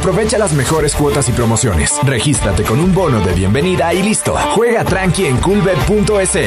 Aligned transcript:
Aprovecha 0.00 0.38
las 0.38 0.54
mejores 0.54 0.94
cuotas 0.94 1.28
y 1.28 1.32
promociones. 1.32 1.92
Regístrate 2.02 2.62
con 2.62 2.80
un 2.80 2.94
bono 2.94 3.20
de 3.20 3.34
bienvenida 3.34 3.92
y 3.92 4.02
listo. 4.02 4.34
Juega 4.54 4.82
tranqui 4.82 5.26
en 5.26 5.36
coolbet.es. 5.36 6.38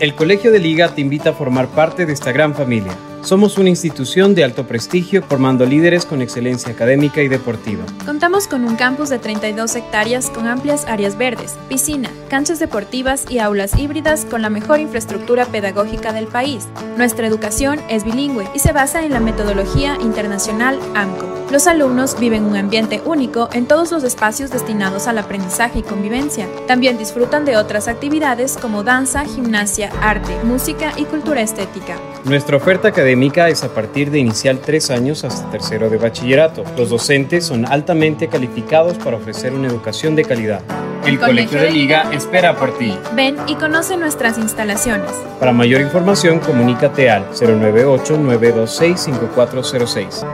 El 0.00 0.14
Colegio 0.14 0.52
de 0.52 0.58
Liga 0.58 0.94
te 0.94 1.00
invita 1.00 1.30
a 1.30 1.32
formar 1.32 1.68
parte 1.68 2.04
de 2.04 2.12
esta 2.12 2.30
gran 2.30 2.54
familia. 2.54 2.92
Somos 3.26 3.58
una 3.58 3.70
institución 3.70 4.36
de 4.36 4.44
alto 4.44 4.68
prestigio 4.68 5.20
formando 5.20 5.66
líderes 5.66 6.06
con 6.06 6.22
excelencia 6.22 6.72
académica 6.72 7.22
y 7.22 7.26
deportiva. 7.26 7.84
Contamos 8.04 8.46
con 8.46 8.62
un 8.62 8.76
campus 8.76 9.08
de 9.08 9.18
32 9.18 9.74
hectáreas 9.74 10.30
con 10.30 10.46
amplias 10.46 10.84
áreas 10.86 11.18
verdes, 11.18 11.56
piscina, 11.68 12.08
canchas 12.30 12.60
deportivas 12.60 13.24
y 13.28 13.40
aulas 13.40 13.76
híbridas 13.76 14.26
con 14.26 14.42
la 14.42 14.48
mejor 14.48 14.78
infraestructura 14.78 15.44
pedagógica 15.46 16.12
del 16.12 16.28
país. 16.28 16.68
Nuestra 16.96 17.26
educación 17.26 17.80
es 17.88 18.04
bilingüe 18.04 18.48
y 18.54 18.60
se 18.60 18.70
basa 18.70 19.04
en 19.04 19.12
la 19.12 19.18
metodología 19.18 19.98
internacional 20.00 20.78
AMCO. 20.94 21.26
Los 21.50 21.66
alumnos 21.66 22.16
viven 22.20 22.44
un 22.44 22.54
ambiente 22.54 23.02
único 23.04 23.48
en 23.52 23.66
todos 23.66 23.90
los 23.90 24.04
espacios 24.04 24.52
destinados 24.52 25.08
al 25.08 25.18
aprendizaje 25.18 25.80
y 25.80 25.82
convivencia. 25.82 26.46
También 26.68 26.96
disfrutan 26.96 27.44
de 27.44 27.56
otras 27.56 27.88
actividades 27.88 28.56
como 28.56 28.84
danza, 28.84 29.24
gimnasia, 29.24 29.90
arte, 30.00 30.32
música 30.44 30.92
y 30.96 31.06
cultura 31.06 31.40
estética. 31.40 31.96
Nuestra 32.26 32.56
oferta 32.56 32.88
académica 32.88 33.48
es 33.48 33.62
a 33.62 33.72
partir 33.72 34.10
de 34.10 34.18
inicial 34.18 34.58
tres 34.58 34.90
años 34.90 35.22
hasta 35.22 35.48
tercero 35.48 35.88
de 35.88 35.96
bachillerato. 35.96 36.64
Los 36.76 36.90
docentes 36.90 37.46
son 37.46 37.64
altamente 37.64 38.26
calificados 38.26 38.98
para 38.98 39.16
ofrecer 39.16 39.54
una 39.54 39.68
educación 39.68 40.16
de 40.16 40.24
calidad. 40.24 40.60
El 41.06 41.20
Colegio 41.20 41.60
de 41.60 41.70
Liga 41.70 42.10
espera 42.12 42.56
por 42.56 42.76
ti. 42.78 42.98
Ven 43.14 43.36
y 43.46 43.54
conoce 43.54 43.96
nuestras 43.96 44.38
instalaciones. 44.38 45.12
Para 45.38 45.52
mayor 45.52 45.80
información, 45.80 46.40
comunícate 46.40 47.10
al 47.10 47.30
098-926-5406. 47.30 50.26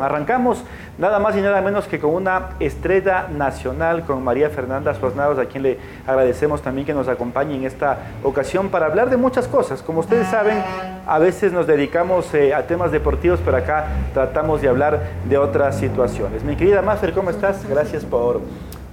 Arrancamos 0.00 0.58
nada 0.98 1.18
más 1.18 1.36
y 1.36 1.40
nada 1.40 1.60
menos 1.60 1.86
que 1.86 1.98
con 1.98 2.14
una 2.14 2.50
estrella 2.60 3.28
nacional, 3.28 4.04
con 4.04 4.22
María 4.22 4.50
Fernanda 4.50 4.94
Suaznados, 4.94 5.38
a 5.38 5.46
quien 5.46 5.62
le 5.62 5.78
agradecemos 6.06 6.62
también 6.62 6.86
que 6.86 6.94
nos 6.94 7.08
acompañe 7.08 7.56
en 7.56 7.64
esta 7.64 7.98
ocasión 8.22 8.68
para 8.68 8.86
hablar 8.86 9.10
de 9.10 9.16
muchas 9.16 9.48
cosas. 9.48 9.82
Como 9.82 10.00
ustedes 10.00 10.28
saben, 10.28 10.62
a 11.06 11.18
veces 11.18 11.52
nos 11.52 11.66
dedicamos 11.66 12.32
eh, 12.34 12.54
a 12.54 12.66
temas 12.66 12.92
deportivos, 12.92 13.40
pero 13.44 13.56
acá 13.56 13.86
tratamos 14.12 14.62
de 14.62 14.68
hablar 14.68 15.00
de 15.28 15.38
otras 15.38 15.76
situaciones. 15.76 16.44
Mi 16.44 16.56
querida 16.56 16.82
Mafer, 16.82 17.12
¿cómo 17.12 17.30
estás? 17.30 17.66
Gracias 17.68 18.04
por 18.04 18.40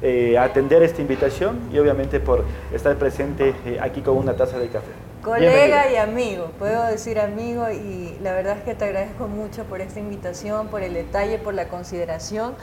eh, 0.02 0.38
atender 0.38 0.82
esta 0.82 1.02
invitación 1.02 1.60
y 1.72 1.78
obviamente 1.78 2.20
por 2.20 2.44
estar 2.74 2.96
presente 2.96 3.54
eh, 3.66 3.78
aquí 3.82 4.02
con 4.02 4.18
una 4.18 4.34
taza 4.34 4.58
de 4.58 4.68
café. 4.68 5.11
Colega 5.24 5.92
y 5.92 5.98
amigo, 5.98 6.52
puedo 6.58 6.84
decir 6.88 7.20
amigo 7.20 7.70
y 7.70 8.18
la 8.24 8.34
verdad 8.34 8.58
es 8.58 8.64
que 8.64 8.74
te 8.74 8.86
agradezco 8.86 9.28
mucho 9.28 9.66
por 9.66 9.80
esta 9.80 10.00
invitación, 10.00 10.68
por 10.68 10.82
el 10.82 10.96
detalle, 10.96 11.38
por 11.38 11.54
la 11.54 11.68
consideración, 11.68 12.56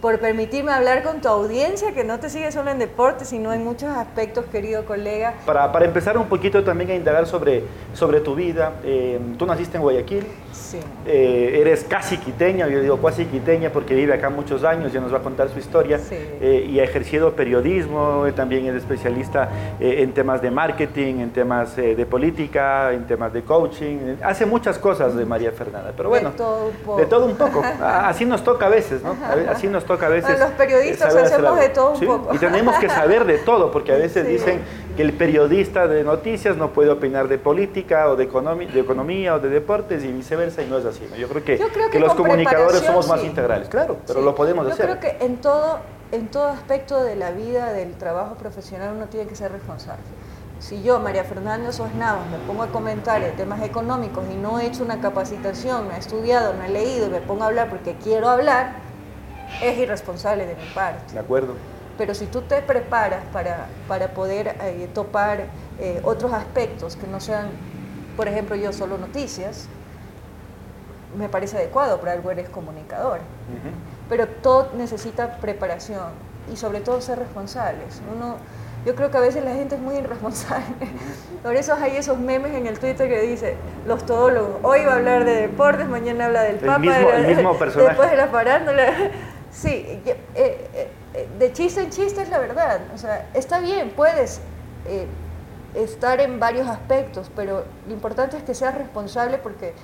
por 0.00 0.18
permitirme 0.18 0.72
hablar 0.72 1.02
con 1.02 1.20
tu 1.20 1.28
audiencia 1.28 1.92
que 1.92 2.04
no 2.04 2.18
te 2.18 2.30
sigue 2.30 2.50
solo 2.52 2.70
en 2.70 2.78
deporte, 2.78 3.26
sino 3.26 3.52
en 3.52 3.64
muchos 3.64 3.90
aspectos, 3.90 4.46
querido 4.46 4.86
colega. 4.86 5.34
Para, 5.44 5.70
para 5.72 5.84
empezar 5.84 6.16
un 6.16 6.26
poquito 6.26 6.64
también 6.64 6.90
a 6.90 6.94
indagar 6.94 7.26
sobre, 7.26 7.64
sobre 7.92 8.20
tu 8.20 8.34
vida, 8.34 8.74
eh, 8.82 9.20
tú 9.38 9.44
naciste 9.44 9.76
en 9.76 9.82
Guayaquil, 9.82 10.26
Sí. 10.56 10.78
eh, 11.06 11.58
eres 11.60 11.84
casi 11.84 12.16
quiteña, 12.18 12.66
yo 12.68 12.80
digo 12.80 12.96
casi 13.00 13.24
quiteña 13.26 13.70
porque 13.70 13.94
vive 13.94 14.14
acá 14.14 14.30
muchos 14.30 14.64
años, 14.64 14.92
ya 14.92 15.00
nos 15.00 15.12
va 15.12 15.18
a 15.18 15.22
contar 15.22 15.48
su 15.48 15.58
historia, 15.58 15.98
Sí. 15.98 16.16
eh, 16.40 16.66
y 16.68 16.80
ha 16.80 16.84
ejercido 16.84 17.32
periodismo, 17.34 18.26
eh, 18.26 18.32
también 18.32 18.66
es 18.66 18.74
especialista 18.74 19.48
eh, 19.80 20.02
en 20.02 20.12
temas 20.12 20.42
de 20.42 20.50
marketing, 20.50 21.20
en 21.20 21.30
temas 21.30 21.76
eh, 21.78 21.94
de 21.94 22.06
política, 22.06 22.92
en 22.92 23.06
temas 23.06 23.32
de 23.32 23.42
coaching, 23.42 24.16
hace 24.22 24.46
muchas 24.46 24.78
cosas 24.78 25.14
de 25.14 25.24
María 25.24 25.52
Fernanda, 25.52 25.92
pero 25.96 26.08
De 26.10 26.18
bueno, 26.20 26.30
todo 26.36 26.66
un 26.68 26.74
poco. 26.76 26.98
de 26.98 27.06
todo 27.06 27.26
un 27.26 27.36
poco, 27.36 27.62
así 27.82 28.24
nos 28.24 28.42
toca 28.42 28.66
a 28.66 28.70
veces, 28.70 29.02
¿no? 29.02 29.16
Así 29.50 29.68
nos 29.68 29.84
toca 29.84 30.06
a 30.06 30.10
veces. 30.10 30.30
Bueno, 30.30 30.46
los 30.46 30.54
periodistas 30.54 31.14
hacemos 31.14 31.58
de 31.60 31.68
todo 31.68 31.90
un 31.92 31.96
Sí, 31.98 32.06
poco. 32.06 32.34
Y 32.34 32.38
tenemos 32.38 32.76
que 32.78 32.88
saber 32.88 33.24
de 33.24 33.38
todo, 33.38 33.70
porque 33.70 33.92
a 33.92 33.96
veces 33.96 34.26
dicen 34.28 34.60
que 34.96 35.02
el 35.02 35.12
periodista 35.12 35.86
de 35.86 36.02
noticias 36.02 36.56
no 36.56 36.72
puede 36.72 36.90
opinar 36.90 37.28
de 37.28 37.38
política 37.38 38.08
o 38.08 38.16
de, 38.16 38.24
economía 38.24 39.34
o 39.34 39.38
de 39.40 39.48
deportes 39.50 40.02
y 40.04 40.08
viceversa, 40.10 40.62
y 40.62 40.66
no 40.66 40.78
es 40.78 40.86
así. 40.86 41.06
¿no? 41.10 41.16
Yo 41.16 41.28
creo 41.28 41.44
que, 41.44 41.58
Yo 41.58 41.68
creo 41.68 41.86
que 41.86 41.92
que 41.92 42.00
los 42.00 42.14
comunicadores 42.14 42.80
somos 42.80 43.06
más 43.06 43.22
integrales, 43.22 43.68
claro, 43.68 43.98
pero 44.06 44.20
Sí. 44.20 44.24
lo 44.24 44.34
podemos 44.34 44.66
Yo 44.66 44.72
hacer. 44.72 44.86
creo 44.86 45.00
que 45.00 45.24
en 45.24 45.36
todo, 45.36 45.80
en 46.12 46.28
todo 46.28 46.48
aspecto 46.48 47.04
de 47.04 47.14
la 47.14 47.30
vida, 47.30 47.72
del 47.72 47.92
trabajo 47.94 48.36
profesional, 48.36 48.94
uno 48.96 49.06
tiene 49.06 49.26
que 49.28 49.36
ser 49.36 49.52
responsable. 49.52 50.02
Si 50.58 50.82
yo, 50.82 50.98
María 51.00 51.24
Fernanda 51.24 51.70
Sosnavos, 51.70 52.26
me 52.30 52.38
pongo 52.46 52.62
a 52.62 52.68
comentar 52.68 53.22
en 53.22 53.36
temas 53.36 53.62
económicos 53.62 54.24
y 54.32 54.36
no 54.36 54.58
he 54.58 54.66
hecho 54.66 54.82
una 54.82 55.00
capacitación, 55.02 55.88
no 55.88 55.94
he 55.94 55.98
estudiado, 55.98 56.54
no 56.54 56.64
he 56.64 56.70
leído 56.70 57.06
y 57.08 57.10
me 57.10 57.20
pongo 57.20 57.44
a 57.44 57.48
hablar 57.48 57.68
porque 57.68 57.94
quiero 58.02 58.30
hablar, 58.30 58.76
es 59.62 59.76
irresponsable 59.78 60.46
de 60.46 60.54
mi 60.54 60.66
parte. 60.74 61.12
De 61.12 61.18
acuerdo. 61.20 61.52
Pero 61.98 62.14
si 62.14 62.26
tú 62.26 62.42
te 62.42 62.60
preparas 62.62 63.20
para, 63.32 63.66
para 63.88 64.08
poder 64.08 64.54
eh, 64.62 64.88
topar 64.92 65.44
eh, 65.80 66.00
otros 66.04 66.32
aspectos 66.32 66.96
que 66.96 67.06
no 67.06 67.20
sean, 67.20 67.46
por 68.16 68.28
ejemplo, 68.28 68.54
yo 68.56 68.72
solo 68.72 68.98
noticias, 68.98 69.66
me 71.16 71.28
parece 71.28 71.56
adecuado, 71.56 71.98
por 71.98 72.08
algo 72.08 72.30
eres 72.30 72.48
comunicador. 72.48 73.18
Ujú. 73.18 73.74
Pero 74.08 74.26
todo 74.28 74.70
necesita 74.76 75.36
preparación 75.38 76.10
y 76.52 76.56
sobre 76.56 76.80
todo 76.80 77.00
ser 77.00 77.18
responsables. 77.18 78.00
Uno, 78.14 78.36
yo 78.84 78.94
creo 78.94 79.10
que 79.10 79.16
a 79.16 79.20
veces 79.20 79.42
la 79.44 79.52
gente 79.54 79.76
es 79.76 79.80
muy 79.80 79.96
irresponsable. 79.96 80.64
Por 81.42 81.56
eso 81.56 81.74
hay 81.74 81.96
esos 81.96 82.18
memes 82.18 82.54
en 82.54 82.66
el 82.66 82.78
Twitter 82.78 83.08
que 83.08 83.22
dice, 83.22 83.56
los 83.86 84.04
todólogos, 84.04 84.58
hoy 84.62 84.84
va 84.84 84.92
a 84.92 84.96
hablar 84.96 85.24
de 85.24 85.34
deportes, 85.42 85.88
mañana 85.88 86.26
habla 86.26 86.42
del 86.42 86.56
El 86.56 86.60
Papa, 86.66 86.78
mismo- 86.78 87.10
el 87.10 87.22
de- 87.26 87.34
mismo 87.34 87.56
personaje. 87.58 87.88
después 87.88 88.10
de 88.10 88.16
la 88.16 88.26
farándula. 88.28 88.92
Sí, 89.50 90.02
eh, 90.34 90.65
de 91.38 91.52
chiste 91.52 91.82
en 91.82 91.90
chiste 91.90 92.22
es 92.22 92.28
la 92.28 92.38
verdad. 92.38 92.80
O 92.94 92.98
sea, 92.98 93.28
está 93.34 93.60
bien, 93.60 93.90
puedes 93.90 94.40
eh, 94.86 95.06
estar 95.74 96.20
en 96.20 96.40
varios 96.40 96.68
aspectos, 96.68 97.30
pero 97.34 97.64
lo 97.86 97.92
importante 97.92 98.36
es 98.36 98.42
que 98.42 98.54
seas 98.54 98.74
responsable 98.74 99.38
porque 99.38 99.74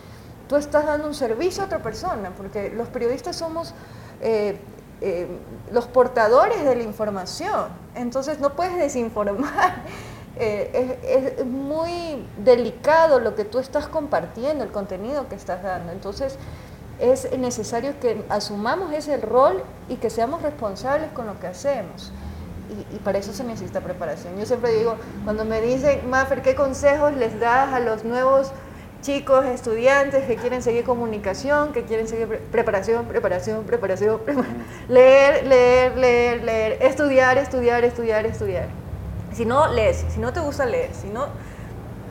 tú 0.48 0.56
estás 0.56 0.86
dando 0.86 1.06
un 1.06 1.14
servicio 1.14 1.62
a 1.62 1.66
otra 1.66 1.82
persona, 1.82 2.30
porque 2.36 2.70
los 2.70 2.88
periodistas 2.88 3.36
somos 3.36 3.74
eh, 4.20 4.58
eh, 5.00 5.26
los 5.72 5.86
portadores 5.86 6.64
de 6.64 6.76
la 6.76 6.82
información, 6.82 7.66
entonces 7.94 8.38
no 8.38 8.54
puedes 8.54 8.76
desinformar. 8.76 9.82
Es, 10.34 10.96
es 11.38 11.44
muy 11.44 12.26
delicado 12.42 13.20
lo 13.20 13.34
que 13.34 13.44
tú 13.44 13.58
estás 13.58 13.86
compartiendo, 13.86 14.64
el 14.64 14.72
contenido 14.72 15.28
que 15.28 15.34
estás 15.34 15.62
dando. 15.62 15.92
Entonces 15.92 16.38
es 17.02 17.36
necesario 17.36 17.98
que 18.00 18.24
asumamos 18.28 18.92
ese 18.94 19.16
rol 19.16 19.62
y 19.88 19.96
que 19.96 20.08
seamos 20.08 20.42
responsables 20.42 21.10
con 21.12 21.26
lo 21.26 21.38
que 21.40 21.48
hacemos. 21.48 22.12
Y, 22.70 22.96
y 22.96 22.98
para 23.00 23.18
eso 23.18 23.32
se 23.32 23.44
necesita 23.44 23.80
preparación. 23.80 24.38
Yo 24.38 24.46
siempre 24.46 24.72
digo, 24.72 24.96
cuando 25.24 25.44
me 25.44 25.60
dicen, 25.60 26.08
Maffer, 26.08 26.40
¿qué 26.42 26.54
consejos 26.54 27.12
les 27.14 27.38
das 27.38 27.72
a 27.72 27.80
los 27.80 28.04
nuevos 28.04 28.52
chicos, 29.02 29.44
estudiantes 29.46 30.26
que 30.26 30.36
quieren 30.36 30.62
seguir 30.62 30.84
comunicación, 30.84 31.72
que 31.72 31.82
quieren 31.82 32.06
seguir 32.06 32.28
pre- 32.28 32.38
preparación, 32.38 33.04
preparación, 33.06 33.64
preparación, 33.64 34.20
prepara- 34.25 34.46
leer, 34.88 35.44
leer, 35.46 35.96
leer, 35.99 36.44
leer, 36.44 36.78
estudiar, 36.82 37.37
estudiar, 37.37 37.84
estudiar, 37.84 38.25
estudiar. 38.26 38.69
Si 39.32 39.44
no, 39.44 39.66
lees. 39.72 40.04
Si 40.08 40.20
no 40.20 40.32
te 40.32 40.38
gusta 40.40 40.66
leer, 40.66 40.90
si 40.94 41.08
no, 41.08 41.26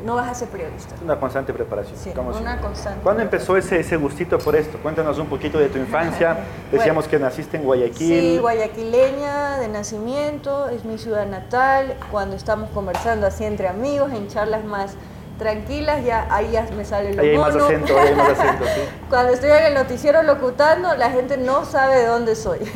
no 0.04 0.16
vas 0.16 0.30
a 0.30 0.34
ser 0.34 0.50
periodista. 0.50 0.96
Una 1.04 1.20
constante 1.20 1.54
preparación. 1.54 1.98
Sí, 1.98 2.12
una 2.16 2.60
constante 2.60 3.02
¿Cuándo 3.04 3.22
empezó 3.22 3.58
ese, 3.58 3.80
ese 3.80 3.98
gustito 3.98 4.38
por 4.40 4.56
esto? 4.56 4.78
Cuéntanos 4.80 5.18
un 5.20 5.28
poquito 5.28 5.60
de 5.60 5.70
tu 5.70 5.78
infancia. 5.78 6.38
Decíamos 6.72 7.08
que 7.08 7.20
naciste 7.20 7.58
en 7.58 7.64
Guayaquil. 7.64 8.22
Sí, 8.22 8.38
guayaquileña 8.40 9.58
de 9.58 9.68
nacimiento, 9.68 10.70
es 10.70 10.86
mi 10.86 10.98
ciudad 10.98 11.26
natal. 11.28 11.96
Cuando 12.12 12.36
estamos 12.36 12.70
conversando 12.72 13.28
así 13.28 13.44
entre 13.44 13.68
amigos, 13.68 14.12
en 14.12 14.28
charlas 14.28 14.64
más 14.64 14.96
tranquilas, 15.42 16.06
ya 16.06 16.28
ahí 16.30 16.52
ya 16.52 16.68
me 16.78 16.86
sale 16.86 17.14
lo 17.16 17.22
Ahí 17.22 17.30
hay 17.30 17.38
más 17.38 17.56
acento, 17.56 17.98
ahí 18.00 18.10
hay 18.10 18.16
más 18.16 18.30
acento, 18.30 18.64
sí. 18.64 18.82
Cuando 19.10 19.34
estoy 19.34 19.50
en 19.50 19.66
el 19.66 19.74
noticiero 19.74 20.22
locutando, 20.22 20.96
la 20.96 21.10
gente 21.10 21.38
no 21.38 21.66
sabe 21.66 21.98
de 21.98 22.06
dónde 22.06 22.36
soy. 22.36 22.60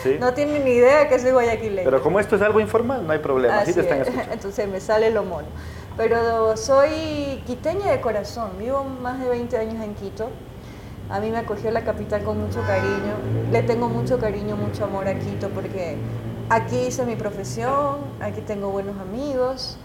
Sí. 0.00 0.16
No 0.20 0.32
tiene 0.32 0.60
ni 0.60 0.70
idea 0.70 1.08
que 1.08 1.18
soy 1.18 1.32
guayaquileña. 1.32 1.82
Pero 1.82 2.00
como 2.00 2.20
esto 2.20 2.36
es 2.36 2.42
algo 2.42 2.60
informal, 2.60 3.04
no 3.04 3.12
hay 3.12 3.18
problema. 3.18 3.58
Así 3.58 3.72
Así 3.72 3.74
te 3.74 3.80
están 3.80 4.00
es. 4.00 4.06
escuchando. 4.06 4.32
Entonces 4.34 4.68
me 4.68 4.78
sale 4.78 5.10
lo 5.10 5.24
mono. 5.24 5.48
Pero 5.98 6.56
soy 6.56 7.42
quiteña 7.44 7.90
de 7.90 8.00
corazón, 8.00 8.52
vivo 8.56 8.84
más 8.84 9.18
de 9.18 9.28
20 9.28 9.56
años 9.58 9.84
en 9.84 9.96
Quito. 9.96 10.30
A 11.10 11.18
mí 11.18 11.28
me 11.28 11.38
acogió 11.38 11.72
la 11.72 11.82
capital 11.82 12.22
con 12.22 12.40
mucho 12.40 12.60
cariño. 12.62 13.16
Le 13.50 13.64
tengo 13.64 13.88
mucho 13.88 14.16
cariño, 14.20 14.54
mucho 14.54 14.84
amor 14.84 15.08
a 15.08 15.18
Quito 15.18 15.48
porque 15.48 15.96
aquí 16.50 16.76
hice 16.86 17.04
mi 17.04 17.16
profesión, 17.16 17.96
aquí 18.20 18.42
tengo 18.42 18.70
buenos 18.70 18.96
amigos, 19.00 19.76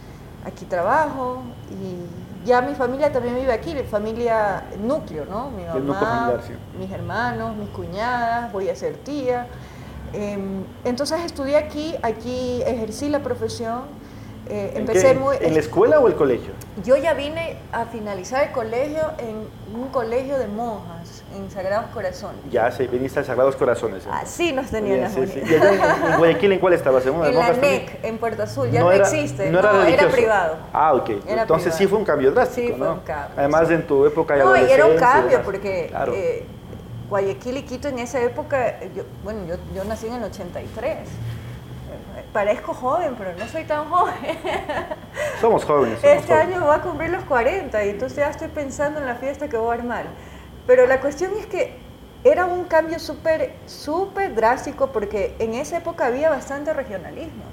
aquí 0.45 0.65
trabajo 0.65 1.42
y 1.71 2.45
ya 2.45 2.62
mi 2.62 2.75
familia 2.75 3.12
también 3.12 3.33
vive 3.33 3.51
aquí, 3.51 3.74
mi 3.74 3.81
familia 3.81 4.66
núcleo, 4.83 5.25
¿no? 5.25 5.50
Mi 5.50 5.66
mamá, 5.66 6.31
mis 6.77 6.92
hermanos, 6.92 7.56
mis 7.56 7.69
cuñadas, 7.69 8.54
voy 8.54 8.69
a 8.69 8.75
ser 8.75 8.98
tía. 8.98 9.48
Em, 10.13 10.63
entonces 10.83 11.21
estudié 11.21 11.57
aquí, 11.57 11.95
aquí 12.04 12.62
ejercí 12.68 13.09
la 13.09 13.24
profesión 13.24 14.02
Eh, 14.50 14.74
empecé 14.75 15.13
muy... 15.13 15.38
¿En 15.40 15.54
la 15.54 15.60
escuela 15.60 16.00
o 16.00 16.07
el 16.07 16.16
colegio? 16.16 16.51
Yo 16.84 16.98
ya 16.98 17.13
vine 17.13 17.57
a 17.72 17.86
finalizar 17.86 18.44
el 18.44 18.51
colegio 18.51 19.01
en 19.18 19.48
un 19.74 19.88
colegio 19.90 20.38
de 20.38 20.48
monjas, 20.48 21.24
en 21.34 21.50
Sagrados 21.50 21.90
Corazones. 21.94 22.42
Ya, 22.51 22.69
sí, 22.72 22.88
viniste 22.88 23.22
a 23.22 23.24
Sagrados 23.24 23.56
Corazones. 23.56 24.04
Así 24.12 24.51
nos 24.51 24.69
tenían 24.69 25.01
las 25.01 25.13
sí, 25.13 25.28
sí. 25.28 25.42
¿Y 25.45 25.54
en, 25.54 26.18
Guayaquil 26.18 26.51
en 26.51 26.60
cuál 26.60 26.74
estabas? 26.74 27.06
¿En, 27.06 27.16
en 27.16 27.36
la 27.36 27.54
NEC, 27.54 28.00
en 28.04 28.18
Puerto 28.18 28.44
Azul, 28.44 28.69
ya 28.69 28.81
no, 28.81 28.92
existe. 28.92 29.50
No, 29.50 29.60
era, 29.60 29.88
era, 29.88 30.10
privado. 30.10 30.57
Ah, 30.74 30.94
ok. 30.94 31.10
Entonces 31.25 31.74
sí 31.75 31.88
fue 31.88 32.00
un 32.00 32.06
cambio 32.06 32.31
drástico, 32.31 32.68
Sí, 32.68 32.74
fue 32.78 32.90
un 32.90 33.00
cambio. 33.00 33.36
Además 33.38 33.69
en 33.69 33.88
tu 33.88 34.06
época 34.06 34.38
ya 34.38 34.44
No, 34.44 34.57
y 34.57 34.72
era 34.72 34.86
un 34.86 34.98
cambio 34.98 35.42
porque... 35.44 35.92
Eh, 36.13 36.45
Guayaquil 37.10 37.57
y 37.57 37.62
Quito 37.63 37.90
en 37.90 38.00
esa 38.00 38.22
época, 38.22 38.80
yo, 38.95 39.04
bueno, 39.24 39.42
yo, 39.48 39.56
yo 39.75 39.84
nací 39.84 40.07
en 40.07 40.13
el 40.13 40.24
83 40.24 40.98
parezco 42.33 42.74
joven, 42.74 43.15
pero 43.18 43.33
no 43.38 43.47
soy 43.47 43.63
tan 43.63 43.89
joven. 43.89 44.15
Somos 45.39 45.63
jóvenes. 45.63 46.03
este 46.03 46.33
año 46.33 46.65
va 46.65 46.75
a 46.75 46.81
cumplir 46.81 47.12
los 47.12 47.24
40 47.24 47.85
y 47.85 47.89
entonces 47.89 48.18
ya 48.18 48.30
estoy 48.30 48.47
pensando 48.50 49.00
en 49.00 49.06
la 49.06 49.15
fiesta 49.15 49.47
que 49.47 49.56
voy 49.56 49.69
a 49.71 49.80
armar. 49.80 50.06
Pero 50.65 50.88
la 50.88 51.00
cuestión 51.00 51.31
es 51.39 51.45
que 51.45 51.77
era 52.24 52.45
un 52.45 52.65
cambio 52.65 53.00
súper, 53.00 53.53
súper 53.65 54.33
drástico 54.33 54.88
porque 54.88 55.35
en 55.39 55.53
esa 55.53 55.77
época 55.77 56.07
había 56.07 56.30
bastante 56.30 56.74
regionalismo. 56.74 57.44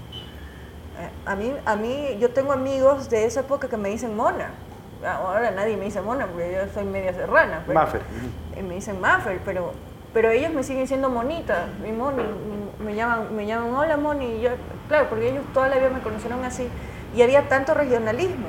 Eh, 0.99 1.11
a 1.27 1.37
mí, 1.37 1.53
a 1.65 1.77
mí, 1.77 2.17
yo 2.19 2.31
tengo 2.31 2.53
amigos 2.53 3.11
de 3.11 3.27
esa 3.27 3.41
época 3.41 3.69
que 3.69 3.77
me 3.77 3.91
dicen 3.91 4.17
mona. 4.17 4.51
Ahora 5.05 5.51
nadie 5.51 5.77
me 5.77 5.87
dice 5.87 6.01
mona 6.01 6.27
porque 6.27 6.53
yo 6.53 6.73
soy 6.73 6.85
media 6.85 7.13
serrana. 7.13 7.65
Maffer. 7.73 8.03
Me 8.63 8.75
dicen 8.75 9.01
Maffer, 9.01 9.41
pero 9.45 9.73
pero 10.13 10.31
ellos 10.31 10.53
me 10.53 10.63
siguen 10.65 10.89
siendo 10.89 11.09
monita, 11.09 11.69
mi 11.83 11.93
Moni, 11.93 12.23
me 12.85 12.95
llaman, 12.95 13.35
me 13.35 13.47
llaman 13.47 13.75
hola 13.75 13.97
Moni, 13.97 14.27
y 14.27 14.41
yo, 14.43 14.51
claro, 14.89 15.09
porque 15.09 15.31
ellos 15.31 15.45
toda 15.53 15.69
la 15.69 15.77
vida 15.77 15.91
me 15.91 16.01
conocieron 16.01 16.45
así, 16.45 16.69
y 17.15 17.23
había 17.23 17.49
tanto 17.49 17.75
regionalismo, 17.75 18.49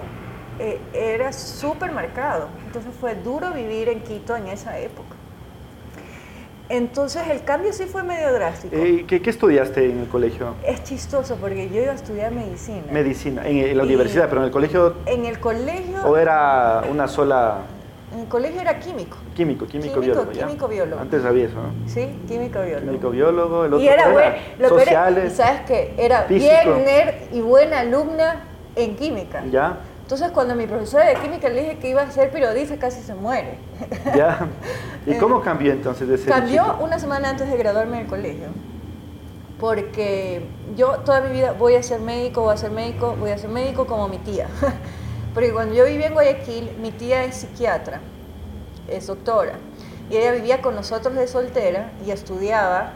eh, 0.59 0.79
era 0.93 1.33
súper 1.33 1.91
marcado, 1.91 2.47
entonces 2.65 2.91
fue 2.99 3.15
duro 3.15 3.51
vivir 3.51 3.89
en 3.89 4.01
Quito 4.01 4.35
en 4.35 4.47
esa 4.47 4.77
época. 4.79 5.15
Entonces 6.71 7.23
el 7.29 7.43
cambio 7.43 7.73
sí 7.73 7.83
fue 7.83 8.01
medio 8.03 8.31
drástico. 8.31 8.73
Eh, 8.73 9.03
¿qué, 9.05 9.21
estudiaste 9.29 9.89
en 9.89 9.99
el 9.99 10.07
colegio? 10.07 10.55
Es 10.65 10.81
chistoso 10.85 11.35
porque 11.35 11.69
yo 11.69 11.81
iba 11.81 11.91
a 11.91 11.95
estudiar 11.95 12.31
medicina. 12.31 12.83
Medicina, 12.89 13.45
en, 13.45 13.75
la 13.75 13.83
universidad, 13.83 14.29
pero 14.29 14.39
en 14.39 14.45
el 14.45 14.51
colegio... 14.51 14.95
En 15.05 15.25
el 15.25 15.37
colegio... 15.41 15.97
¿O 16.05 16.15
era 16.15 16.83
una 16.89 17.09
sola...? 17.09 17.57
En 18.13 18.19
el 18.19 18.27
colegio 18.27 18.59
era 18.59 18.77
químico. 18.79 19.17
Químico, 19.35 19.65
químico, 19.65 20.01
biólogo. 20.01 20.31
Químico 20.31 20.67
biólogo. 20.67 21.01
Antes 21.01 21.23
había 21.23 21.45
eso, 21.45 21.55
¿no? 21.55 21.87
Sí, 21.87 22.09
químico 22.27 22.61
biólogo. 22.61 22.85
Químico 22.85 23.09
biólogo, 23.09 23.65
el 23.65 23.73
otro 23.73 23.85
y 23.85 23.87
era, 23.87 24.11
bueno, 24.11 24.35
sociales. 24.67 25.33
y 25.33 25.35
sabes 25.35 25.61
qué, 25.61 25.93
era 25.97 26.25
bien 26.25 26.83
nerd 26.83 27.15
y 27.31 27.39
buena 27.39 27.79
alumna 27.79 28.43
en 28.75 28.95
química. 28.97 29.43
Ya. 29.49 29.77
Entonces 30.01 30.31
cuando 30.31 30.55
mi 30.55 30.67
profesora 30.67 31.05
de 31.05 31.15
química 31.15 31.47
le 31.47 31.61
dije 31.61 31.77
que 31.77 31.89
iba 31.89 32.01
a 32.01 32.11
ser 32.11 32.31
periodista, 32.31 32.75
casi 32.77 33.01
se 33.01 33.15
muere. 33.15 33.57
Ya. 34.13 34.45
¿Y 35.07 35.13
cómo 35.13 35.39
eh, 35.39 35.41
cambió 35.45 35.71
entonces 35.71 36.05
de 36.05 36.17
ser 36.17 36.33
Cambió 36.33 36.79
una 36.81 36.99
semana 36.99 37.29
antes 37.29 37.49
de 37.49 37.55
graduarme 37.55 37.99
del 37.99 38.07
colegio. 38.07 38.47
Porque 39.57 40.43
yo 40.75 40.97
toda 41.05 41.21
mi 41.21 41.31
vida 41.31 41.53
voy 41.53 41.75
a 41.75 41.83
ser 41.83 42.01
médico, 42.01 42.41
voy 42.41 42.55
a 42.55 42.57
ser 42.57 42.71
médico, 42.71 43.15
voy 43.17 43.31
a 43.31 43.37
ser 43.37 43.49
médico 43.49 43.87
como 43.87 44.09
mi 44.09 44.17
tía. 44.17 44.47
Porque 45.33 45.51
cuando 45.53 45.73
yo 45.73 45.85
vivía 45.85 46.07
en 46.07 46.13
Guayaquil, 46.13 46.71
mi 46.81 46.91
tía 46.91 47.23
es 47.23 47.35
psiquiatra, 47.35 47.99
es 48.89 49.07
doctora, 49.07 49.53
y 50.09 50.17
ella 50.17 50.33
vivía 50.33 50.61
con 50.61 50.75
nosotros 50.75 51.15
de 51.15 51.27
soltera 51.27 51.91
y 52.05 52.11
estudiaba. 52.11 52.93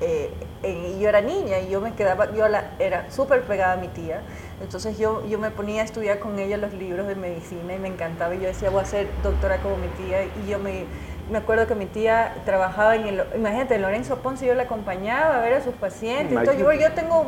Eh, 0.00 0.30
y 0.62 0.98
yo 0.98 1.08
era 1.08 1.20
niña 1.20 1.60
y 1.60 1.70
yo 1.70 1.80
me 1.80 1.94
quedaba, 1.94 2.32
yo 2.34 2.44
era 2.78 3.10
súper 3.10 3.42
pegada 3.42 3.74
a 3.74 3.76
mi 3.76 3.88
tía, 3.88 4.20
entonces 4.60 4.98
yo, 4.98 5.24
yo 5.26 5.38
me 5.38 5.50
ponía 5.50 5.82
a 5.82 5.84
estudiar 5.84 6.18
con 6.18 6.38
ella 6.38 6.56
los 6.56 6.72
libros 6.74 7.06
de 7.06 7.14
medicina 7.14 7.74
y 7.74 7.78
me 7.78 7.88
encantaba 7.88 8.34
y 8.34 8.40
yo 8.40 8.46
decía 8.46 8.68
voy 8.70 8.82
a 8.82 8.84
ser 8.84 9.08
doctora 9.22 9.58
como 9.58 9.76
mi 9.76 9.88
tía 9.88 10.24
y 10.24 10.50
yo 10.50 10.58
me, 10.58 10.84
me 11.30 11.38
acuerdo 11.38 11.66
que 11.66 11.74
mi 11.74 11.86
tía 11.86 12.34
trabajaba 12.44 12.96
en 12.96 13.06
el, 13.06 13.24
imagínate, 13.36 13.78
Lorenzo 13.78 14.16
Ponce, 14.16 14.44
yo 14.44 14.54
la 14.54 14.64
acompañaba 14.64 15.38
a 15.38 15.40
ver 15.40 15.54
a 15.54 15.62
sus 15.62 15.74
pacientes, 15.74 16.36
entonces 16.36 16.58
yo, 16.58 16.72
yo 16.72 16.92
tengo 16.92 17.26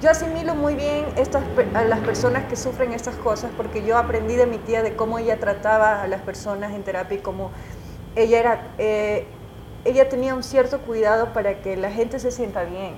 yo 0.00 0.10
asimilo 0.10 0.54
muy 0.54 0.74
bien 0.74 1.04
estas, 1.16 1.44
a 1.74 1.84
las 1.84 2.00
personas 2.00 2.46
que 2.46 2.56
sufren 2.56 2.92
estas 2.92 3.16
cosas 3.16 3.50
porque 3.56 3.84
yo 3.84 3.98
aprendí 3.98 4.34
de 4.34 4.46
mi 4.46 4.56
tía 4.56 4.82
de 4.82 4.96
cómo 4.96 5.18
ella 5.18 5.38
trataba 5.38 6.02
a 6.02 6.06
las 6.06 6.22
personas 6.22 6.72
en 6.72 6.82
terapia 6.82 7.18
y 7.18 7.20
cómo 7.20 7.50
ella 8.16 8.38
era, 8.38 8.68
eh, 8.78 9.26
ella 9.84 10.08
tenía 10.08 10.34
un 10.34 10.42
cierto 10.42 10.80
cuidado 10.80 11.32
para 11.34 11.60
que 11.60 11.76
la 11.76 11.90
gente 11.90 12.18
se 12.18 12.30
sienta 12.30 12.64
bien. 12.64 12.94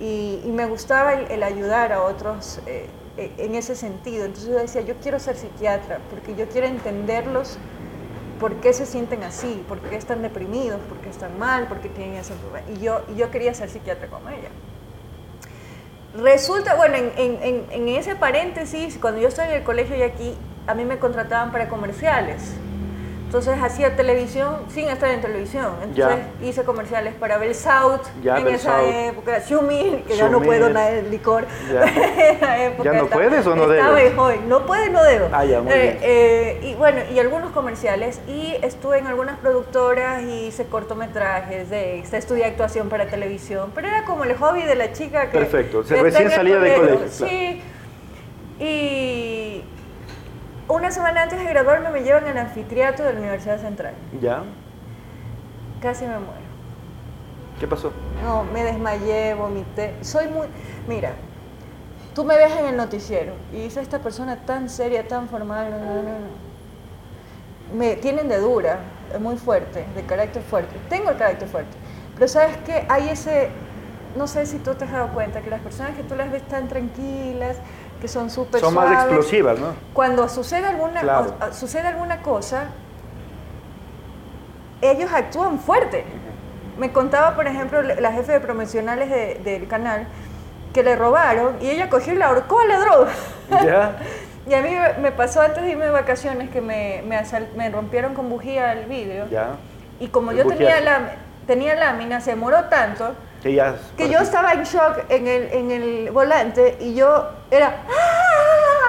Y, 0.00 0.40
me 0.46 0.66
gustaba 0.66 1.12
el, 1.14 1.42
ayudar 1.42 1.92
a 1.92 2.02
otros 2.02 2.58
eh, 2.66 2.86
eh, 3.16 3.32
en 3.38 3.54
ese 3.54 3.76
sentido. 3.76 4.24
Entonces 4.24 4.50
yo 4.50 4.58
decía, 4.58 4.80
yo 4.80 4.94
quiero 5.02 5.20
ser 5.20 5.36
psiquiatra 5.36 6.00
porque 6.10 6.34
yo 6.34 6.48
quiero 6.48 6.66
entenderlos 6.66 7.58
por 8.40 8.56
qué 8.56 8.72
se 8.72 8.86
sienten 8.86 9.22
así, 9.22 9.62
por 9.68 9.78
qué 9.80 9.96
están 9.96 10.22
deprimidos, 10.22 10.80
por 10.88 10.98
qué 10.98 11.10
están 11.10 11.38
mal, 11.38 11.68
por 11.68 11.80
qué 11.80 11.90
tienen 11.90 12.16
ese 12.16 12.34
problema. 12.34 12.66
Y 12.70 12.82
yo, 12.82 13.02
y 13.14 13.16
yo 13.16 13.30
quería 13.30 13.54
ser 13.54 13.68
psiquiatra 13.68 14.08
como 14.08 14.30
ella. 14.30 14.48
Resulta, 16.16 16.76
bueno, 16.76 16.96
en, 16.96 17.12
en, 17.16 17.66
en, 17.70 17.88
ese 17.88 18.14
paréntesis, 18.14 18.98
cuando 19.00 19.20
yo 19.20 19.28
estaba 19.28 19.48
en 19.48 19.56
el 19.56 19.62
colegio 19.64 19.96
y 19.96 20.02
aquí, 20.02 20.34
a 20.66 20.74
mí 20.74 20.84
me 20.84 20.98
contrataban 20.98 21.50
para 21.50 21.68
comerciales. 21.68 22.54
Entonces 23.34 23.60
hacía 23.60 23.96
televisión 23.96 24.58
sin 24.68 24.88
estar 24.88 25.10
en 25.10 25.20
televisión. 25.20 25.72
Entonces 25.82 26.20
hice 26.40 26.62
comerciales 26.62 27.14
para 27.14 27.36
Bell 27.36 27.52
South 27.52 28.02
en 28.22 28.46
esa 28.46 28.80
época, 29.08 29.40
Shumi, 29.44 30.04
que 30.06 30.16
ya 30.16 30.28
no 30.28 30.40
puedo 30.40 30.70
nada 30.70 30.92
de 30.92 31.02
licor. 31.02 31.44
Ya, 31.68 32.76
¿Ya 32.84 32.92
no 32.92 33.08
puedes 33.08 33.44
o 33.44 33.56
no 33.56 33.66
debes? 33.66 34.16
Hoy. 34.16 34.38
No 34.46 34.64
puedo 34.64 34.88
no 34.88 35.02
debo. 35.02 35.30
Ah, 35.32 35.44
ya, 35.44 35.60
muy 35.60 35.72
eh, 35.72 35.98
eh, 36.00 36.60
y 36.62 36.74
bueno, 36.74 37.00
y 37.12 37.18
algunos 37.18 37.50
comerciales. 37.50 38.20
Y 38.28 38.54
estuve 38.62 38.98
en 38.98 39.08
algunas 39.08 39.36
productoras 39.40 40.22
y 40.22 40.46
hice 40.46 40.66
cortometrajes, 40.66 41.68
de, 41.70 41.98
estudié 41.98 42.44
actuación 42.44 42.88
para 42.88 43.06
televisión. 43.06 43.72
Pero 43.74 43.88
era 43.88 44.04
como 44.04 44.22
el 44.22 44.36
hobby 44.36 44.62
de 44.62 44.76
la 44.76 44.92
chica 44.92 45.32
que... 45.32 45.38
Perfecto, 45.38 45.82
se 45.82 46.00
recién 46.00 46.30
salía 46.30 46.60
de 46.60 46.74
colegio. 46.76 47.08
Sí. 47.10 47.60
Y 48.60 49.64
una 50.68 50.90
semana 50.90 51.22
antes 51.22 51.38
de 51.38 51.44
graduarme 51.44 51.90
me 51.90 52.02
llevan 52.02 52.26
al 52.26 52.38
anfiteatro 52.38 53.04
de 53.04 53.12
la 53.12 53.18
Universidad 53.20 53.58
Central. 53.58 53.94
¿Ya? 54.20 54.42
Casi 55.80 56.04
me 56.04 56.18
muero. 56.18 56.44
¿Qué 57.60 57.68
pasó? 57.68 57.92
No, 58.22 58.44
me 58.44 58.64
desmayé, 58.64 59.34
vomité. 59.34 59.94
Soy 60.00 60.26
muy... 60.28 60.46
Mira, 60.88 61.12
tú 62.14 62.24
me 62.24 62.36
ves 62.36 62.52
en 62.56 62.66
el 62.66 62.76
noticiero 62.76 63.34
y 63.52 63.56
dices, 63.56 63.82
esta 63.82 63.98
persona 63.98 64.36
tan 64.44 64.68
seria, 64.68 65.06
tan 65.06 65.28
formal, 65.28 65.70
no, 65.70 65.78
no, 65.78 66.02
no. 66.02 66.44
Me 67.76 67.96
tienen 67.96 68.28
de 68.28 68.38
dura, 68.38 68.78
muy 69.20 69.36
fuerte, 69.36 69.84
de 69.94 70.02
carácter 70.02 70.42
fuerte. 70.42 70.74
Tengo 70.88 71.10
el 71.10 71.16
carácter 71.16 71.48
fuerte. 71.48 71.76
Pero 72.14 72.28
sabes 72.28 72.56
qué, 72.64 72.86
hay 72.88 73.08
ese, 73.08 73.50
no 74.16 74.26
sé 74.26 74.46
si 74.46 74.58
tú 74.58 74.74
te 74.74 74.84
has 74.84 74.92
dado 74.92 75.08
cuenta, 75.12 75.40
que 75.40 75.50
las 75.50 75.60
personas 75.60 75.96
que 75.96 76.02
tú 76.02 76.14
las 76.14 76.30
ves 76.30 76.42
tan 76.48 76.68
tranquilas, 76.68 77.56
que 78.04 78.08
son 78.08 78.28
súper 78.28 78.60
Son 78.60 78.74
más 78.74 78.92
explosivas, 78.92 79.58
¿no? 79.58 79.68
Cuando 79.94 80.28
sucede 80.28 80.66
alguna, 80.66 81.00
sucede 81.52 81.88
alguna 81.88 82.20
cosa, 82.20 82.64
ellos 84.82 85.10
actúan 85.10 85.58
fuerte. 85.58 86.04
Me 86.76 86.92
contaba, 86.92 87.34
por 87.34 87.46
ejemplo, 87.46 87.80
la 87.80 88.12
jefe 88.12 88.32
de 88.32 88.40
promocionales 88.40 89.42
del 89.42 89.66
canal, 89.68 90.06
que 90.74 90.82
le 90.82 90.96
robaron 90.96 91.56
y 91.62 91.70
ella 91.70 91.88
cogió 91.88 92.12
y 92.12 92.16
la 92.16 92.26
ahorcó 92.26 92.60
a 92.60 92.66
la 92.66 92.78
droga. 92.78 93.10
¿Ya? 93.64 93.96
y 94.46 94.52
a 94.52 94.60
mí 94.60 94.76
me 95.00 95.10
pasó 95.10 95.40
antes 95.40 95.62
de 95.62 95.70
irme 95.70 95.86
de 95.86 95.90
vacaciones 95.90 96.50
que 96.50 96.60
me, 96.60 97.02
me, 97.56 97.70
rompieron 97.70 98.12
con 98.12 98.28
bujía 98.28 98.74
el 98.74 98.84
vidrio. 98.84 99.28
¿Ya? 99.30 99.52
Y 99.98 100.08
como 100.08 100.32
yo 100.32 100.46
tenía, 100.46 100.78
la, 100.82 101.12
tenía 101.46 101.74
lámina, 101.74 102.20
se 102.20 102.32
demoró 102.32 102.64
tanto 102.64 103.14
que, 103.44 104.08
yo 104.10 104.18
estaba 104.20 104.54
en 104.54 104.62
shock 104.62 105.04
en 105.10 105.26
el, 105.26 105.52
en 105.52 105.70
el 105.70 106.10
volante 106.10 106.78
y 106.80 106.94
yo 106.94 107.26
era... 107.50 107.82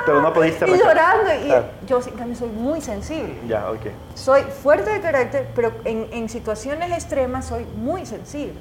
Pero 0.05 0.21
no 0.21 0.31
pudiste... 0.31 0.69
Y 0.69 0.77
llorando. 0.77 1.33
Y 1.33 1.87
yo, 1.87 1.99
en 1.99 2.15
cambio, 2.15 2.37
soy 2.37 2.49
muy 2.49 2.79
sensible. 2.79 3.35
Ya, 3.47 3.69
ok. 3.69 3.87
Soy 4.13 4.43
fuerte 4.43 4.91
de 4.91 5.01
carácter, 5.01 5.49
pero 5.55 5.73
en, 5.83 6.07
en 6.11 6.29
situaciones 6.29 6.91
extremas 6.93 7.45
soy 7.45 7.65
muy 7.75 8.05
sensible. 8.05 8.59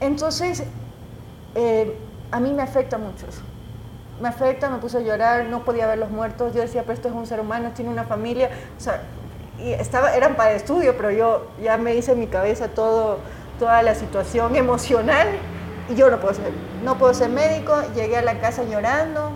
Entonces, 0.00 0.64
eh, 1.54 1.94
a 2.30 2.40
mí 2.40 2.52
me 2.52 2.62
afecta 2.62 2.96
mucho 2.96 3.26
eso. 3.28 3.42
Me 4.22 4.28
afecta, 4.28 4.70
me 4.70 4.78
puse 4.78 4.98
a 4.98 5.00
llorar, 5.00 5.44
no 5.46 5.64
podía 5.64 5.86
ver 5.86 5.98
los 5.98 6.10
muertos. 6.10 6.54
Yo 6.54 6.62
decía, 6.62 6.82
pero 6.82 6.94
esto 6.94 7.08
es 7.08 7.14
un 7.14 7.26
ser 7.26 7.40
humano, 7.40 7.72
tiene 7.74 7.90
una 7.90 8.04
familia. 8.04 8.48
O 8.78 8.80
sea, 8.80 9.02
y 9.58 9.72
estaba, 9.72 10.14
eran 10.14 10.34
para 10.34 10.52
estudio, 10.52 10.96
pero 10.96 11.10
yo 11.10 11.48
ya 11.62 11.76
me 11.76 11.94
hice 11.94 12.12
en 12.12 12.20
mi 12.20 12.26
cabeza 12.26 12.68
todo 12.68 13.18
toda 13.58 13.82
la 13.82 13.94
situación 13.94 14.56
emocional 14.56 15.28
y 15.88 15.94
yo 15.94 16.10
no 16.10 16.18
puedo 16.18 16.34
ser, 16.34 16.52
no 16.82 16.98
puedo 16.98 17.12
ser 17.14 17.30
médico, 17.30 17.74
llegué 17.94 18.16
a 18.16 18.22
la 18.22 18.38
casa 18.38 18.64
llorando, 18.64 19.32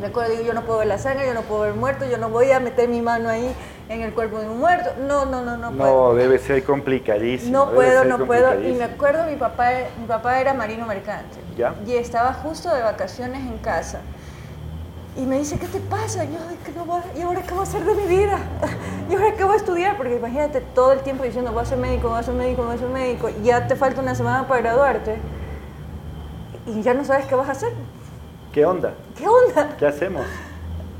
recuerdo, 0.00 0.32
digo, 0.32 0.44
yo 0.44 0.54
no 0.54 0.62
puedo 0.62 0.80
ver 0.80 0.88
la 0.88 0.98
sangre, 0.98 1.26
yo 1.26 1.34
no 1.34 1.42
puedo 1.42 1.62
ver 1.62 1.74
muerto, 1.74 2.04
yo 2.04 2.18
no 2.18 2.28
voy 2.28 2.50
a 2.50 2.60
meter 2.60 2.88
mi 2.88 3.02
mano 3.02 3.28
ahí 3.28 3.54
en 3.88 4.02
el 4.02 4.12
cuerpo 4.12 4.38
de 4.38 4.48
un 4.48 4.58
muerto. 4.58 4.90
No, 5.00 5.24
no, 5.24 5.42
no, 5.42 5.56
no. 5.56 5.70
No, 5.70 5.76
puedo. 5.76 6.14
debe 6.14 6.38
ser 6.38 6.64
complicadísimo. 6.64 7.52
No 7.52 7.72
puedo, 7.72 8.04
no 8.04 8.26
puedo. 8.26 8.60
Y 8.62 8.72
me 8.72 8.84
acuerdo, 8.84 9.24
mi 9.24 9.36
papá, 9.36 9.70
mi 9.98 10.06
papá 10.06 10.40
era 10.40 10.54
marino 10.54 10.86
mercante. 10.86 11.38
Ya. 11.56 11.74
Y 11.86 11.94
estaba 11.94 12.32
justo 12.32 12.74
de 12.74 12.82
vacaciones 12.82 13.40
en 13.40 13.58
casa. 13.58 14.00
Y 15.16 15.26
me 15.26 15.38
dice, 15.38 15.58
¿qué 15.58 15.66
te 15.66 15.78
pasa? 15.78 16.24
Y 16.24 16.28
yo, 16.32 16.38
"Ay, 16.48 16.56
que 16.64 16.72
no 16.72 16.86
voy 16.86 17.00
a- 17.00 17.18
¿y 17.18 17.22
ahora 17.22 17.42
qué 17.42 17.50
voy 17.50 17.60
a 17.60 17.62
hacer 17.64 17.84
de 17.84 17.94
mi 17.94 18.06
vida? 18.06 18.38
¿Y 19.10 19.14
ahora 19.14 19.34
qué 19.36 19.44
voy 19.44 19.52
a 19.54 19.56
estudiar? 19.56 19.96
Porque 19.98 20.16
imagínate 20.16 20.60
todo 20.74 20.92
el 20.92 21.00
tiempo 21.00 21.22
diciendo, 21.24 21.52
voy 21.52 21.62
a 21.62 21.66
ser 21.66 21.76
médico, 21.78 22.08
voy 22.08 22.18
a 22.18 22.22
ser 22.22 22.34
médico, 22.34 22.62
voy 22.64 22.74
a 22.74 22.78
ser 22.78 22.88
médico. 22.88 23.28
Y 23.28 23.42
ya 23.44 23.66
te 23.66 23.76
falta 23.76 24.00
una 24.00 24.14
semana 24.14 24.48
para 24.48 24.62
graduarte. 24.62 25.16
Y 26.66 26.80
ya 26.82 26.94
no 26.94 27.04
sabes 27.04 27.26
qué 27.26 27.34
vas 27.34 27.48
a 27.48 27.52
hacer. 27.52 27.72
¿Qué 28.52 28.64
onda? 28.64 28.94
¿Qué 29.16 29.26
onda? 29.28 29.76
¿Qué 29.78 29.86
hacemos? 29.86 30.24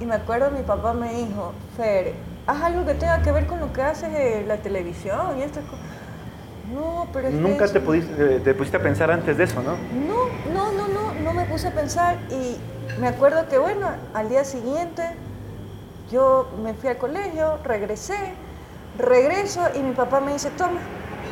Y 0.00 0.04
me 0.04 0.16
acuerdo, 0.16 0.50
mi 0.50 0.62
papá 0.64 0.95
me 0.95 1.14
dijo, 1.14 1.52
Fer, 1.76 2.14
haz 2.49 2.61
algo 2.64 2.85
que 2.85 2.95
tenga 2.95 3.23
que 3.23 3.31
ver 3.31 3.47
con 3.47 3.61
lo 3.61 3.73
que 3.73 3.83
haces 3.83 4.09
en 4.12 4.49
la 4.49 4.57
televisión 4.57 5.38
y 5.38 5.42
estas 5.42 5.62
cosas. 5.64 5.85
No, 6.75 7.07
pero 7.12 7.28
es 7.28 7.35
Nunca 7.35 7.69
te 7.69 7.78
no- 7.78 7.85
pusiste, 7.87 8.40
te 8.40 8.54
pusiste 8.54 8.78
a 8.78 8.83
pensar 8.83 9.12
antes 9.12 9.37
de 9.38 9.45
eso, 9.45 9.62
¿no? 9.62 9.76
No, 10.09 10.26
no, 10.52 10.73
no, 10.73 10.88
no, 10.88 11.14
no 11.23 11.33
me 11.35 11.45
puse 11.45 11.69
a 11.69 11.71
pensar 11.71 12.16
y 12.31 12.57
me 12.99 13.08
acuerdo 13.08 13.49
que 13.49 13.58
bueno, 13.58 13.88
al 14.14 14.28
día 14.28 14.44
siguiente 14.44 15.02
yo 16.11 16.49
me 16.62 16.75
fui 16.75 16.90
al 16.90 16.99
colegio, 16.99 17.58
regresé, 17.64 18.34
regreso 18.99 19.62
y 19.75 19.78
mi 19.80 19.92
papá 19.92 20.20
me 20.20 20.32
dice, 20.34 20.50
toma, 20.50 20.80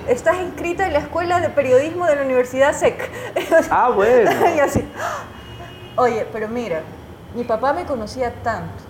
estás 0.08 0.36
inscrita 0.40 0.86
en 0.86 0.94
la 0.94 1.00
escuela 1.00 1.40
de 1.40 1.50
periodismo 1.50 2.06
de 2.06 2.16
la 2.16 2.22
Universidad 2.22 2.72
SEC. 2.72 3.10
Ah, 3.70 3.90
bueno. 3.90 4.30
y 4.56 4.60
así, 4.60 4.82
oye, 5.96 6.26
pero 6.32 6.48
mira, 6.48 6.80
mi 7.34 7.44
papá 7.44 7.72
me 7.72 7.84
conocía 7.84 8.32
tanto. 8.42 8.84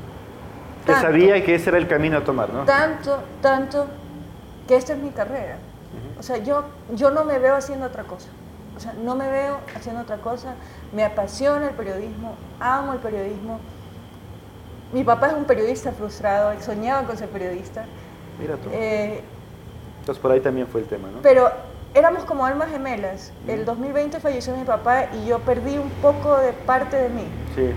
Que 0.87 0.93
tanto, 0.93 1.09
sabía 1.09 1.45
que 1.45 1.55
ese 1.55 1.71
era 1.71 1.79
el 1.79 1.89
camino 1.89 2.19
a 2.19 2.25
tomar, 2.25 2.50
¿no? 2.50 2.65
Tanto, 2.65 3.23
tanto, 3.43 3.87
que 4.67 4.77
esta 4.77 4.93
es 4.95 4.99
mi 4.99 5.11
carrera. 5.11 5.57
O 6.19 6.23
sea, 6.23 6.37
yo, 6.39 6.65
yo 6.95 7.11
no 7.11 7.25
me 7.25 7.39
veo 7.39 7.55
haciendo 7.55 7.87
otra 7.87 8.05
cosa. 8.05 8.29
O 8.81 8.83
sea, 8.83 8.95
no 8.95 9.15
me 9.15 9.31
veo 9.31 9.59
haciendo 9.77 10.01
otra 10.01 10.17
cosa. 10.17 10.55
Me 10.95 11.05
apasiona 11.05 11.69
el 11.69 11.75
periodismo, 11.75 12.35
amo 12.59 12.95
el 12.95 12.99
periodismo. 12.99 13.61
Mi 14.95 15.05
papá 15.05 15.27
es 15.29 15.35
un 15.35 15.45
periodista 15.45 15.93
frustrado, 15.93 16.51
él 16.53 16.63
soñaba 16.63 17.07
con 17.07 17.15
ser 17.19 17.29
periodista. 17.29 17.85
Mira 18.41 18.57
tú. 18.57 18.71
Eh, 18.73 19.21
Entonces 20.01 20.21
por 20.23 20.33
ahí 20.33 20.41
también 20.41 20.67
fue 20.67 20.81
el 20.81 20.87
tema, 20.87 21.09
¿no? 21.15 21.21
pero 21.21 21.51
éramos 21.93 22.25
como 22.25 22.47
almas 22.47 22.71
gemelas. 22.71 23.33
El 23.47 23.67
2020 23.67 24.19
falleció 24.19 24.57
mi 24.57 24.65
papá 24.65 25.09
y 25.13 25.27
yo 25.27 25.41
perdí 25.41 25.77
un 25.77 25.91
poco 26.01 26.39
de 26.39 26.55
parte 26.55 26.97
de 26.97 27.11
mí. 27.11 27.25
Sí. 27.55 27.71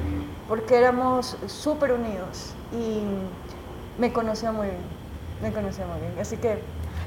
porque 0.48 0.77
éramos 0.77 1.36
súper 1.48 1.91
unidos 1.91 2.53
y 2.72 3.03
me 4.00 4.13
conocía 4.13 4.51
muy 4.53 4.67
bien, 4.67 4.79
me 5.41 5.51
conocía 5.51 5.86
muy 5.86 6.00
bien. 6.00 6.13
Así 6.22 6.38
que 6.38 6.60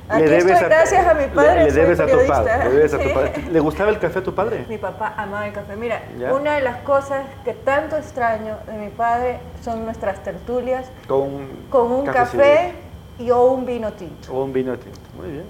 aquí 0.09 0.25
estoy 0.25 0.55
gracias 0.69 1.07
a 1.07 1.15
mi 1.15 1.27
padre, 1.27 1.55
Le, 1.55 1.65
le 1.65 1.73
debes 1.73 2.01
a 2.01 2.07
tu 2.07 2.27
padre. 2.27 2.65
Le 2.65 2.71
debes 2.71 2.95
a 2.95 2.99
tu 2.99 3.13
padre. 3.15 3.33
¿Le 3.51 3.61
gustaba 3.61 3.91
el 3.91 3.99
café 3.99 4.19
a 4.19 4.23
tu 4.23 4.35
padre? 4.35 4.65
Mi 4.69 4.79
papá 4.79 5.15
amaba 5.17 5.47
el 5.47 5.53
café. 5.53 5.77
Mira, 5.77 6.03
¿Ya? 6.19 6.35
una 6.35 6.55
de 6.55 6.63
las 6.63 6.79
cosas 6.79 7.25
que 7.45 7.53
tanto 7.53 7.97
extraño 7.97 8.57
de 8.67 8.73
mi 8.73 8.89
padre 8.89 9.39
son 9.63 9.85
nuestras 9.85 10.23
tertulias 10.23 10.87
Con, 11.07 11.49
con 11.71 11.91
un 11.93 12.07
café 12.07 12.73
y 13.19 13.31
o 13.31 13.45
un 13.47 13.67
vino 13.67 13.93
tinto. 13.93 14.33
O 14.33 14.45
un 14.45 14.53
vino 14.53 14.77
tinto. 14.79 15.01
Muy 15.17 15.31
bien. 15.31 15.45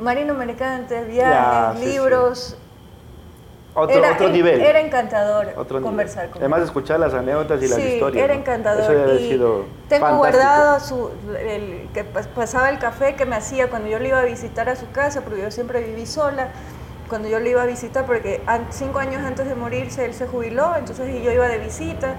Marino 0.00 0.34
Mercante, 0.34 1.04
viajes, 1.04 1.34
Ya, 1.34 1.74
sí, 1.76 1.92
sí. 1.92 2.54
Otro, 3.74 3.96
era, 3.96 4.12
otro 4.12 4.28
nivel. 4.30 4.60
Era 4.60 4.80
encantador 4.80 5.52
otro 5.56 5.80
conversar 5.80 6.22
nivel. 6.24 6.30
con 6.32 6.42
Además 6.42 6.62
escuchar 6.62 6.98
las 6.98 7.14
anécdotas 7.14 7.62
y 7.62 7.68
las 7.68 7.78
sí, 7.78 7.82
historias. 7.82 8.24
era 8.24 8.34
¿no? 8.34 8.40
encantador. 8.40 8.82
Eso 8.82 8.92
debe 8.92 9.02
haber 9.04 9.20
y 9.20 9.28
sido 9.28 9.64
tengo 9.88 10.06
fantástico. 10.06 10.16
guardado 10.18 10.80
su, 10.80 11.10
el, 11.38 11.88
que 11.94 12.04
pas- 12.12 12.26
pasaba 12.26 12.70
el 12.70 12.78
café 12.78 13.14
que 13.14 13.24
me 13.24 13.36
hacía 13.36 13.70
cuando 13.70 13.88
yo 13.88 13.98
le 14.00 14.08
iba 14.08 14.18
a 14.20 14.24
visitar 14.24 14.68
a 14.68 14.74
su 14.76 14.90
casa, 14.90 15.20
porque 15.20 15.42
yo 15.42 15.50
siempre 15.50 15.80
viví 15.82 16.06
sola. 16.06 16.48
Cuando 17.08 17.28
yo 17.28 17.38
le 17.40 17.50
iba 17.50 17.62
a 17.62 17.66
visitar, 17.66 18.04
porque 18.04 18.42
cinco 18.70 18.98
años 18.98 19.22
antes 19.24 19.46
de 19.48 19.54
morirse 19.54 20.04
él 20.04 20.12
se 20.12 20.26
jubiló, 20.26 20.74
entonces 20.76 21.06
yo 21.22 21.32
iba 21.32 21.48
de 21.48 21.56
visita 21.58 22.16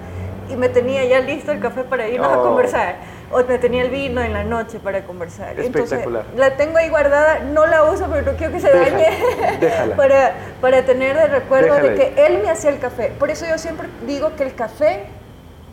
y 0.48 0.56
me 0.56 0.68
tenía 0.68 1.04
ya 1.04 1.20
listo 1.20 1.52
el 1.52 1.60
café 1.60 1.84
para 1.84 2.08
irnos 2.08 2.32
a 2.32 2.36
conversar. 2.38 2.96
O 3.32 3.44
me 3.44 3.58
tenía 3.58 3.82
el 3.82 3.90
vino 3.90 4.20
en 4.20 4.32
la 4.32 4.42
noche 4.42 4.80
para 4.80 5.04
conversar. 5.04 5.58
Espectacular. 5.58 6.22
Entonces, 6.24 6.38
la 6.38 6.56
tengo 6.56 6.78
ahí 6.78 6.88
guardada, 6.88 7.38
no 7.40 7.66
la 7.66 7.84
uso, 7.84 8.06
pero 8.10 8.32
no 8.32 8.36
quiero 8.36 8.52
que 8.52 8.60
se 8.60 8.68
Déjala, 8.72 8.90
dañe. 8.90 9.56
déjala. 9.60 9.96
para, 10.02 10.34
para 10.60 10.84
tener 10.84 11.16
de 11.16 11.26
recuerdo 11.28 11.74
Déjala 11.74 11.90
de 11.90 11.94
que 11.94 12.02
ahí. 12.02 12.14
él 12.26 12.42
me 12.42 12.50
hacía 12.50 12.70
el 12.70 12.80
café. 12.80 13.12
Por 13.18 13.30
eso 13.30 13.46
yo 13.48 13.56
siempre 13.58 13.88
digo 14.06 14.34
que 14.34 14.42
el 14.42 14.54
café 14.54 15.04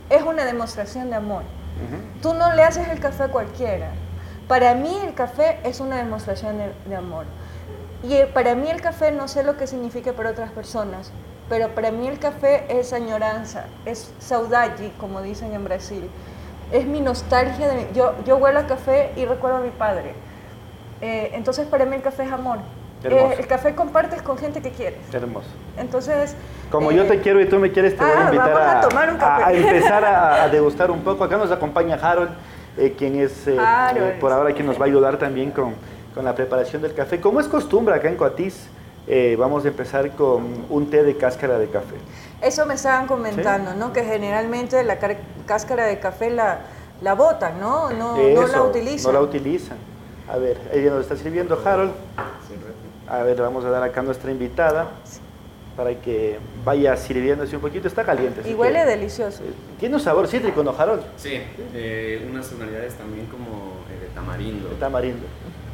es 0.09 0.21
una 0.21 0.45
demostración 0.45 1.09
de 1.09 1.15
amor. 1.15 1.41
Ujú. 1.43 2.21
Tú 2.21 2.33
no 2.35 2.53
le 2.53 2.63
haces 2.63 2.87
el 2.89 2.99
café 2.99 3.23
a 3.23 3.27
cualquiera. 3.29 3.89
Para 4.47 4.75
mí 4.75 4.95
el 5.03 5.13
café 5.15 5.59
es 5.63 5.79
una 5.79 5.97
demostración 5.97 6.57
de, 6.59 6.71
de 6.85 6.95
amor. 6.95 7.25
Y 8.03 8.13
eh, 8.13 8.27
para 8.27 8.53
mí 8.55 8.69
el 8.69 8.81
café 8.81 9.11
no 9.11 9.27
sé 9.27 9.43
lo 9.43 9.57
que 9.57 9.65
significa 9.67 10.13
para 10.13 10.29
otras 10.29 10.51
personas, 10.51 11.11
pero 11.49 11.69
para 11.69 11.89
mí 11.91 12.07
el 12.07 12.19
café 12.19 12.65
es 12.69 12.93
añoranza, 12.93 13.65
es 13.85 14.11
saudade, 14.19 14.91
como 14.99 15.21
dicen 15.21 15.53
en 15.53 15.63
Brasil. 15.63 16.07
Es 16.71 16.86
mi 16.86 17.00
nostalgia. 17.00 17.67
De, 17.67 17.88
yo, 17.93 18.13
yo 18.25 18.38
huelo 18.38 18.59
a 18.59 18.67
café 18.67 19.12
y 19.15 19.25
recuerdo 19.25 19.57
a 19.57 19.62
mi 19.62 19.69
padre. 19.69 20.13
Eh, 21.01 21.31
entonces 21.33 21.67
para 21.67 21.86
mí 21.86 21.95
el 21.95 22.01
café 22.01 22.24
es 22.24 22.31
amor. 22.31 22.59
Eh, 23.03 23.36
el 23.38 23.47
café 23.47 23.75
compartes 23.75 24.21
con 24.21 24.38
gente 24.38 24.62
que 24.62 24.71
quieres. 24.71 25.00
Hermoso. 25.13 25.47
Entonces... 25.77 26.36
Como 26.71 26.91
eh, 26.91 26.95
yo 26.95 27.05
te 27.05 27.21
quiero 27.21 27.39
y 27.39 27.45
tú 27.45 27.59
me 27.59 27.71
quieres, 27.71 27.95
te 27.95 28.03
voy 28.03 28.13
a 28.13 28.19
ah, 28.19 28.24
invitar 28.25 28.53
vamos 28.53 28.67
a 28.67 28.79
a, 28.79 28.89
tomar 28.89 29.09
un 29.12 29.17
café. 29.17 29.43
a- 29.43 29.53
empezar 29.53 30.03
a, 30.03 30.43
a 30.43 30.50
degustar 30.50 30.89
un 30.89 31.01
poco. 31.01 31.24
Acá 31.24 31.38
nos 31.38 31.51
acompaña 31.51 31.95
Harold, 31.95 32.31
eh, 32.77 32.95
quien 32.97 33.19
es 33.19 33.47
Harold. 33.47 34.19
por 34.19 34.31
ahora 34.31 34.51
quien 34.53 34.65
nos 34.65 34.77
va 34.79 34.86
a 34.86 34.88
ayudar 34.88 35.17
también 35.17 35.51
con, 35.51 35.75
con 36.15 36.25
la 36.25 36.33
preparación 36.33 36.81
del 36.81 36.93
café. 36.95 37.21
Como 37.21 37.39
es 37.39 37.47
costumbre 37.47 37.93
acá 37.93 38.09
en 38.09 38.15
Coatiz, 38.17 38.67
vamos 39.38 39.63
a 39.63 39.67
empezar 39.67 40.09
con 40.12 40.65
un 40.69 40.89
té 40.89 41.03
de 41.03 41.15
cáscara 41.15 41.59
de 41.59 41.69
café. 41.69 41.95
Eso 42.41 42.65
me 42.65 42.75
estaban 42.75 43.08
comentando, 43.08 43.74
¿no? 43.74 43.91
Que 43.94 44.03
generalmente 44.03 44.84
la 44.84 45.00
car- 45.00 45.17
cáscara 45.46 45.86
de 45.86 46.00
café 46.00 46.29
la, 46.29 46.60
la 47.01 47.13
botan, 47.15 47.60
¿no? 47.60 47.89
No, 47.91 48.15
no 48.17 48.48
la 48.48 48.62
utilizan. 48.62 49.12
No 49.12 49.20
la 49.20 49.25
utilizan. 49.25 49.77
A 50.29 50.38
ver, 50.38 50.58
ella 50.74 50.91
nos 50.91 51.01
está 51.01 51.15
sirviendo 51.15 51.60
Harold. 51.63 51.91
A 53.08 53.24
ver, 53.24 53.38
le 53.38 53.41
vamos 53.41 53.63
a 53.65 53.70
dar 53.70 53.82
acá 53.84 54.01
a 54.01 54.03
nuestra 54.03 54.29
invitada 54.29 54.88
para 55.75 55.94
que 55.96 56.38
vaya 56.65 56.96
sirviéndose 56.98 57.56
un 57.56 57.62
poquito. 57.62 57.88
Está 57.88 58.03
caliente. 58.03 58.48
y 58.48 58.53
huele 58.53 58.79
que, 58.82 58.86
delicioso. 58.86 59.44
eh, 59.44 59.53
Tiene 59.79 59.96
un 59.96 60.01
sabor 60.01 60.27
cítrico, 60.27 60.62
¿no, 60.63 60.75
Harold? 60.77 61.03
Sí, 61.17 61.41
eh, 61.74 62.27
unas 62.29 62.48
tonalidades 62.50 62.94
también 62.96 63.25
como 63.27 63.74
eh, 63.89 64.01
de 64.01 64.08
tamarindo. 64.13 64.70
De 64.70 64.75
tamarindo. 64.75 65.25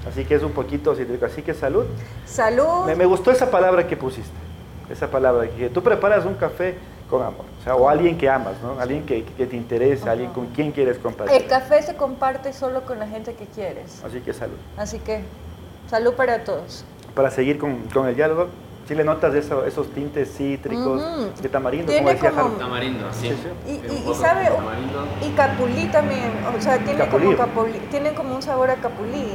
Así 0.08 0.24
que 0.26 0.36
es 0.36 0.44
un 0.44 0.52
poquito 0.52 0.94
cítrico. 0.96 1.26
Así 1.26 1.42
que 1.42 1.54
salud. 1.54 1.86
Salud. 2.26 2.86
Me, 2.86 2.96
me 2.96 3.06
gustó 3.06 3.32
esa 3.32 3.50
palabra 3.50 3.88
que 3.88 3.98
pusiste. 3.98 4.32
Esa 4.94 5.08
palabra 5.10 5.48
que 5.50 5.70
tú 5.72 5.82
preparas 5.82 6.24
un 6.24 6.36
café 6.36 6.76
con 7.10 7.24
amor. 7.24 7.46
O 7.60 7.64
sea, 7.64 7.76
o 7.76 7.90
alguien 7.90 8.16
que 8.16 8.30
amas, 8.30 8.54
¿no? 8.62 8.80
Alguien 8.80 9.04
que, 9.08 9.24
que 9.24 9.48
te 9.48 9.56
interesa, 9.56 10.12
alguien 10.12 10.30
con 10.32 10.46
quien 10.48 10.72
quieres 10.72 11.00
compartir. 11.00 11.36
El 11.36 11.48
café 11.48 11.82
se 11.82 11.96
comparte 11.96 12.54
solo 12.54 12.84
con 12.84 13.00
la 13.00 13.08
gente 13.08 13.34
que 13.34 13.46
quieres. 13.48 14.04
Así 14.06 14.20
que 14.20 14.34
salud. 14.34 14.56
Así 14.78 15.00
que, 15.00 15.22
salud 15.90 16.14
para 16.14 16.44
todos. 16.44 16.86
Para 17.16 17.32
seguir 17.32 17.58
con, 17.58 17.76
con 17.92 18.08
el 18.08 18.16
diálogo, 18.16 18.50
si 18.88 18.94
le 18.94 19.04
notas 19.04 19.34
eso- 19.34 19.66
esos 19.66 19.90
tintes 19.94 20.32
cítricos 20.38 21.02
Ujú. 21.02 21.42
de 21.42 21.50
tamarindo, 21.50 21.88
Tiene 21.92 22.02
como 22.02 22.14
decía 22.14 22.32
como-. 22.44 22.56
Tamarindo, 22.58 23.06
sí. 23.14 23.30
Sí, 23.30 23.36
sí. 23.42 23.72
Y, 23.72 23.72
y- 23.94 24.12
y 24.12 24.14
sabe, 24.14 24.46
tamarindo. 24.46 25.08
y 25.26 25.30
capulí 25.32 25.88
también, 25.88 26.32
o 26.56 26.62
sea, 26.62 26.78
tiene 26.78 27.00
Capulí. 27.00 27.26
como 27.26 27.38
capulí, 27.38 27.80
tiene 27.90 28.14
como 28.14 28.36
un 28.36 28.44
sabor 28.44 28.70
a 28.70 28.76
capulí. 28.76 29.26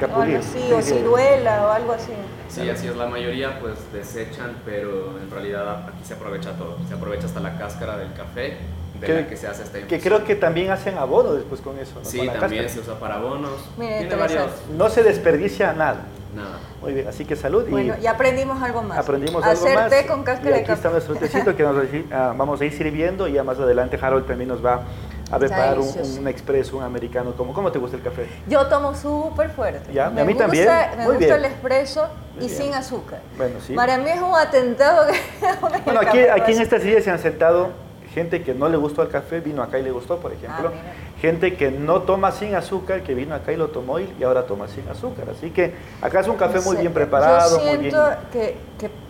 Capulí, 0.00 0.18
O 0.18 0.22
algo 0.22 0.38
así, 0.38 0.58
sí, 0.66 0.72
o 0.72 0.82
ciruela 0.82 1.66
o 1.66 1.70
algo 1.70 1.92
así. 1.92 2.12
Sí, 2.48 2.68
así 2.70 2.86
es. 2.88 2.96
La 2.96 3.06
mayoría 3.06 3.58
pues 3.60 3.74
desechan, 3.92 4.56
pero 4.64 5.18
en 5.22 5.30
realidad 5.30 5.82
aquí 5.88 6.04
se 6.04 6.14
aprovecha 6.14 6.52
todo. 6.52 6.76
Se 6.88 6.94
aprovecha 6.94 7.26
hasta 7.26 7.40
la 7.40 7.58
cáscara 7.58 7.96
del 7.98 8.12
café, 8.14 8.56
de 9.00 9.06
Que- 9.06 9.14
la 9.14 9.26
que 9.28 9.36
se 9.36 9.46
hace 9.46 9.62
esta 9.64 9.74
Que 9.78 9.80
infusión. 9.96 10.00
creo 10.00 10.24
que 10.26 10.34
también 10.34 10.70
hacen 10.70 10.96
abono 10.98 11.32
después 11.34 11.60
con 11.60 11.78
eso, 11.78 11.94
¿no? 12.02 12.04
Sí, 12.04 12.18
Con 12.18 12.26
la 12.28 12.32
también 12.38 12.64
cáscara. 12.64 12.84
se 12.84 12.90
usa 12.90 13.00
para 13.00 13.18
bonos. 13.18 13.68
Mira, 13.76 13.98
Tiene 13.98 14.16
varios. 14.16 14.50
No 14.76 14.88
se 14.88 15.02
desperdicia 15.02 15.72
nada. 15.72 16.06
Nada. 16.34 16.58
Muy 16.82 16.92
bien, 16.92 17.08
así 17.08 17.24
que 17.24 17.34
salud 17.36 17.66
y 17.66 17.70
Bueno, 17.70 17.96
ya 18.00 18.10
aprendimos 18.12 18.62
algo 18.62 18.82
más. 18.82 18.98
aprendimos 18.98 19.42
Hacer 19.44 19.70
algo 19.70 19.80
más. 19.80 19.90
té 19.90 20.06
con 20.06 20.20
y 20.20 20.24
cáscara 20.24 20.56
de 20.56 20.62
aquí 20.62 20.72
está 20.72 20.74
café. 20.90 20.92
nuestro 20.92 21.14
tecito 21.16 21.56
que 21.56 21.62
nos 21.62 21.76
ah, 22.12 22.34
vamos 22.36 22.60
a 22.60 22.64
ir 22.66 22.72
sirviendo 22.72 23.26
y 23.26 23.32
ya 23.32 23.42
más 23.42 23.58
adelante 23.58 23.98
Harold 24.00 24.26
también 24.26 24.48
nos 24.48 24.64
va 24.64 24.74
a 24.74 24.80
preparar 25.36 25.78
un, 25.78 25.88
un 26.20 26.28
expreso, 26.28 26.76
un 26.76 26.84
americano. 26.84 27.34
¿Cómo, 27.36 27.52
¿Cómo 27.52 27.70
te 27.72 27.78
gusta 27.78 27.96
el 27.96 28.02
café? 28.02 28.26
Yo 28.46 28.66
tomo 28.68 28.94
súper 28.94 29.50
fuerte. 29.50 29.92
Ya, 29.92 30.08
me 30.08 30.20
a 30.20 30.24
mí 30.24 30.32
gusta, 30.32 30.44
también. 30.46 30.68
Me 30.96 31.04
Muy 31.04 31.16
gusta 31.16 31.18
bien. 31.18 31.32
el 31.38 31.44
espresso 31.46 32.08
Muy 32.36 32.44
y 32.44 32.46
bien. 32.48 32.62
sin 32.62 32.74
azúcar. 32.74 33.18
Bueno, 33.36 33.60
sí. 33.66 33.74
Para 33.74 33.98
mí 33.98 34.08
es 34.10 34.20
un 34.22 34.34
atentado. 34.34 35.06
que- 35.08 35.20
Bueno, 35.84 36.00
aquí, 36.00 36.20
aquí 36.20 36.52
en 36.52 36.62
esta 36.62 36.78
silla 36.80 37.00
se 37.02 37.10
han 37.10 37.18
sentado 37.18 37.70
gente 38.14 38.42
que 38.42 38.54
no 38.54 38.68
le 38.68 38.76
gustó 38.78 39.02
el 39.02 39.08
café, 39.10 39.40
vino 39.40 39.62
acá 39.62 39.78
y 39.78 39.82
le 39.82 39.90
gustó, 39.90 40.18
por 40.18 40.32
ejemplo. 40.32 40.68
Ah, 40.68 40.72
mira. 40.74 40.94
Gente 41.20 41.56
que 41.56 41.70
no 41.70 42.02
toma 42.02 42.32
sin 42.32 42.54
azúcar, 42.54 43.02
que 43.02 43.14
vino 43.14 43.34
acá 43.34 43.52
y 43.52 43.56
lo 43.56 43.68
tomó 43.68 43.98
y, 43.98 44.22
ahora 44.22 44.44
toma 44.44 44.68
sin 44.68 44.88
azúcar. 44.88 45.28
Así 45.30 45.50
que 45.50 45.74
acá 46.00 46.20
es 46.20 46.28
un 46.28 46.36
café 46.36 46.60
muy 46.60 46.76
bien 46.76 46.92
preparado, 46.92 47.60
muy 47.60 47.76
bien 47.76 47.94
que, 48.32 48.56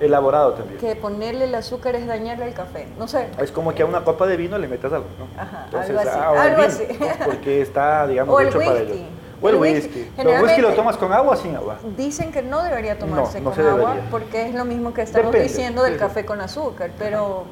elaborado 0.00 0.54
también. 0.54 0.80
Que 0.80 0.96
ponerle 0.96 1.44
el 1.44 1.54
azúcar 1.54 1.94
es 1.96 2.06
dañarle 2.06 2.46
el 2.46 2.54
café, 2.54 2.86
no 2.98 3.06
sé. 3.06 3.28
Es 3.38 3.52
como 3.52 3.74
que 3.74 3.82
a 3.82 3.86
una 3.86 4.04
copa 4.04 4.26
de 4.26 4.36
vino 4.36 4.58
le 4.58 4.68
metas 4.68 4.92
algo, 4.92 5.06
¿no? 5.18 5.40
Ajá, 5.40 5.66
algo 5.72 6.00
así. 6.00 6.08
Ah, 6.12 6.42
algo 6.42 6.62
así. 6.62 6.84
Porque 7.24 7.60
está, 7.60 8.06
digamos, 8.06 8.40
hecho 8.42 8.58
para 8.58 8.80
ello. 8.80 8.94
O 9.40 9.48
el, 9.48 9.54
whisky. 9.54 10.10
¿El 10.16 10.42
whisky 10.42 10.60
lo 10.60 10.72
tomas 10.72 10.96
con 10.96 11.12
agua 11.12 11.34
o 11.34 11.36
sin 11.36 11.54
agua? 11.54 11.78
Dicen 11.96 12.32
que 12.32 12.42
no 12.42 12.62
debería 12.62 12.98
tomarse 12.98 13.40
con 13.40 13.60
agua 13.60 13.96
porque 14.10 14.48
es 14.48 14.54
lo 14.54 14.64
mismo 14.64 14.92
que 14.92 15.02
estamos 15.02 15.32
diciendo 15.32 15.82
del 15.84 15.96
café 15.96 16.24
con 16.24 16.40
azúcar, 16.40 16.90
pero 16.98 17.44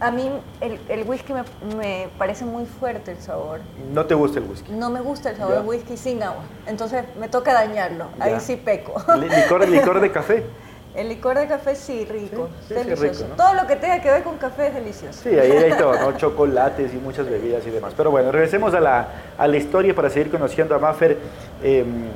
a 0.00 0.10
mí 0.10 0.30
el, 0.60 1.04
whisky 1.06 1.34
me, 1.76 2.08
parece 2.18 2.44
muy 2.44 2.64
fuerte 2.64 3.12
el 3.12 3.18
sabor. 3.18 3.60
¿No 3.92 4.06
te 4.06 4.14
gusta 4.14 4.38
el 4.38 4.46
whisky? 4.46 4.72
No 4.72 4.90
me 4.90 5.00
gusta 5.00 5.30
el 5.30 5.36
sabor 5.36 5.56
del 5.56 5.66
whisky 5.66 5.96
sin 5.96 6.22
agua. 6.22 6.42
Entonces 6.66 7.04
me 7.18 7.28
toca 7.28 7.52
dañarlo. 7.52 8.06
Ahí 8.18 8.40
sí 8.40 8.56
peco. 8.56 8.94
¿Licor, 9.16 9.68
¿Licor 9.68 10.00
de 10.00 10.10
café? 10.10 10.44
El 10.92 11.08
licor 11.08 11.38
de 11.38 11.46
café 11.46 11.76
sí, 11.76 12.04
rico, 12.04 12.48
delicioso. 12.68 13.26
Todo 13.36 13.54
lo 13.54 13.64
que 13.68 13.76
tenga 13.76 14.02
que 14.02 14.10
ver 14.10 14.24
con 14.24 14.38
café 14.38 14.66
es 14.66 14.74
delicioso. 14.74 15.20
Sí, 15.22 15.28
ahí 15.38 15.52
hay 15.52 15.72
todo, 15.74 15.94
¿no? 15.94 16.12
Chocolates 16.16 16.92
y 16.92 16.96
muchas 16.96 17.30
bebidas 17.30 17.64
y 17.64 17.70
demás. 17.70 17.94
Pero 17.96 18.10
bueno, 18.10 18.32
regresemos 18.32 18.74
a 18.74 18.80
la, 18.80 19.06
a 19.38 19.46
la 19.46 19.56
historia 19.56 19.94
para 19.94 20.10
seguir 20.10 20.32
conociendo 20.32 20.74
a 20.74 20.80
Maffer. 20.80 21.16
Em, 21.62 22.08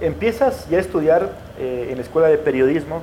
empiezas 0.00 0.66
ya 0.70 0.78
a 0.78 0.80
estudiar 0.80 1.32
eh, 1.58 1.88
en 1.90 1.96
la 1.96 2.02
escuela 2.02 2.28
de 2.28 2.38
periodismo 2.38 3.02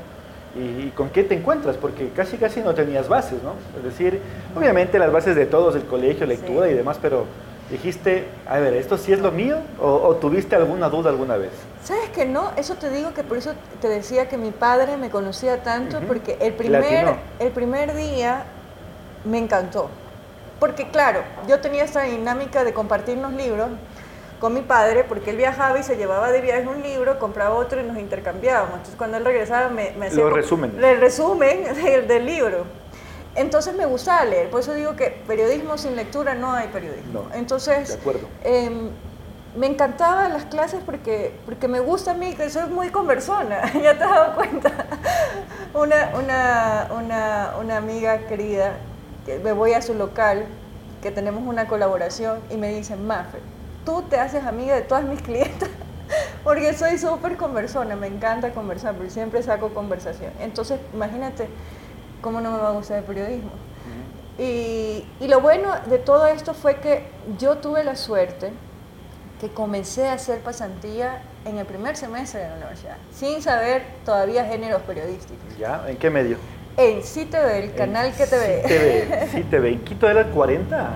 y, 0.56 0.90
con 0.90 1.10
qué 1.10 1.24
te 1.24 1.36
encuentras, 1.36 1.78
porque 1.78 2.10
casi 2.10 2.38
casi 2.38 2.62
no 2.62 2.74
tenías 2.74 3.08
bases, 3.08 3.42
¿no? 3.44 3.54
Es 3.78 3.84
decir, 3.84 4.22
obviamente 4.56 5.00
las 5.00 5.12
bases 5.12 5.36
de 5.36 5.46
todos, 5.46 5.76
el 5.76 5.84
colegio, 5.84 6.26
lectura 6.26 6.70
y 6.70 6.74
demás, 6.74 6.98
pero 7.02 7.26
dijiste, 7.70 8.26
a 8.48 8.60
ver, 8.60 8.74
¿esto 8.74 8.98
sí 8.98 9.14
es 9.14 9.20
lo 9.20 9.32
mío? 9.32 9.58
¿O, 9.80 10.16
tuviste 10.16 10.56
alguna 10.56 10.90
duda 10.90 11.10
alguna 11.10 11.38
vez? 11.38 11.52
¿Sabes 11.84 12.10
que 12.10 12.26
no? 12.26 12.52
Eso 12.58 12.76
te 12.76 12.90
digo 12.90 13.14
que 13.14 13.24
por 13.24 13.38
eso 13.38 13.54
te 13.80 13.88
decía 13.88 14.28
que 14.28 14.38
mi 14.38 14.52
padre 14.52 14.98
me 14.98 15.10
conocía 15.10 15.64
tanto, 15.64 16.00
porque 16.02 16.38
el 16.42 16.54
primer, 16.54 17.16
el 17.40 17.52
primer 17.52 17.96
día 17.96 18.44
me 19.24 19.38
encantó. 19.38 19.90
Porque 20.60 20.90
claro, 20.90 21.22
yo 21.48 21.60
tenía 21.60 21.84
esta 21.84 22.04
dinámica 22.04 22.64
de 22.64 22.74
compartir 22.74 23.18
los 23.18 23.34
libros 23.34 23.70
con 24.42 24.56
mi 24.56 24.62
padre, 24.62 25.04
porque 25.04 25.30
él 25.30 25.38
viajaba 25.38 25.80
y 25.80 25.84
se 25.84 25.96
llevaba 25.98 26.32
de 26.32 26.42
viaje 26.42 26.68
un 26.68 26.82
libro, 26.82 27.20
compraba 27.20 27.54
otro 27.54 27.80
y 27.80 27.84
nos 27.84 27.98
intercambiábamos. 27.98 28.72
Entonces 28.72 28.96
cuando 28.98 29.18
él 29.18 29.24
regresaba 29.24 29.70
me, 29.70 29.92
me 29.92 30.08
hacía... 30.08 30.28
Resumen. 30.32 30.84
El 30.84 31.00
resumen 31.00 31.64
del, 31.84 32.08
del, 32.08 32.26
libro. 32.26 32.66
Entonces 33.36 33.76
me 33.76 33.86
gustaba 33.86 34.26
leer, 34.26 34.50
por 34.50 34.62
eso 34.62 34.74
digo 34.74 34.96
que 34.96 35.12
periodismo 35.28 35.78
sin 35.78 35.96
lectura 35.96 36.34
no 36.34 36.52
hay 36.54 36.70
periodismo. 36.70 37.28
Entonces, 37.36 37.90
de 37.90 37.94
acuerdo. 37.94 38.28
Em, 38.44 38.90
me 39.56 39.68
encantaban 39.68 40.34
las 40.34 40.46
clases 40.46 40.82
porque, 40.84 41.34
porque 41.46 41.68
me 41.68 41.80
gusta 41.80 42.12
a 42.12 42.14
mí, 42.16 42.34
que 42.34 42.50
soy 42.50 42.68
muy 42.68 42.90
conversona, 42.90 43.72
ya 43.82 43.96
te 43.96 44.04
has 44.04 44.10
dado 44.10 44.36
cuenta. 44.36 44.72
Una, 45.74 46.12
una, 46.16 46.90
una, 46.98 47.54
una 47.62 47.78
amiga 47.78 48.28
querida, 48.28 48.74
que 49.26 49.40
me 49.40 49.54
voy 49.54 49.72
a 49.72 49.82
su 49.82 49.94
local, 49.94 50.46
que 51.02 51.12
tenemos 51.12 51.48
una 51.48 51.68
colaboración, 51.68 52.40
y 52.50 52.58
me 52.58 52.74
dice, 52.74 52.98
Mafe, 52.98 53.38
tú 53.86 54.04
te 54.04 54.20
haces 54.20 54.44
amiga 54.46 54.76
de 54.76 54.82
todas 54.82 55.04
mis 55.04 55.22
clientes, 55.22 55.70
porque 56.44 56.74
soy 56.74 56.98
súper 56.98 57.38
conversona, 57.38 57.96
me 57.96 58.08
encanta 58.08 58.52
conversar, 58.52 58.96
porque 58.96 59.10
siempre 59.10 59.42
saco 59.44 59.70
conversación. 59.70 60.32
Entonces, 60.40 60.80
imagínate 60.94 61.48
cómo 62.22 62.42
no 62.42 62.52
me 62.52 62.58
va 62.58 62.70
a 62.70 62.72
gustar 62.72 63.00
el 63.00 63.04
periodismo. 63.04 63.52
y, 64.38 65.06
y, 65.20 65.28
lo 65.28 65.42
bueno 65.42 65.70
de 65.88 65.98
todo 65.98 66.28
esto 66.28 66.54
fue 66.54 66.78
que 66.78 67.06
yo 67.38 67.58
tuve 67.58 67.84
la 67.84 67.96
suerte 67.96 68.52
que 69.40 69.50
comencé 69.50 70.08
a 70.08 70.14
hacer 70.14 70.40
pasantía 70.40 71.24
en 71.46 71.58
el 71.58 71.66
primer 71.66 71.98
semestre 71.98 72.42
de 72.42 72.50
la 72.50 72.56
universidad, 72.58 72.98
sin 73.14 73.42
saber 73.42 73.84
todavía 74.06 74.46
géneros 74.46 74.84
periodísticos. 74.84 75.58
¿Ya? 75.58 75.84
¿En 75.88 75.98
qué 75.98 76.10
medio? 76.10 76.38
En 76.78 77.02
CITV, 77.04 77.64
el 77.64 77.74
canal 77.74 78.14
que 78.14 78.28
te 78.28 78.38
ve. 78.38 79.28
CITV, 79.32 79.66
¿en 79.74 79.80
Quito 79.80 80.08
era 80.08 80.22
el 80.22 80.28
40? 80.28 80.90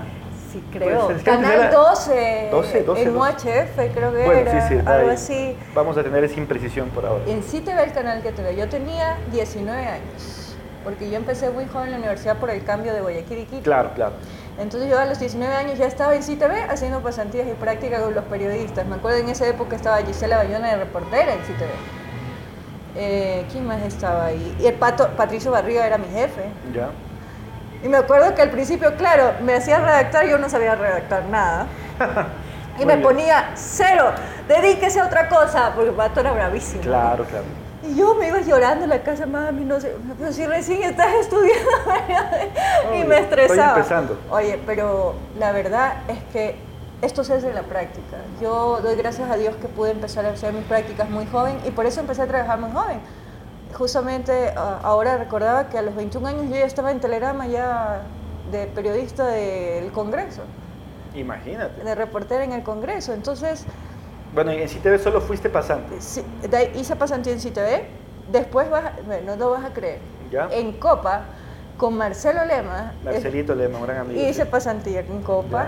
Sí, 0.56 0.64
creo. 0.72 1.12
Canal 1.22 1.70
12, 1.70 2.48
12, 2.50 2.82
12, 2.84 3.02
en 3.02 3.16
UHF 3.16 3.94
creo 3.94 4.12
que 4.12 4.24
bueno, 4.24 4.32
era, 4.32 4.68
sí, 4.68 4.74
sí, 4.74 4.82
algo 4.86 5.10
así. 5.10 5.56
Vamos 5.74 5.98
a 5.98 6.02
tener 6.02 6.24
esa 6.24 6.38
imprecisión 6.40 6.88
por 6.88 7.04
ahora. 7.04 7.24
En 7.26 7.42
CITV, 7.42 7.78
el 7.78 7.92
canal 7.92 8.22
que 8.22 8.32
te 8.32 8.42
ve. 8.42 8.56
Yo 8.56 8.66
tenía 8.66 9.18
19 9.32 9.86
años, 9.86 10.56
porque 10.82 11.10
yo 11.10 11.16
empecé 11.16 11.50
muy 11.50 11.66
joven 11.66 11.88
en 11.88 11.92
la 11.92 11.98
universidad 11.98 12.38
por 12.38 12.48
el 12.48 12.64
cambio 12.64 12.94
de 12.94 13.02
Guayaquil 13.02 13.38
y 13.40 13.44
Quito. 13.44 13.62
Claro, 13.64 13.90
claro. 13.94 14.14
Entonces 14.58 14.88
yo 14.88 14.98
a 14.98 15.04
los 15.04 15.18
19 15.18 15.54
años 15.54 15.78
ya 15.78 15.86
estaba 15.86 16.14
en 16.14 16.22
CITV 16.22 16.70
haciendo 16.70 17.00
pasantías 17.00 17.46
y 17.46 17.52
prácticas 17.52 18.00
con 18.00 18.14
los 18.14 18.24
periodistas. 18.24 18.86
Me 18.86 18.94
acuerdo 18.94 19.18
en 19.18 19.28
esa 19.28 19.46
época 19.46 19.76
estaba 19.76 19.98
Gisela 19.98 20.38
Bayona 20.38 20.70
de 20.70 20.76
reportera 20.76 21.34
en 21.34 21.40
CITV. 21.40 21.68
Eh, 22.98 23.44
¿Quién 23.52 23.66
más 23.66 23.82
estaba 23.82 24.24
ahí? 24.24 24.56
Y 24.58 24.66
el 24.66 24.74
Pato, 24.74 25.08
Patricio 25.18 25.50
Barriga 25.50 25.86
era 25.86 25.98
mi 25.98 26.08
jefe. 26.08 26.44
Ya. 26.72 26.88
Y 27.82 27.88
me 27.88 27.98
acuerdo 27.98 28.34
que 28.34 28.42
al 28.42 28.50
principio, 28.50 28.96
claro, 28.96 29.34
me 29.42 29.54
hacía 29.54 29.78
redactar, 29.78 30.26
yo 30.26 30.38
no 30.38 30.48
sabía 30.48 30.74
redactar 30.74 31.24
nada. 31.24 31.66
y 32.78 32.84
me 32.84 32.98
ponía 32.98 33.50
cero, 33.54 34.12
dedíquese 34.48 35.00
a 35.00 35.06
otra 35.06 35.28
cosa, 35.28 35.72
porque 35.74 35.90
el 35.90 35.96
Pato 35.96 36.20
era 36.20 36.32
bravísimo. 36.32 36.82
Claro, 36.82 37.24
claro. 37.24 37.44
Y 37.82 37.94
yo 37.94 38.14
me 38.16 38.28
iba 38.28 38.40
llorando 38.40 38.84
en 38.84 38.90
la 38.90 39.02
casa, 39.02 39.26
mami, 39.26 39.64
no 39.64 39.80
sé, 39.80 39.94
pero 40.18 40.32
si 40.32 40.46
recién 40.46 40.82
estás 40.82 41.14
estudiando 41.20 41.70
y 42.94 43.04
me 43.04 43.20
estresaba. 43.20 43.54
Estoy 43.54 43.68
empezando. 43.68 44.18
Oye, 44.30 44.60
pero 44.66 45.14
la 45.38 45.52
verdad 45.52 45.98
es 46.08 46.18
que 46.32 46.56
esto 47.02 47.22
se 47.22 47.34
hace 47.34 47.48
en 47.48 47.54
la 47.54 47.62
práctica. 47.62 48.16
Yo 48.40 48.80
doy 48.82 48.96
gracias 48.96 49.30
a 49.30 49.36
Dios 49.36 49.54
que 49.56 49.68
pude 49.68 49.90
empezar 49.90 50.24
a 50.26 50.30
hacer 50.30 50.52
mis 50.52 50.64
prácticas 50.64 51.08
muy 51.10 51.26
joven 51.26 51.58
y 51.64 51.70
por 51.70 51.86
eso 51.86 52.00
empecé 52.00 52.22
a 52.22 52.26
trabajar 52.26 52.58
muy 52.58 52.72
joven. 52.72 53.00
Justamente 53.76 54.54
ahora 54.56 55.18
recordaba 55.18 55.68
que 55.68 55.76
a 55.76 55.82
los 55.82 55.94
21 55.94 56.26
años 56.26 56.44
yo 56.48 56.56
ya 56.56 56.64
estaba 56.64 56.90
en 56.90 56.98
Telerama 56.98 57.46
ya 57.46 58.04
de 58.50 58.66
periodista 58.68 59.26
del 59.26 59.92
Congreso. 59.92 60.42
Imagínate. 61.14 61.84
De 61.84 61.94
reportera 61.94 62.44
en 62.44 62.52
el 62.52 62.62
Congreso. 62.62 63.12
Entonces, 63.12 63.66
bueno, 64.34 64.50
en 64.50 64.66
CITV 64.66 64.98
solo 64.98 65.20
fuiste 65.20 65.50
pasante. 65.50 66.00
Sí, 66.00 66.24
hice 66.74 66.96
pasante 66.96 67.30
en 67.30 67.40
CITV. 67.40 67.82
Después, 68.32 68.70
vas, 68.70 68.92
no 69.24 69.36
lo 69.36 69.50
vas 69.50 69.64
a 69.64 69.72
creer. 69.74 69.98
¿Ya? 70.30 70.48
En 70.50 70.72
Copa, 70.72 71.24
con 71.76 71.96
Marcelo 71.98 72.44
Lema. 72.46 72.94
Marcelito 73.04 73.54
Lema, 73.54 73.78
un 73.78 73.86
gran 73.86 73.98
amigo. 73.98 74.20
Hice 74.20 74.46
pasantía 74.46 75.00
en 75.00 75.22
Copa, 75.22 75.66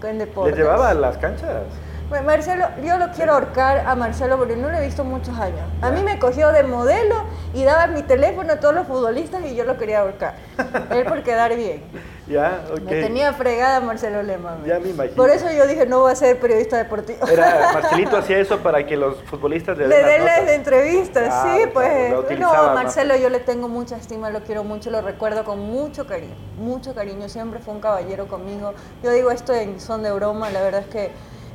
con 0.00 0.18
Deportes. 0.18 0.56
¿Les 0.56 0.64
llevaba 0.64 0.90
a 0.90 0.94
las 0.94 1.16
canchas? 1.18 1.62
Bueno, 2.08 2.26
Marcelo, 2.26 2.66
yo 2.84 2.98
lo 2.98 3.10
quiero 3.12 3.32
ahorcar 3.32 3.86
a 3.86 3.94
Marcelo 3.94 4.36
porque 4.36 4.56
no 4.56 4.68
lo 4.68 4.76
he 4.76 4.84
visto 4.84 5.04
muchos 5.04 5.38
años. 5.38 5.62
A 5.80 5.90
mí 5.90 6.02
me 6.02 6.18
cogió 6.18 6.52
de 6.52 6.62
modelo 6.62 7.24
y 7.54 7.64
daba 7.64 7.86
mi 7.86 8.02
teléfono 8.02 8.52
a 8.52 8.60
todos 8.60 8.74
los 8.74 8.86
futbolistas 8.86 9.42
y 9.44 9.54
yo 9.54 9.64
lo 9.64 9.78
quería 9.78 10.00
ahorcar. 10.00 10.34
Él 10.90 11.04
por 11.06 11.22
quedar 11.22 11.56
bien. 11.56 11.82
Ya, 12.26 12.64
Me 12.82 13.02
tenía 13.02 13.32
fregada 13.34 13.80
Marcelo 13.80 14.22
Lema. 14.22 14.56
Ya 14.66 14.78
me 14.78 14.90
imagino. 14.90 15.16
Por 15.16 15.28
eso 15.30 15.50
yo 15.52 15.66
dije, 15.66 15.84
no 15.86 16.00
voy 16.00 16.12
a 16.12 16.14
ser 16.14 16.38
periodista 16.38 16.78
deportivo. 16.78 17.26
Era, 17.26 17.72
Marcelito 17.74 18.16
hacía 18.18 18.38
eso 18.38 18.58
para 18.58 18.86
que 18.86 18.96
los 18.96 19.22
futbolistas 19.24 19.76
le 19.76 19.88
den 19.88 20.24
las 20.24 20.48
entrevistas, 20.48 21.42
sí, 21.42 21.66
pues. 21.72 22.38
no, 22.38 22.52
Marcelo 22.74 23.14
yo 23.16 23.28
le 23.28 23.40
tengo 23.40 23.68
mucha 23.68 23.96
estima, 23.96 24.30
lo 24.30 24.40
quiero 24.40 24.64
mucho, 24.64 24.90
lo 24.90 25.02
recuerdo 25.02 25.44
con 25.44 25.58
mucho 25.58 26.06
cariño, 26.06 26.34
mucho 26.58 26.94
cariño. 26.94 27.28
Siempre 27.28 27.60
fue 27.60 27.74
un 27.74 27.80
caballero 27.80 28.26
conmigo. 28.26 28.72
Yo 29.02 29.10
digo 29.10 29.30
esto 29.30 29.52
en 29.52 29.78
son 29.78 30.02
de 30.02 30.10
broma, 30.10 30.48
la 30.50 30.62
verdad 30.62 30.80
es 30.80 30.86
que 30.86 31.10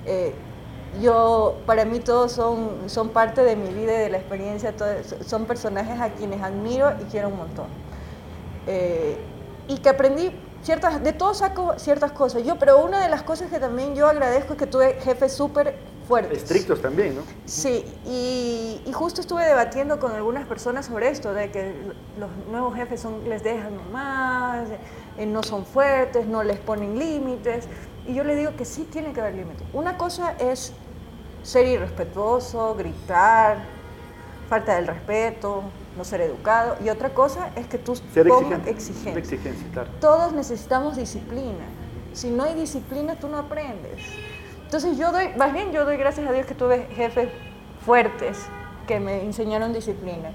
eh, 0.10 0.34
yo, 1.02 1.58
para 1.68 1.86
mí 1.86 2.00
todos 2.00 2.32
son, 2.32 2.90
son 2.90 3.10
parte 3.10 3.44
de 3.44 3.56
mi 3.56 3.72
vida 3.74 3.94
y 3.94 3.98
de 3.98 4.10
la 4.10 4.18
experiencia, 4.18 4.74
son 5.26 5.46
personajes 5.46 6.02
a 6.02 6.10
quienes 6.10 6.42
admiro 6.42 6.92
y 7.00 7.04
quiero 7.12 7.30
un 7.30 7.38
montón. 7.38 7.68
Eh, 8.66 9.18
y 9.68 9.78
que 9.78 9.90
aprendí 9.90 10.32
ciertas, 10.64 11.04
de 11.04 11.14
todos 11.14 11.38
saco 11.38 11.78
ciertas 11.78 12.12
cosas. 12.12 12.44
Yo, 12.44 12.58
pero 12.58 12.84
una 12.84 13.02
de 13.04 13.08
las 13.08 13.22
cosas 13.22 13.52
que 13.52 13.60
también 13.60 13.96
yo 13.96 14.08
agradezco 14.08 14.54
es 14.54 14.60
que 14.60 14.66
tuve 14.66 15.00
jefes 15.00 15.32
súper 15.32 15.76
fuertes. 16.08 16.40
Estrictos 16.40 16.82
también, 16.82 17.16
¿no? 17.16 17.22
Sí, 17.46 17.86
y, 18.08 18.82
y, 18.84 18.92
justo 18.92 19.22
estuve 19.22 19.46
debatiendo 19.46 20.00
con 20.00 20.12
algunas 20.14 20.48
personas 20.48 20.88
sobre 20.88 21.10
esto, 21.10 21.36
de 21.36 21.52
que 21.52 21.72
los 22.20 22.30
nuevos 22.50 22.76
jefes 22.76 23.00
son, 23.00 23.30
les 23.30 23.44
dejan 23.44 23.74
más, 23.92 24.68
eh, 25.20 25.26
no 25.28 25.44
son 25.44 25.68
fuertes, 25.68 26.26
no 26.26 26.42
les 26.42 26.58
ponen 26.58 26.98
límites. 26.98 27.68
Y 28.10 28.16
yo 28.16 28.24
le 28.24 28.36
digo 28.36 28.56
que 28.56 28.66
sí 28.66 28.88
tiene 28.92 29.14
que 29.14 29.22
haber 29.22 29.36
límites. 29.36 29.68
Una 29.72 29.96
cosa 29.96 30.34
es 30.40 30.74
ser 31.44 31.68
irrespetuoso, 31.68 32.74
gritar, 32.74 33.60
falta 34.50 34.78
del 34.78 34.88
respeto, 34.88 35.62
no 35.96 36.04
ser 36.04 36.22
educado. 36.22 36.76
Y 36.84 36.90
otra 36.90 37.14
cosa 37.14 37.52
es 37.56 37.68
que 37.68 37.78
tú 37.78 37.96
ser 37.96 38.28
exigente. 38.66 39.20
exigencia, 39.20 39.68
claro. 39.72 39.92
Todos 40.02 40.34
necesitamos 40.34 40.98
disciplina. 40.98 41.66
Si 42.14 42.32
no 42.32 42.46
hay 42.46 42.56
disciplina, 42.56 43.14
tú 43.14 43.28
no 43.28 43.38
aprendes. 43.38 44.02
Entonces 44.64 44.98
yo 44.98 45.12
doy, 45.12 45.30
más 45.38 45.54
bien 45.54 45.72
yo 45.72 45.86
doy 45.86 45.98
gracias 45.98 46.28
a 46.28 46.32
Dios 46.32 46.48
que 46.48 46.56
tuve 46.56 46.88
jefes 46.96 47.30
fuertes 47.86 48.40
que 48.88 49.00
me 49.00 49.24
enseñaron 49.24 49.72
disciplina. 49.72 50.32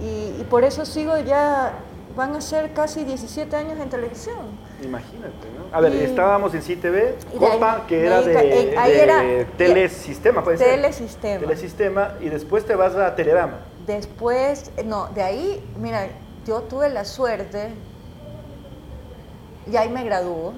Y, 0.00 0.40
y 0.40 0.46
por 0.48 0.64
eso 0.64 0.86
sigo 0.86 1.18
ya 1.18 1.74
van 2.16 2.34
a 2.34 2.40
ser 2.40 2.72
casi 2.72 3.04
17 3.04 3.54
años 3.54 3.78
en 3.78 3.90
televisión. 3.90 4.64
Imagínate, 4.84 5.48
¿no? 5.58 5.76
A 5.76 5.80
ver, 5.80 5.92
estábamos 5.94 6.54
en 6.54 6.60
CTV, 6.62 7.14
Copa, 7.38 7.84
que 7.88 8.06
era 8.06 8.20
de, 8.22 8.34
eh, 8.72 8.74
ahí 8.78 8.92
de 8.92 9.02
era- 9.02 9.46
Telesistema, 9.56 10.44
puede 10.44 10.58
ser. 10.58 10.68
Telesistema. 10.76 11.40
Telesistema, 11.40 12.14
y 12.20 12.28
después 12.28 12.64
te 12.64 12.74
vas 12.74 12.94
a 12.94 13.14
Telerama. 13.16 13.58
Después, 13.86 14.70
eh, 14.76 14.84
no, 14.84 15.08
de 15.08 15.22
ahí, 15.22 15.64
mira, 15.80 16.06
yo 16.46 16.60
tuve 16.62 16.88
la 16.90 17.04
suerte, 17.04 17.70
y 19.70 19.76
ahí 19.76 19.88
me 19.88 20.04
graduó, 20.04 20.52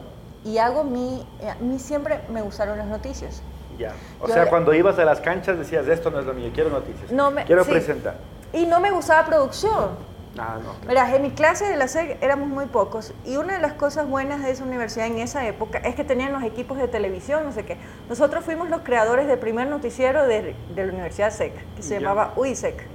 y 0.44 0.58
hago 0.58 0.84
mi, 0.84 1.26
eh, 1.40 1.48
a 1.50 1.54
mí 1.56 1.78
siempre 1.78 2.20
me 2.30 2.42
gustaron 2.42 2.76
las 2.78 2.86
noticias. 2.86 3.42
Ya. 3.78 3.92
O 4.20 4.26
Yo 4.28 4.34
sea, 4.34 4.48
cuando 4.48 4.72
ibas 4.74 4.98
a 4.98 5.04
las 5.04 5.20
canchas 5.20 5.58
decías, 5.58 5.86
esto 5.86 6.10
no 6.10 6.20
es 6.20 6.26
lo 6.26 6.34
mío, 6.34 6.50
quiero 6.54 6.70
noticias. 6.70 7.10
No 7.12 7.30
me- 7.30 7.44
quiero 7.44 7.64
sí. 7.64 7.70
presentar. 7.70 8.16
Y 8.52 8.64
no 8.66 8.80
me 8.80 8.90
gustaba 8.90 9.26
producción. 9.26 9.90
Ah, 10.38 10.59
no. 10.62 10.75
Mira, 10.87 11.14
en 11.14 11.22
mi 11.22 11.31
clase 11.31 11.64
de 11.66 11.77
la 11.77 11.88
SEC 11.88 12.18
éramos 12.22 12.49
muy 12.49 12.66
pocos 12.66 13.14
y 13.25 13.37
una 13.37 13.55
de 13.55 13.61
las 13.61 13.72
cosas 13.75 14.09
buenas 14.09 14.42
de 14.42 14.51
esa 14.51 14.64
universidad 14.64 15.07
en 15.07 15.18
esa 15.18 15.46
época 15.46 15.79
es 15.79 15.94
que 15.94 16.05
tenían 16.05 16.33
los 16.33 16.42
equipos 16.42 16.77
de 16.79 16.88
televisión, 16.88 17.44
no 17.44 17.53
sé 17.53 17.64
qué. 17.64 17.77
Nosotros 18.09 18.44
fuimos 18.44 18.68
los 18.68 18.83
creadores 18.83 19.27
del 19.29 19.38
primer 19.38 19.66
noticiero 19.68 20.27
de, 20.27 20.55
de 20.75 20.87
la 20.87 20.92
Universidad 20.92 21.31
SEC, 21.31 21.53
que 21.77 21.83
se 21.83 21.94
Ya. 21.94 22.01
llamaba 22.01 22.33
UISEC. 22.37 22.87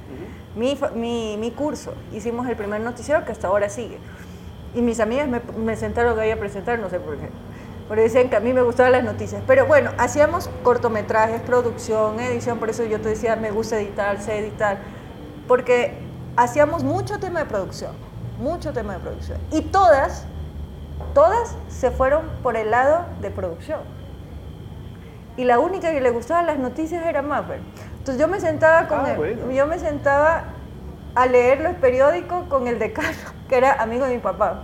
mi, 0.56 0.76
fa- 0.76 0.90
mi, 0.92 1.38
mi 1.40 1.52
curso, 1.52 1.94
hicimos 2.14 2.48
el 2.48 2.56
primer 2.56 2.82
noticiero 2.82 3.24
que 3.26 3.32
hasta 3.32 3.48
ahora 3.48 3.70
sigue. 3.70 3.98
Y 4.76 4.82
mis 4.82 5.00
amigas 5.00 5.28
me, 5.28 5.42
me 5.58 5.76
sentaron 5.76 6.18
ahí 6.20 6.32
a 6.32 6.40
presentar, 6.40 6.78
no 6.80 6.90
sé 6.90 7.00
por 7.00 7.18
qué. 7.18 7.28
Pero 7.90 8.02
decían 8.02 8.30
que 8.30 8.38
a 8.38 8.40
mí 8.40 8.54
me 8.54 8.62
gustaban 8.62 8.94
las 8.94 9.04
noticias. 9.04 9.42
Pero 9.46 9.66
bueno, 9.66 9.92
hacíamos 9.98 10.50
cortometrajes, 10.64 11.42
producción, 11.42 12.20
edición, 12.22 12.58
por 12.60 12.70
eso 12.70 12.86
yo 12.86 13.02
te 13.02 13.10
decía, 13.10 13.36
me 13.36 13.52
gusta 13.52 13.78
editar, 13.82 14.22
sé 14.22 14.38
editar. 14.38 14.78
Porque 15.48 15.94
hacíamos 16.38 16.84
mucho 16.84 17.20
tema 17.20 17.40
de 17.40 17.46
producción, 17.46 17.92
mucho 18.40 18.74
tema 18.74 18.94
de 18.94 19.00
producción. 19.00 19.38
Y 19.52 19.62
todas, 19.62 20.26
todas 21.14 21.56
se 21.70 21.92
fueron 21.92 22.24
por 22.44 22.56
el 22.58 22.72
lado 22.72 23.06
de 23.22 23.32
producción. 23.32 23.80
Y 25.38 25.46
la 25.46 25.60
única 25.60 25.92
que 25.92 26.02
le 26.02 26.12
gustaban 26.12 26.46
las 26.46 26.58
noticias 26.60 27.06
era 27.06 27.22
Maffer. 27.22 27.60
Entonces 27.98 28.20
yo 28.20 28.28
me 28.28 28.40
sentaba 28.40 28.88
con 28.88 29.00
Ah, 29.02 29.12
el- 29.12 29.18
bueno. 29.18 29.52
yo 29.52 29.66
me 29.68 29.80
sentaba 29.80 30.44
a 31.16 31.26
leer 31.26 31.62
los 31.62 31.74
periódicos 31.76 32.46
con 32.48 32.68
el 32.68 32.80
decano, 32.80 33.08
que 33.50 33.58
era 33.58 33.74
amigo 33.82 34.06
de 34.06 34.16
mi 34.16 34.20
papá. 34.22 34.64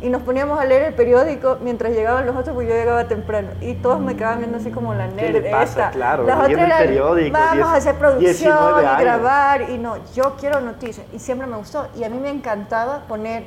Y 0.00 0.10
nos 0.10 0.22
poníamos 0.22 0.60
a 0.60 0.64
leer 0.64 0.82
el 0.84 0.94
periódico 0.94 1.58
mientras 1.60 1.92
llegaban 1.92 2.24
los 2.24 2.36
otros, 2.36 2.54
porque 2.54 2.68
yo 2.68 2.74
llegaba 2.76 3.08
temprano. 3.08 3.48
Y 3.60 3.74
todos 3.74 3.98
me 4.00 4.14
quedaban 4.16 4.38
viendo 4.38 4.58
así 4.58 4.70
como 4.70 4.94
la 4.94 5.08
¿Qué 5.08 5.14
nerd. 5.32 5.32
le 5.42 5.50
pasa? 5.50 5.64
esta. 5.64 5.90
Claro, 5.90 6.24
Las 6.24 6.36
otras 6.36 6.50
el 6.52 6.58
eran, 6.60 6.78
periódico, 6.78 7.32
Vamos 7.38 7.54
diez- 7.56 7.66
a 7.66 7.74
hacer 7.74 7.94
producción 7.96 8.32
19 8.32 8.82
y 8.82 8.86
años". 8.86 9.00
grabar. 9.00 9.70
Y 9.70 9.78
no, 9.78 9.96
yo 10.14 10.36
quiero 10.38 10.60
noticias. 10.60 11.04
Y 11.12 11.18
siempre 11.18 11.46
me 11.48 11.56
gustó. 11.56 11.88
Y 11.98 12.04
a 12.04 12.08
mí 12.10 12.18
me 12.18 12.30
encantaba 12.30 13.00
poner 13.08 13.42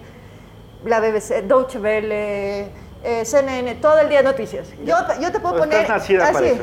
la 0.83 0.99
BBC, 0.99 1.41
Deutsche 1.43 1.79
Welle, 1.79 2.69
eh, 3.03 3.23
CNN, 3.23 3.75
todo 3.75 3.99
el 3.99 4.09
día 4.09 4.21
noticias. 4.21 4.67
Yo, 4.83 4.95
yo 5.21 5.31
te 5.31 5.39
puedo 5.39 5.57
poner. 5.57 5.81
estás 5.81 6.03
así. 6.03 6.15
entonces. 6.15 6.61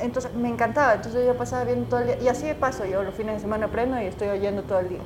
Entonces 0.00 0.34
me 0.34 0.48
encantaba, 0.50 0.94
entonces 0.94 1.24
yo 1.26 1.34
pasaba 1.34 1.64
viendo 1.64 1.88
todo 1.88 2.00
el 2.00 2.06
día, 2.08 2.16
y 2.20 2.28
así 2.28 2.52
paso, 2.60 2.84
yo 2.84 3.02
los 3.02 3.14
fines 3.14 3.36
de 3.36 3.40
semana 3.40 3.64
aprendo 3.66 3.98
y 3.98 4.04
estoy 4.04 4.28
oyendo 4.28 4.62
todo 4.62 4.80
el 4.80 4.90
día. 4.90 4.98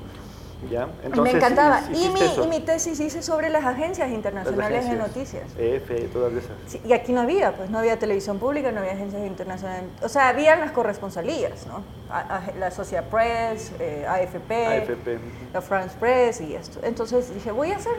¿Ya? 0.69 0.89
me 1.23 1.31
encantaba. 1.31 1.81
Y 1.93 2.09
mi, 2.11 2.21
y 2.45 2.47
mi 2.49 2.61
tesis 2.61 3.01
hice 3.01 3.23
sobre 3.23 3.49
las 3.49 3.65
agencias 3.65 4.09
Las 4.09 4.17
internacionales 4.17 4.69
de 4.85 4.91
agencias, 4.91 5.09
noticias. 5.09 5.45
EFE, 5.59 6.09
todas 6.13 6.33
esas. 6.35 6.51
Sí, 6.67 6.81
y 6.85 6.93
aquí 6.93 7.13
no 7.13 7.23
había, 7.23 7.57
pues 7.57 7.71
no 7.71 7.79
había 7.79 7.99
televisión 7.99 8.39
pública, 8.39 8.71
no 8.71 8.81
había 8.81 8.93
agencias 8.93 9.27
internacionales. 9.27 9.85
O 10.03 10.09
sea, 10.09 10.29
habían 10.29 10.61
las 10.61 10.73
corresponsalías, 10.73 11.67
¿no? 11.67 11.83
A- 12.11 12.37
a- 12.37 12.53
la 12.59 12.71
Social 12.71 13.05
Press, 13.11 13.73
eh, 13.81 14.05
AFP, 14.07 14.67
AFP. 14.67 15.19
la 15.55 15.63
France 15.63 15.97
Press 15.99 16.41
y 16.43 16.55
esto. 16.55 16.81
Entonces 16.83 17.33
dije, 17.33 17.53
voy 17.53 17.73
a 17.73 17.77
hacer 17.77 17.95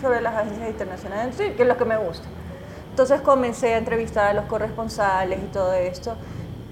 sobre 0.00 0.20
las 0.20 0.34
agencias 0.36 0.68
internacionales, 0.68 1.34
sí, 1.36 1.50
que 1.56 1.62
es 1.62 1.68
lo 1.68 1.76
que 1.76 1.84
me 1.84 1.96
gusta. 1.96 2.26
Entonces 2.90 3.20
comencé 3.20 3.74
a 3.74 3.78
entrevistar 3.78 4.26
a 4.28 4.34
los 4.34 4.44
corresponsales 4.44 5.38
y 5.42 5.46
todo 5.52 5.72
esto. 5.74 6.14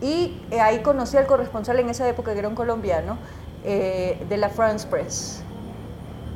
Y 0.01 0.41
eh, 0.53 0.61
ahí 0.61 0.79
conocí 0.81 1.17
al 1.17 1.27
corresponsal 1.27 1.79
en 1.81 1.89
esa 1.91 2.09
época, 2.09 2.33
que 2.33 2.39
era 2.39 2.49
un 2.49 2.55
colombiano, 2.55 3.19
eh, 3.65 4.25
de 4.29 4.37
la 4.37 4.49
France 4.49 4.87
Press. 4.89 5.43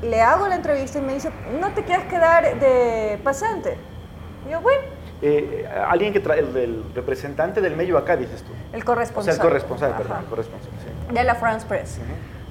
Le 0.03 0.21
hago 0.21 0.49
la 0.49 0.57
entrevista 0.57 0.99
y 0.99 1.03
me 1.03 1.15
dice, 1.15 1.31
¿no 1.61 1.73
te 1.73 1.85
quieres 1.85 2.07
quedar 2.07 2.59
de 2.59 3.19
pasante? 3.23 3.77
Y 4.47 4.51
yo, 4.51 4.61
bueno, 4.61 4.83
Eh, 5.25 5.69
alguien 5.89 6.13
que 6.13 6.19
trae, 6.19 6.41
el, 6.41 6.85
representante 6.97 7.61
del 7.61 7.77
medio 7.77 7.97
acá, 7.97 8.17
dices 8.17 8.43
tú. 8.43 8.51
el 8.73 8.83
O 8.83 8.85
corresponsal. 8.85 9.35
sea, 9.35 9.43
el 9.45 9.49
corresponsal, 9.49 9.97
perdón, 9.97 10.19
el 10.19 10.27
corresponsal, 10.27 10.71
sí. 10.81 11.15
de 11.15 11.23
la 11.25 11.37
France 11.37 11.65
Press. 11.69 11.99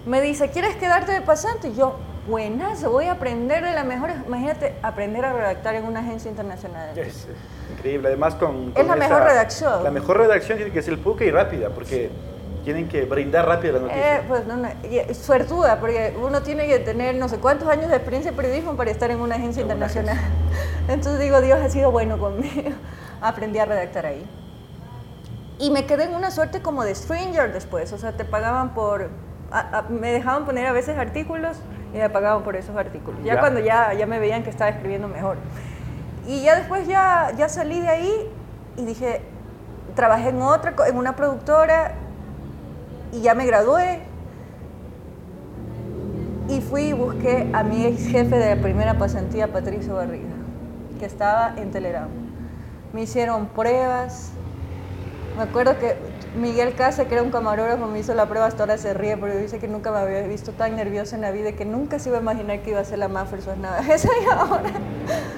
Me 0.05 0.21
dice, 0.21 0.49
¿quieres 0.51 0.77
quedarte 0.77 1.11
de 1.11 1.19
pasante? 1.19 1.67
Y 1.67 1.75
yo, 1.75 1.97
buenas, 2.29 2.81
voy 2.85 3.07
a 3.07 3.11
aprender 3.13 3.61
de 3.65 3.73
la 3.73 3.83
mejor. 3.83 4.11
Imagínate, 4.25 4.73
aprender 4.81 5.25
a 5.25 5.33
redactar 5.33 5.75
en 5.75 5.83
una 5.83 5.99
agencia 5.99 6.31
internacional. 6.31 6.97
Es 6.97 7.27
increíble, 7.75 8.07
además 8.07 8.35
con... 8.35 8.71
Es 8.73 8.87
la 8.87 8.95
mejor 8.95 9.23
redacción. 9.23 9.83
La 9.83 9.91
mejor 9.91 10.17
redacción 10.19 10.57
tiene 10.57 10.71
que 10.71 10.81
ser 10.81 10.97
puca 10.97 11.25
y 11.25 11.31
rápida, 11.31 11.69
porque 11.71 12.09
tienen 12.63 12.87
que 12.87 13.03
brindar 13.05 13.45
rápido 13.47 13.73
las 13.73 13.81
noticias. 13.83 14.19
Eh, 14.19 14.23
pues 14.27 14.45
no, 14.47 14.57
no, 14.57 14.67
es 14.83 15.17
suertuda, 15.17 15.79
porque 15.79 16.15
uno 16.21 16.41
tiene 16.41 16.67
que 16.67 16.79
tener 16.79 17.15
no 17.15 17.27
sé 17.27 17.37
cuántos 17.37 17.67
años 17.67 17.89
de 17.89 17.95
experiencia 17.95 18.29
en 18.29 18.35
periodismo 18.35 18.75
para 18.75 18.91
estar 18.91 19.09
en 19.11 19.19
una 19.19 19.35
agencia 19.35 19.61
En 19.61 19.65
una 19.67 19.73
internacional. 19.75 20.17
Entonces 20.87 21.19
digo, 21.19 21.41
Dios 21.41 21.59
ha 21.59 21.69
sido 21.69 21.91
bueno 21.91 22.17
conmigo. 22.17 22.71
Aprendí 23.21 23.59
a 23.59 23.65
redactar 23.65 24.05
ahí. 24.05 24.25
Y 25.59 25.69
me 25.69 25.85
quedé 25.85 26.05
en 26.05 26.15
una 26.15 26.31
suerte 26.31 26.61
como 26.61 26.83
de 26.83 26.95
stranger 26.95 27.53
después, 27.53 27.93
o 27.93 27.97
sea, 27.97 28.13
te 28.13 28.25
pagaban 28.25 28.73
por... 28.73 29.09
a- 29.51 29.79
a- 29.79 29.81
me 29.89 30.11
dejaban 30.11 30.45
poner 30.45 30.65
a 30.65 30.71
veces 30.71 30.97
artículos 30.97 31.57
y 31.93 31.97
me 31.97 32.09
pagaban 32.09 32.43
por 32.43 32.55
esos 32.55 32.75
artículos. 32.75 33.19
Ya, 33.23 33.35
Ya. 33.35 33.39
cuando 33.39 33.59
ya, 33.59 33.93
ya 33.93 34.07
me 34.07 34.17
veían 34.19 34.43
que 34.43 34.49
estaba 34.49 34.69
escribiendo 34.71 35.07
mejor. 35.07 35.37
Y 36.27 36.41
ya 36.43 36.55
después 36.55 36.87
ya, 36.87 37.31
ya 37.37 37.47
salí 37.49 37.79
de 37.79 37.89
ahí 37.89 38.29
y 38.77 38.85
dije, 38.85 39.21
trabajé 39.95 40.29
en 40.29 40.41
otra, 40.41 40.73
en 40.87 40.97
una 40.97 41.15
productora 41.15 41.93
y 43.11 43.21
ya 43.21 43.35
me 43.35 43.45
gradué. 43.45 43.99
Y 46.49 46.59
fui 46.59 46.87
y 46.87 46.93
busqué 46.93 47.49
a 47.53 47.63
mi 47.63 47.85
ex 47.85 48.07
jefe 48.07 48.37
de 48.37 48.55
la 48.55 48.61
primera 48.61 48.97
pasantía, 48.97 49.47
Patricio 49.47 49.95
Barriga, 49.95 50.35
que 50.99 51.05
estaba 51.05 51.53
en 51.57 51.71
Telerama. 51.71 52.09
Me 52.93 53.03
hicieron 53.03 53.47
pruebas. 53.47 54.31
Me 55.37 55.43
acuerdo 55.43 55.79
que 55.79 55.95
Miguel 56.35 56.75
Casa, 56.75 57.05
que 57.05 57.13
era 57.13 57.23
un 57.23 57.31
camarógrafo, 57.31 57.87
me 57.87 57.99
hizo 57.99 58.13
la 58.13 58.25
prueba, 58.25 58.47
hasta 58.47 58.63
ahora 58.63 58.77
se 58.77 58.93
ríe, 58.93 59.15
pero 59.15 59.37
dice 59.37 59.59
que 59.59 59.67
nunca 59.67 59.91
me 59.91 59.99
había 59.99 60.21
visto 60.23 60.51
tan 60.51 60.75
nerviosa 60.75 61.15
en 61.15 61.21
la 61.21 61.31
vida 61.31 61.49
y 61.49 61.53
que 61.53 61.65
nunca 61.65 61.99
se 61.99 62.09
iba 62.09 62.17
a 62.17 62.21
imaginar 62.21 62.61
que 62.61 62.71
iba 62.71 62.79
a 62.79 62.85
ser 62.85 62.99
la 62.99 63.07
más 63.07 63.29
nada. 63.57 63.79
Esa 63.93 64.09
y 64.21 64.25
ahora. 64.29 64.71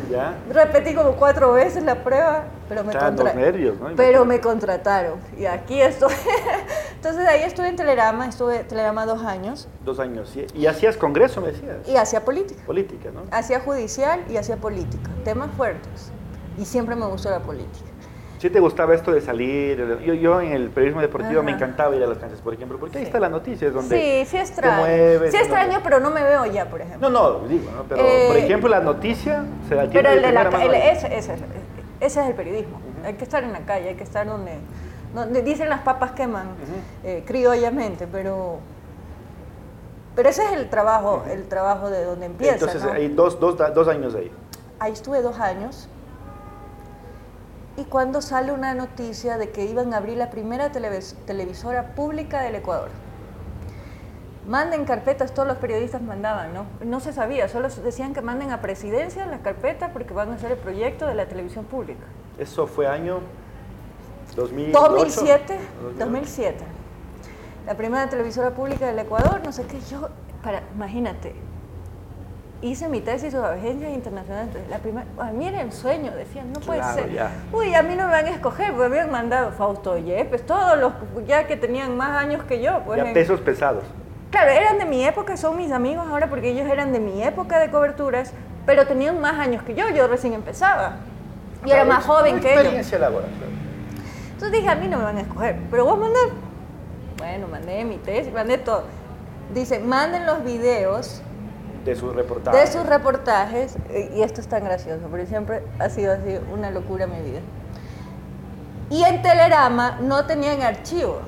¿Ya? 0.10 0.36
Repetí 0.52 0.96
como 0.96 1.12
cuatro 1.14 1.54
veces 1.54 1.84
la 1.84 2.04
prueba, 2.04 2.46
pero 2.70 2.84
me, 2.84 2.94
los 2.94 3.36
nervios, 3.36 3.80
¿no? 3.80 3.90
pero 3.96 4.26
me 4.26 4.40
contrataron. 4.40 5.20
Y 5.38 5.46
aquí 5.46 5.80
estoy. 5.82 6.14
Entonces 7.06 7.28
ahí 7.28 7.44
estuve 7.44 7.68
en 7.68 7.76
Telerama, 7.76 8.28
estuve 8.28 8.62
en 8.62 8.68
Telerama 8.70 9.06
dos 9.06 9.22
años 9.26 9.68
Dos 9.84 10.00
años, 10.00 10.30
sí. 10.34 10.46
Y 10.56 10.68
hacías 10.68 10.96
congreso, 10.96 11.42
me 11.42 11.48
decías. 11.52 11.86
y 11.86 11.98
hacía 11.98 12.24
política. 12.24 12.62
Política, 12.66 13.10
¿no? 13.14 13.24
Hacía 13.30 13.60
judicial 13.60 14.22
y 14.30 14.38
hacía 14.38 14.56
política, 14.56 15.10
temas 15.26 15.52
fuertes. 15.58 16.14
Y 16.58 16.64
siempre 16.64 16.96
me 16.96 17.06
gustó 17.06 17.30
la 17.30 17.40
política. 17.42 17.90
¿Sí 18.40 18.50
te 18.50 18.62
gustaba 18.62 18.96
esto 18.96 19.12
de 19.12 19.20
salir? 19.20 19.86
Yo, 20.06 20.14
yo 20.14 20.40
en 20.40 20.54
el 20.54 20.70
periodismo 20.70 21.02
deportivo 21.02 21.44
me 21.44 21.52
Ajá. 21.52 21.66
encantaba 21.66 21.94
ir 21.94 22.04
a 22.04 22.08
las 22.08 22.20
canchas, 22.20 22.40
por 22.40 22.54
ejemplo, 22.54 22.78
porque 22.80 23.00
ahí 23.00 23.04
Sí. 23.04 23.08
está 23.08 23.20
la 23.20 23.28
noticia, 23.30 23.68
es 23.68 23.74
donde 23.74 24.00
sí, 24.00 24.26
sí 24.26 24.38
te 24.38 24.42
extraño. 24.42 24.78
mueves, 24.80 25.32
sí 25.32 25.38
extraño, 25.38 25.80
pero 25.84 26.00
no 26.00 26.10
me 26.10 26.24
veo 26.24 26.46
ya, 26.46 26.70
por 26.70 26.80
ejemplo. 26.80 27.10
No, 27.10 27.40
no, 27.40 27.48
digo, 27.50 27.70
¿no? 27.76 27.84
Pero, 27.84 28.02
Eh, 28.02 28.26
por 28.30 28.38
ejemplo, 28.38 28.70
la 28.70 28.80
noticia 28.80 29.44
se 29.68 29.76
tiene 29.76 29.90
Pero 29.92 30.10
el 30.12 30.22
de 30.22 30.32
la, 30.32 30.42
el- 30.44 30.74
ahí. 30.74 30.82
ese, 30.94 31.18
ese- 31.18 31.34
ese 32.00 32.22
es 32.22 32.28
el 32.28 32.34
periodismo. 32.34 32.80
Hay 33.04 33.16
que 33.16 33.26
estar 33.26 33.44
en 33.44 33.52
la 33.52 33.60
calle, 33.66 33.90
hay 33.90 33.96
que 33.96 34.04
estar 34.06 34.26
donde, 34.26 34.54
donde 35.14 35.42
dicen 35.42 35.70
las 35.70 35.82
papas 35.82 36.12
queman, 36.12 36.48
eh, 37.04 37.24
criollamente, 37.26 38.08
pero 38.08 38.60
pero 40.16 40.30
ese 40.30 40.44
es 40.46 40.52
el 40.54 40.70
trabajo, 40.70 41.24
el 41.30 41.48
trabajo 41.48 41.90
de 41.90 42.04
donde 42.04 42.28
empieza. 42.28 42.54
Entonces, 42.54 42.84
¿no? 42.84 42.92
hay 42.92 43.08
dos, 43.10 43.40
dos, 43.40 43.58
dos 43.74 43.88
años 43.88 44.14
ahí. 44.14 44.32
Ahí 44.80 44.92
estuve 44.94 45.22
dos 45.22 45.40
años. 45.40 45.90
Y 47.78 47.86
cuando 47.86 48.22
sale 48.22 48.52
una 48.52 48.76
noticia 48.76 49.40
de 49.40 49.50
que 49.50 49.66
iban 49.66 49.92
a 49.94 49.98
abrir 49.98 50.18
la 50.18 50.30
primera 50.30 50.72
televis- 50.72 51.16
televisora 51.26 51.96
pública 51.96 52.42
del 52.42 52.54
Ecuador. 52.56 52.90
Manden 54.48 54.86
carpetas, 54.86 55.34
todos 55.34 55.48
los 55.48 55.58
periodistas 55.58 56.02
mandaban, 56.02 56.54
¿no? 56.54 56.66
No 56.86 57.00
se 57.00 57.14
sabía, 57.14 57.48
solo 57.48 57.70
decían 57.70 58.14
que 58.14 58.22
manden 58.22 58.52
a 58.52 58.62
presidencia 58.62 59.26
las 59.26 59.40
carpetas 59.40 59.90
porque 59.92 60.14
van 60.14 60.30
a 60.32 60.36
hacer 60.36 60.52
el 60.52 60.58
proyecto 60.58 61.08
de 61.08 61.16
la 61.16 61.26
televisión 61.26 61.66
pública. 61.66 62.04
Eso 62.38 62.68
fue 62.68 62.86
año 62.86 63.22
2008. 64.36 64.80
2007, 64.80 65.60
2007. 66.00 66.64
La 67.66 67.76
primera 67.76 68.10
televisora 68.10 68.52
pública 68.52 68.88
del 68.88 69.00
Ecuador, 69.00 69.42
no 69.44 69.52
sé 69.52 69.64
qué, 69.66 69.80
yo, 69.90 70.10
para, 70.44 70.64
imagínate, 70.76 71.34
hice 72.62 72.88
mi 72.90 73.00
tesis 73.02 73.32
sobre 73.34 73.54
agencias 73.60 73.92
internacionales. 73.94 74.48
entonces, 74.48 74.70
La 74.70 74.78
primera, 74.80 75.06
a 75.20 75.32
mí 75.32 75.48
era 75.48 75.62
el 75.62 75.72
sueño, 75.72 76.12
decían, 76.12 76.52
no 76.52 76.60
puede 76.60 76.80
Claro, 76.80 76.96
ser. 77.04 77.12
ya. 77.14 77.32
Uy, 77.54 77.74
a 77.74 77.82
mí 77.84 77.96
no 77.96 78.06
me 78.08 78.12
van 78.12 78.26
a 78.26 78.30
escoger, 78.30 78.74
porque 78.74 78.90
me 78.90 78.98
habían 78.98 79.12
mandado 79.12 79.52
Fausto 79.52 79.98
Yepes, 79.98 80.46
todos 80.46 80.78
los 80.78 80.94
ya 81.26 81.48
que 81.48 81.56
tenían 81.56 81.96
más 81.96 82.12
años 82.22 82.44
que 82.44 82.62
yo. 82.62 82.82
Pues, 82.86 82.98
Ya 83.02 83.08
en- 83.08 83.14
pesos 83.14 83.40
pesados. 83.42 83.84
Claro, 84.32 84.50
eran 84.50 84.80
de 84.80 84.86
mi 84.86 85.06
época, 85.06 85.38
son 85.38 85.56
mis 85.58 85.72
amigos 85.72 86.06
ahora 86.10 86.28
porque 86.28 86.50
ellos 86.50 86.68
eran 86.68 86.92
de 86.92 87.00
mi 87.00 87.22
época 87.24 87.60
de 87.60 87.70
coberturas, 87.70 88.34
pero 88.66 88.88
tenían 88.88 89.22
más 89.22 89.40
años 89.40 89.62
que 89.64 89.76
yo, 89.76 89.90
yo 89.90 90.08
recién 90.08 90.34
empezaba. 90.34 90.94
Y 91.66 91.72
era 91.72 91.86
más 91.86 92.04
joven 92.04 92.40
que 92.42 92.48
ellos. 92.52 92.62
experiencia 92.62 93.00
laboral. 93.00 93.30
claro. 93.38 93.63
Entonces 94.34 94.52
dije, 94.52 94.70
a 94.70 94.76
mí 94.76 94.88
no 94.88 94.98
me 94.98 95.04
van 95.04 95.18
a 95.18 95.22
escoger, 95.22 95.58
pero 95.72 95.86
voy 95.86 95.94
a 95.94 95.98
mandar. 95.98 96.30
Bueno, 97.18 97.48
mandé 97.48 97.86
mi 97.86 97.98
tesis, 97.98 98.34
mandé 98.34 98.58
todo. 98.58 98.84
Dice, 99.54 99.80
manden 99.80 100.26
los 100.26 100.44
videos 100.44 101.22
De 101.86 101.96
sus 101.96 102.16
reportajes. 102.16 102.60
de 102.60 102.80
sus 102.80 102.86
reportajes, 102.88 103.78
y 104.16 104.22
esto 104.22 104.42
es 104.42 104.48
tan 104.48 104.64
gracioso, 104.64 105.08
porque 105.10 105.26
siempre 105.28 105.64
ha 105.80 105.90
sido 105.90 106.14
así 106.14 106.38
una 106.52 106.72
locura 106.72 107.08
mi 107.08 107.22
vida. 107.22 107.40
Y 108.90 109.04
en 109.04 109.22
Telerama 109.22 110.00
no 110.02 110.26
tenían 110.26 110.62
archivo. 110.62 111.20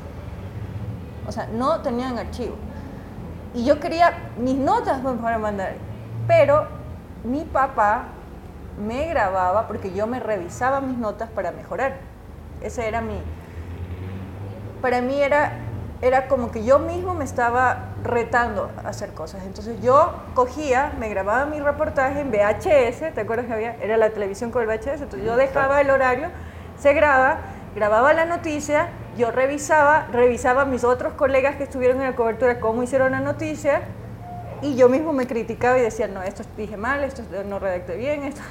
O 1.28 1.32
sea, 1.32 1.48
no 1.48 1.82
tenían 1.82 2.18
archivo. 2.18 2.56
Y 3.54 3.64
yo 3.66 3.80
quería 3.80 4.14
mis 4.38 4.56
notas 4.56 5.00
pues, 5.02 5.16
para 5.20 5.38
mandar. 5.38 5.76
Pero 6.28 6.68
mi 7.24 7.46
papá 7.46 8.06
me 8.78 9.08
grababa 9.08 9.68
porque 9.68 9.94
yo 9.94 10.06
me 10.08 10.20
revisaba 10.20 10.82
mis 10.82 10.98
notas 10.98 11.30
para 11.30 11.52
mejorar. 11.52 11.98
Ese 12.62 12.88
era 12.88 13.02
mi... 13.02 13.22
Para 14.82 15.02
mí 15.02 15.22
era, 15.22 15.54
era 16.02 16.28
como 16.28 16.52
que 16.52 16.64
yo 16.64 16.80
mismo 16.80 17.14
me 17.14 17.24
estaba 17.24 17.90
retando 18.04 18.72
a 18.84 18.90
hacer 18.90 19.14
cosas. 19.14 19.44
Entonces 19.46 19.82
yo 19.82 20.14
cogía, 20.34 20.94
me 21.00 21.10
grababa 21.10 21.46
mi 21.46 21.60
reportaje 21.60 22.22
en 22.22 22.32
VHS, 22.32 23.14
¿te 23.14 23.22
acuerdas 23.22 23.48
que 23.48 23.54
había? 23.54 23.76
Era 23.82 23.98
la 23.98 24.12
televisión 24.12 24.52
con 24.52 24.62
el 24.62 24.68
VHS. 24.68 25.02
Entonces 25.02 25.24
yo 25.24 25.36
dejaba 25.36 25.82
el 25.82 25.90
horario, 25.90 26.30
se 26.78 26.94
graba, 26.94 27.38
grababa 27.76 28.14
la 28.14 28.26
noticia, 28.26 28.90
yo 29.18 29.32
revisaba, 29.32 30.08
revisaba 30.12 30.64
a 30.64 30.66
mis 30.66 30.84
otros 30.84 31.14
colegas 31.14 31.56
que 31.56 31.64
estuvieron 31.64 32.00
en 32.02 32.08
la 32.08 32.16
cobertura 32.16 32.60
cómo 32.60 32.84
hicieron 32.84 33.12
la 33.12 33.22
noticia 33.22 33.82
y 34.62 34.76
yo 34.76 34.90
mismo 34.90 35.14
me 35.14 35.28
criticaba 35.28 35.78
y 35.78 35.82
decía, 35.82 36.08
no, 36.08 36.24
esto 36.24 36.44
dije 36.58 36.78
mal, 36.78 37.04
esto 37.04 37.24
no 37.48 37.60
redacté 37.60 37.96
bien, 37.96 38.24
esto... 38.24 38.42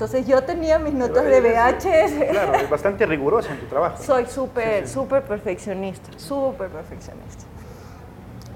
Entonces 0.00 0.26
yo 0.26 0.42
tenía 0.42 0.78
mis 0.78 0.94
notas 0.94 1.26
de 1.26 1.42
VHS. 1.42 2.30
Claro, 2.30 2.54
es 2.54 2.70
bastante 2.70 3.04
riguroso 3.04 3.50
en 3.50 3.60
tu 3.60 3.66
trabajo. 3.66 4.02
Soy 4.02 4.24
súper, 4.24 4.88
súper 4.88 5.22
perfeccionista, 5.22 6.18
súper 6.18 6.70
perfeccionista. 6.70 7.44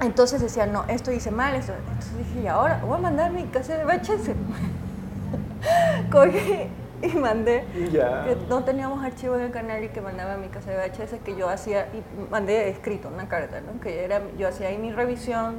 Entonces 0.00 0.40
decía, 0.40 0.64
no, 0.64 0.86
esto 0.88 1.12
hice 1.12 1.30
mal, 1.30 1.54
esto. 1.54 1.74
Entonces 1.74 2.16
dije, 2.16 2.40
y 2.44 2.46
ahora 2.46 2.80
voy 2.82 2.96
a 2.96 3.02
mandar 3.02 3.30
mi 3.30 3.42
cassette 3.44 3.76
de 3.76 3.84
VHS. 3.84 4.30
Cogí 6.10 6.66
y 7.02 7.08
mandé. 7.08 7.66
Ya. 7.92 8.24
Que 8.24 8.38
no 8.48 8.64
teníamos 8.64 9.04
archivos 9.04 9.36
en 9.38 9.44
el 9.44 9.52
canal 9.52 9.84
y 9.84 9.90
que 9.90 10.00
mandaba 10.00 10.38
mi 10.38 10.48
cassette 10.48 10.78
de 10.78 11.04
VHS 11.04 11.22
que 11.22 11.36
yo 11.36 11.50
hacía, 11.50 11.88
y 11.92 12.02
mandé 12.30 12.70
escrito 12.70 13.08
una 13.08 13.28
carta, 13.28 13.60
¿no? 13.60 13.82
Que 13.82 14.02
era, 14.02 14.22
yo 14.38 14.48
hacía 14.48 14.68
ahí 14.68 14.78
mi 14.78 14.92
revisión, 14.92 15.56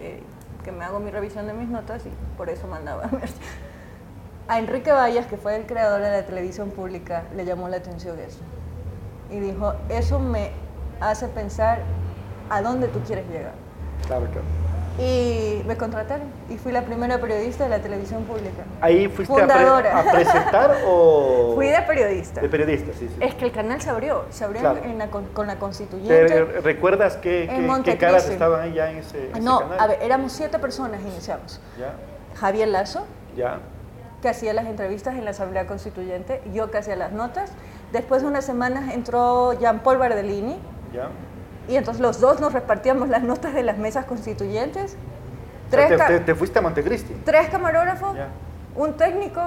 eh, 0.00 0.22
que 0.64 0.72
me 0.72 0.82
hago 0.82 0.98
mi 0.98 1.10
revisión 1.10 1.46
de 1.46 1.52
mis 1.52 1.68
notas 1.68 2.06
y 2.06 2.10
por 2.38 2.48
eso 2.48 2.66
mandaba. 2.66 3.10
A 4.48 4.58
Enrique 4.60 4.92
Vallas, 4.92 5.26
que 5.26 5.36
fue 5.36 5.56
el 5.56 5.66
creador 5.66 6.00
de 6.02 6.10
la 6.10 6.22
televisión 6.24 6.70
pública, 6.70 7.24
le 7.34 7.44
llamó 7.44 7.68
la 7.68 7.78
atención 7.78 8.16
eso. 8.20 8.38
Y 9.30 9.40
dijo, 9.40 9.74
eso 9.88 10.20
me 10.20 10.50
hace 11.00 11.26
pensar 11.26 11.80
a 12.48 12.62
dónde 12.62 12.86
tú 12.88 13.00
quieres 13.00 13.26
llegar. 13.28 13.52
Claro, 14.06 14.26
claro. 14.26 14.46
Y 14.98 15.62
me 15.66 15.76
contrataron 15.76 16.28
y 16.48 16.56
fui 16.56 16.70
la 16.72 16.82
primera 16.82 17.18
periodista 17.20 17.64
de 17.64 17.70
la 17.70 17.80
televisión 17.80 18.22
pública. 18.22 18.62
¿Ahí 18.80 19.08
fuiste 19.08 19.42
a, 19.42 19.46
pre- 19.46 19.90
a 19.90 20.04
presentar 20.12 20.76
o...? 20.86 21.52
Fui 21.56 21.66
de 21.66 21.82
periodista. 21.82 22.40
De 22.40 22.48
periodista, 22.48 22.92
sí, 22.98 23.08
sí. 23.08 23.16
Es 23.20 23.34
que 23.34 23.44
el 23.46 23.52
canal 23.52 23.80
se 23.82 23.90
abrió, 23.90 24.24
se 24.30 24.44
abrió 24.44 24.60
Claro. 24.60 24.80
en 24.84 24.96
la 24.96 25.08
con, 25.08 25.46
la 25.46 25.54
¿Te 25.54 25.58
constituyente. 25.58 26.44
recuerdas 26.62 27.16
qué, 27.16 27.46
qué- 27.50 27.82
qué 27.84 27.98
caras 27.98 28.28
estaban 28.30 28.60
ahí 28.60 28.74
ya 28.74 28.90
en 28.90 28.98
ese, 28.98 29.30
ese 29.32 29.40
No, 29.40 29.58
canal? 29.60 29.80
a 29.80 29.86
ver, 29.88 29.98
éramos 30.02 30.32
siete 30.32 30.58
personas 30.58 31.00
iniciamos. 31.02 31.60
Ya, 31.78 31.92
Javier 32.38 32.68
Lazo, 32.68 33.04
ya. 33.36 33.58
Que 34.22 34.28
hacía 34.28 34.52
las 34.54 34.66
entrevistas 34.66 35.14
en 35.14 35.24
la 35.24 35.30
Asamblea 35.32 35.66
Constituyente, 35.66 36.40
yo 36.52 36.70
que 36.70 36.78
hacía 36.78 36.96
las 36.96 37.12
notas. 37.12 37.50
Después 37.92 38.22
de 38.22 38.28
unas 38.28 38.44
semanas 38.44 38.92
entró 38.92 39.52
Jean-Paul 39.58 39.98
Bardellini, 39.98 40.56
ya. 40.92 41.08
y 41.68 41.76
entonces 41.76 42.00
los 42.00 42.20
dos 42.20 42.40
nos 42.40 42.52
repartíamos 42.52 43.08
las 43.08 43.22
notas 43.22 43.54
de 43.54 43.62
las 43.62 43.78
mesas 43.78 44.04
constituyentes. 44.06 44.96
O 45.68 45.70
sea, 45.70 45.86
Tres, 45.88 45.98
te, 46.00 46.06
te- 46.06 46.20
te 46.20 46.34
fuiste 46.34 46.58
a 46.58 46.62
Montecristi. 46.62 47.14
tres 47.24 47.48
camarógrafos, 47.48 48.16
Ya. 48.16 48.28
un 48.76 48.94
técnico, 48.96 49.40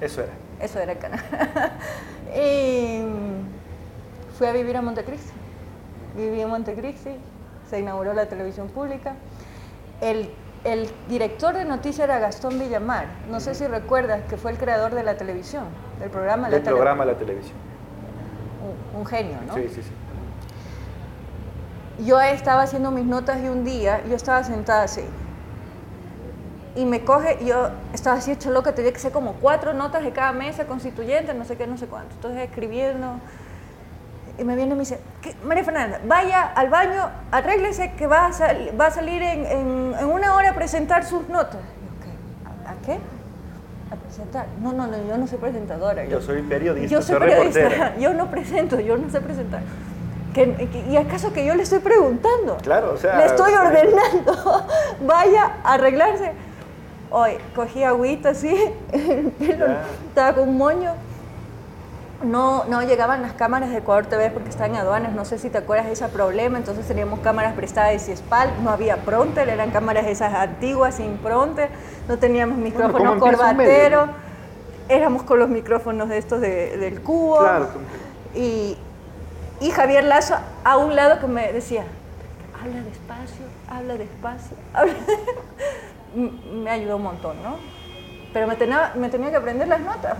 Eso 0.00 0.22
era. 0.22 0.32
eso 0.60 0.78
era 0.78 0.92
el 0.92 0.98
canal. 0.98 1.20
y 2.36 3.02
fui 4.38 4.46
a 4.46 4.52
vivir 4.52 4.76
a 4.76 4.82
Montecristi. 4.82 5.30
Viví 6.16 6.40
en 6.40 6.48
Montecristi, 6.48 7.10
se 7.68 7.80
inauguró 7.80 8.14
la 8.14 8.26
televisión 8.26 8.68
pública. 8.68 9.14
El, 10.00 10.30
el 10.64 10.90
director 11.08 11.54
de 11.54 11.64
noticias 11.64 12.04
era 12.08 12.18
Gastón 12.18 12.58
Villamar. 12.58 13.06
No 13.30 13.38
sé 13.40 13.54
si 13.54 13.66
recuerdas 13.66 14.22
que 14.28 14.36
fue 14.36 14.50
el 14.50 14.58
creador 14.58 14.94
de 14.94 15.02
la 15.02 15.16
televisión, 15.16 15.64
del 16.00 16.10
programa. 16.10 16.48
Del 16.48 16.58
la 16.60 16.64
tele- 16.64 16.74
programa 16.76 17.04
La 17.04 17.14
Televisión. 17.14 17.56
Un, 18.94 19.00
un 19.00 19.06
genio, 19.06 19.36
¿no? 19.46 19.54
Sí, 19.54 19.68
sí, 19.68 19.82
sí. 19.82 19.90
Yo 22.04 22.20
estaba 22.20 22.62
haciendo 22.62 22.90
mis 22.90 23.04
notas 23.04 23.40
y 23.42 23.48
un 23.48 23.64
día 23.64 24.02
yo 24.08 24.16
estaba 24.16 24.42
sentada 24.42 24.82
así. 24.84 25.04
Y 26.76 26.86
me 26.86 27.04
coge, 27.04 27.38
yo 27.44 27.68
estaba 27.92 28.16
así 28.16 28.32
hecho 28.32 28.50
loca, 28.50 28.74
tenía 28.74 28.90
que 28.90 28.96
hacer 28.96 29.12
como 29.12 29.34
cuatro 29.34 29.74
notas 29.74 30.02
de 30.02 30.10
cada 30.10 30.32
mesa 30.32 30.64
constituyente, 30.66 31.32
no 31.34 31.44
sé 31.44 31.56
qué, 31.56 31.68
no 31.68 31.76
sé 31.76 31.86
cuánto. 31.86 32.14
Entonces 32.16 32.42
escribiendo. 32.48 33.20
Y 34.38 34.44
me 34.44 34.56
viene 34.56 34.72
y 34.72 34.74
me 34.74 34.80
dice, 34.80 34.98
"¿Qué? 35.22 35.34
María 35.44 35.62
Fernanda, 35.64 36.00
vaya 36.06 36.42
al 36.42 36.68
baño, 36.68 37.08
arréglese 37.30 37.92
que 37.92 38.06
va 38.06 38.26
a, 38.26 38.32
sal- 38.32 38.72
va 38.78 38.86
a 38.86 38.90
salir 38.90 39.22
en, 39.22 39.46
en- 39.46 39.94
en 39.98 40.06
una 40.06 40.34
hora 40.34 40.50
a 40.50 40.54
presentar 40.54 41.04
sus 41.04 41.28
notas. 41.28 41.60
Yo. 41.60 42.68
¿A, 42.68 42.72
a 42.72 42.74
qué? 42.84 42.98
A 43.92 43.96
presentar. 43.96 44.46
No, 44.60 44.72
no, 44.72 44.88
no, 44.88 44.96
yo 45.06 45.16
no 45.18 45.26
soy 45.28 45.38
presentadora. 45.38 46.04
Yo 46.06 46.20
soy 46.20 46.42
periodista, 46.42 46.88
Yo 46.90 47.00
soy 47.02 47.16
soy 47.16 47.28
periodista. 47.28 47.60
reportera. 47.60 47.96
Yo 48.00 48.12
no 48.14 48.28
presento, 48.30 48.80
yo 48.80 48.96
no 48.96 49.08
sé 49.08 49.20
presentar. 49.20 49.60
¿Que- 50.34 50.52
que- 50.52 50.84
¿Y 50.90 50.96
acaso 50.96 51.32
que 51.32 51.46
yo 51.46 51.54
le 51.54 51.62
estoy 51.62 51.78
preguntando? 51.78 52.56
Claro, 52.56 52.92
o 52.94 52.96
sea, 52.96 53.18
Le 53.18 53.26
estoy 53.26 53.52
ordenando. 53.52 54.66
Vaya 55.06 55.52
a 55.62 55.74
arreglarse. 55.74 56.32
Hoy 57.12 57.34
cogí 57.54 57.84
agüita 57.84 58.30
así, 58.30 58.52
el 58.92 59.30
pelo 59.38 59.68
Ya. 59.68 59.82
estaba 60.08 60.34
con 60.34 60.48
un 60.48 60.58
moño. 60.58 60.90
No, 62.24 62.64
no 62.64 62.82
llegaban 62.82 63.22
las 63.22 63.32
cámaras 63.34 63.70
de 63.70 63.78
Ecuador 63.78 64.06
TV 64.06 64.30
porque 64.30 64.48
estaban 64.50 64.72
en 64.72 64.80
aduanas, 64.80 65.12
no 65.12 65.24
sé 65.24 65.38
si 65.38 65.50
te 65.50 65.58
acuerdas 65.58 65.86
de 65.86 65.92
ese 65.92 66.08
problema, 66.08 66.56
entonces 66.58 66.86
teníamos 66.86 67.20
cámaras 67.20 67.54
prestadas 67.54 67.92
de 67.92 67.98
Ciespal, 67.98 68.50
no 68.62 68.70
había 68.70 68.96
pronter, 68.98 69.48
eran 69.48 69.70
cámaras 69.70 70.06
esas 70.06 70.32
antiguas 70.34 70.94
sin 70.96 71.18
pronter, 71.18 71.68
no 72.08 72.16
teníamos 72.18 72.56
micrófonos 72.58 73.18
¿cómo 73.18 73.26
empieza 73.26 73.50
un 73.50 73.56
medio, 73.56 73.70
corbateros, 73.72 74.08
éramos 74.88 75.22
con 75.24 75.38
los 75.38 75.48
micrófonos 75.48 76.08
de 76.08 76.18
estos 76.18 76.40
de- 76.40 76.76
del 76.78 77.00
cubo. 77.02 77.38
Claro, 77.38 77.68
Y, 78.34 78.76
y 79.60 79.70
Javier 79.70 80.04
Lazo 80.04 80.34
a 80.64 80.76
un 80.76 80.96
lado 80.96 81.20
que 81.20 81.26
me 81.26 81.52
decía, 81.52 81.84
habla 82.60 82.80
despacio, 82.82 83.44
habla 83.70 83.94
despacio. 83.94 84.56
habla-". 84.74 84.94
Me 86.52 86.70
ayudó 86.70 86.96
un 86.96 87.02
montón, 87.02 87.42
¿no? 87.42 87.56
Pero 88.32 88.46
me 88.46 88.56
tenía, 88.56 88.92
me 88.94 89.08
tenía 89.08 89.30
que 89.30 89.36
aprender 89.36 89.68
las 89.68 89.80
notas. 89.80 90.14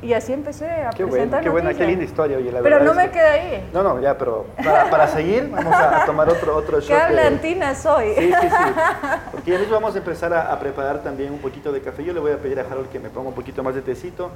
Y 0.00 0.12
así 0.12 0.32
empecé 0.32 0.64
a 0.70 0.90
Qué 0.90 1.02
bueno, 1.02 1.10
presentar 1.12 1.42
qué 1.42 1.48
buena, 1.48 1.74
qué 1.74 1.84
linda 1.84 2.04
historia, 2.04 2.36
oye, 2.36 2.52
la 2.52 2.60
Pero 2.60 2.76
verdad 2.76 2.86
no 2.86 2.90
es 2.92 2.96
me 3.06 3.12
que- 3.12 3.18
quedé 3.18 3.26
ahí. 3.26 3.70
No, 3.74 3.82
no, 3.82 4.00
ya, 4.00 4.16
pero 4.16 4.46
para, 4.56 4.88
para 4.90 5.08
seguir 5.08 5.48
vamos 5.50 5.74
a, 5.74 6.02
a 6.02 6.06
tomar 6.06 6.28
otro, 6.28 6.54
otro 6.54 6.78
Qué 6.80 6.84
shot. 6.86 6.96
de- 6.96 7.02
hablantina 7.02 7.74
soy. 7.74 8.14
Sí, 8.16 8.32
sí, 8.40 8.48
sí. 8.48 8.72
Porque 9.32 9.50
ya 9.50 9.58
mismo 9.58 9.74
vamos 9.74 9.94
a 9.96 9.98
empezar 9.98 10.32
a, 10.32 10.52
a 10.52 10.58
preparar 10.60 11.02
también 11.02 11.32
un 11.32 11.40
poquito 11.40 11.72
de 11.72 11.80
café. 11.80 12.04
Yo 12.04 12.12
le 12.12 12.20
voy 12.20 12.30
a 12.30 12.36
pedir 12.38 12.60
a 12.60 12.62
Harold 12.62 12.88
que 12.90 13.00
me 13.00 13.08
ponga 13.10 13.30
un 13.30 13.34
poquito 13.34 13.62
más 13.64 13.74
de 13.74 13.82
tecito. 13.82 14.30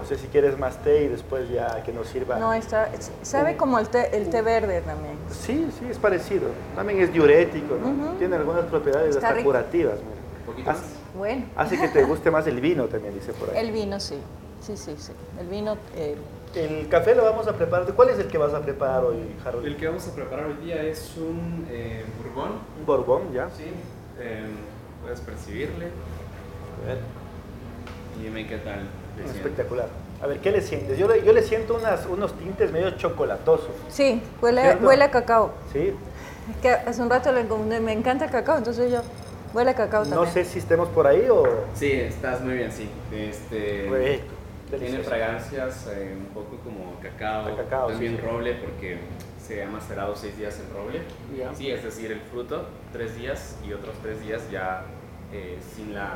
No 0.00 0.04
sé 0.04 0.16
si 0.18 0.26
quieres 0.26 0.58
más 0.58 0.78
té 0.78 1.04
y 1.04 1.08
después 1.08 1.48
ya 1.48 1.82
que 1.84 1.92
nos 1.92 2.08
sirva. 2.08 2.36
No, 2.40 2.52
está, 2.52 2.88
sabe 3.22 3.56
como 3.56 3.78
el 3.78 3.88
té, 3.88 4.16
el 4.16 4.30
té 4.30 4.42
verde 4.42 4.80
también. 4.80 5.14
Sí, 5.30 5.70
sí, 5.78 5.86
es 5.88 5.98
parecido. 5.98 6.48
También 6.74 7.00
es 7.00 7.12
diurético, 7.12 7.76
¿no? 7.76 8.14
Tiene 8.18 8.34
algunas 8.34 8.64
propiedades 8.64 9.14
Está 9.14 9.28
hasta 9.28 9.38
rico. 9.38 9.50
curativas. 9.50 9.94
mira. 9.98 10.44
poquito 10.44 10.70
Hace, 10.70 10.80
más. 10.80 10.90
Bueno, 11.16 11.44
hace 11.54 11.78
que 11.80 11.86
te 11.88 12.02
guste 12.02 12.30
más 12.32 12.44
el 12.48 12.60
vino 12.60 12.86
también, 12.86 13.14
dice 13.14 13.32
por 13.32 13.50
ahí. 13.50 13.58
el 13.64 13.70
vino 13.70 14.00
sí. 14.00 14.18
Sí, 14.64 14.76
sí, 14.76 14.94
sí. 14.96 15.12
El 15.40 15.46
vino... 15.48 15.76
eh, 15.96 16.16
El 16.54 16.88
café 16.88 17.14
lo 17.14 17.24
vamos 17.24 17.46
a 17.48 17.52
preparar. 17.52 17.92
¿Cuál 17.94 18.10
es 18.10 18.18
el 18.18 18.28
que 18.28 18.38
vas 18.38 18.54
a 18.54 18.60
preparar 18.60 19.04
hoy, 19.04 19.18
Harold? 19.44 19.66
El 19.66 19.76
que 19.76 19.86
vamos 19.88 20.06
a 20.08 20.14
preparar 20.14 20.46
hoy 20.46 20.64
día 20.64 20.82
es 20.82 21.14
un 21.16 21.66
eh, 21.70 22.04
bourbon. 22.22 22.52
Un 22.78 22.86
Borbón, 22.86 23.32
¿ya? 23.32 23.50
Sí, 23.50 23.64
eh, 24.18 24.46
puedes 25.02 25.20
percibirle 25.20 25.88
A 26.82 26.86
ver, 26.86 26.98
y 28.18 28.22
dime 28.24 28.46
qué 28.46 28.58
tal. 28.58 28.80
Espectacular. 29.24 29.88
A 30.22 30.26
ver, 30.26 30.38
¿qué 30.40 30.50
le 30.50 30.62
sientes? 30.62 30.96
Yo 30.96 31.08
le, 31.08 31.22
yo 31.24 31.32
le 31.32 31.42
siento 31.42 31.74
unas, 31.74 32.06
unos 32.06 32.32
tintes 32.38 32.72
medio 32.72 32.92
chocolatosos. 32.92 33.70
sí, 33.88 34.22
huele, 34.40 34.76
huele 34.76 35.04
a 35.04 35.10
cacao. 35.10 35.50
¿Sí? 35.72 35.92
Es 36.50 36.56
que 36.62 36.70
hace 36.70 37.02
un 37.02 37.10
rato 37.10 37.32
le 37.32 37.40
encomendé, 37.40 37.80
me 37.80 37.92
encanta 37.92 38.24
el 38.26 38.30
cacao, 38.30 38.56
entonces 38.58 38.90
yo 38.90 39.00
huele 39.52 39.70
a 39.72 39.74
cacao 39.74 40.02
también. 40.02 40.20
No 40.24 40.30
sé 40.30 40.44
si 40.44 40.58
estemos 40.60 40.88
por 40.88 41.06
ahí 41.06 41.26
o... 41.30 41.42
Sí, 41.74 41.90
estás 41.92 42.40
muy 42.40 42.54
bien, 42.54 42.70
sí. 42.72 42.88
Este, 43.12 43.88
Perfecto. 43.90 44.33
Tiene 44.70 44.98
fragancias 45.00 45.86
eh, 45.94 46.14
un 46.18 46.26
poco 46.34 46.56
como 46.64 46.98
cacao, 47.00 47.56
cacao, 47.56 47.88
también 47.88 48.16
sí, 48.16 48.18
sí. 48.20 48.26
roble 48.26 48.54
porque 48.54 48.98
se 49.38 49.62
ha 49.62 49.68
macerado 49.68 50.16
seis 50.16 50.36
días 50.36 50.58
en 50.60 50.74
roble. 50.74 51.00
Ya. 51.36 51.54
Sí, 51.54 51.70
es 51.70 51.84
decir, 51.84 52.10
el 52.10 52.20
fruto 52.20 52.64
tres 52.92 53.16
días 53.16 53.56
y 53.66 53.72
otros 53.72 53.94
tres 54.02 54.20
días 54.24 54.50
ya 54.50 54.82
eh, 55.32 55.58
sin 55.76 55.94
la 55.94 56.14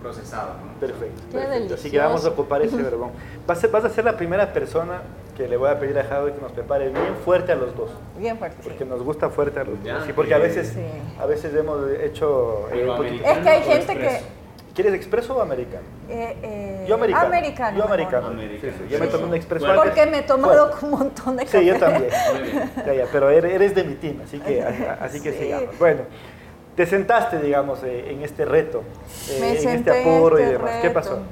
procesado. 0.00 0.54
¿no? 0.64 0.80
Perfecto. 0.80 1.22
Qué 1.30 1.36
perfecto. 1.38 1.74
Así 1.74 1.90
que 1.90 1.98
vamos 1.98 2.24
a 2.24 2.30
ocupar 2.30 2.62
ese 2.62 2.76
verbón. 2.82 3.10
Vas 3.46 3.62
a, 3.62 3.68
vas 3.68 3.84
a 3.84 3.90
ser 3.90 4.04
la 4.04 4.16
primera 4.16 4.52
persona 4.52 5.02
que 5.36 5.46
le 5.46 5.56
voy 5.58 5.68
a 5.70 5.78
pedir 5.78 5.98
a 5.98 6.04
Javi 6.04 6.32
que 6.32 6.40
nos 6.40 6.52
prepare 6.52 6.88
bien 6.88 7.14
fuerte 7.24 7.52
a 7.52 7.54
los 7.56 7.76
dos. 7.76 7.90
Bien 8.18 8.38
fuerte. 8.38 8.56
Porque 8.64 8.84
nos 8.84 9.02
gusta 9.02 9.28
fuerte 9.28 9.60
a 9.60 9.64
los 9.64 9.82
Ya, 9.84 9.96
dos. 9.98 10.06
Sí, 10.06 10.12
porque 10.14 10.34
a 10.34 10.38
veces, 10.38 10.68
Sí. 10.68 10.80
a 11.20 11.26
veces 11.26 11.54
hemos 11.54 11.78
hecho... 12.00 12.66
eh, 12.72 12.88
un 12.88 12.96
poquito- 12.96 13.24
Es 13.24 13.38
que 13.38 13.48
hay 13.48 13.62
gente 13.62 13.92
expreso. 13.92 14.24
¿Quieres 14.74 14.94
expreso 14.94 15.36
o 15.36 15.40
americano? 15.42 15.82
Eh, 16.08 16.36
eh, 16.42 16.84
Yo 16.88 16.94
americano. 16.94 17.26
Americano. 17.26 17.78
Yo 17.78 17.84
americano. 17.84 18.26
Americano. 18.28 18.72
Sí, 18.72 18.78
sí. 18.78 18.92
Yo 18.92 18.98
me 19.00 19.06
Sí. 19.06 19.12
tomé 19.12 19.24
un 19.24 19.34
expreso 19.34 19.66
Bueno. 19.66 19.82
Porque 19.82 20.06
me 20.06 20.18
he 20.18 20.22
tomado 20.22 20.70
un 20.82 20.90
montón 20.90 21.36
de 21.36 21.44
café. 21.44 21.58
Sí, 21.60 21.66
yo 21.66 21.78
también. 21.78 22.10
Ya, 22.86 22.94
ya, 22.94 23.06
pero 23.12 23.30
eres 23.30 23.74
de 23.74 23.84
mi 23.84 23.94
team, 23.94 24.20
así 24.24 24.38
que, 24.38 24.62
así 25.00 25.20
que 25.20 25.32
Sí. 25.32 25.38
sigamos. 25.40 25.78
Bueno, 25.78 26.02
te 26.76 26.86
sentaste, 26.86 27.40
digamos, 27.40 27.82
eh, 27.82 28.12
en 28.12 28.22
este 28.22 28.44
reto, 28.44 28.82
eh, 29.28 29.38
Me 29.40 29.50
en 29.56 29.58
senté 29.60 29.90
este 29.90 30.08
apuro 30.08 30.38
en 30.38 30.42
y 30.42 30.46
este 30.46 30.58
demás. 30.58 30.76
¿Qué 30.82 30.90
pasó? 30.90 31.10
reto. 31.10 31.22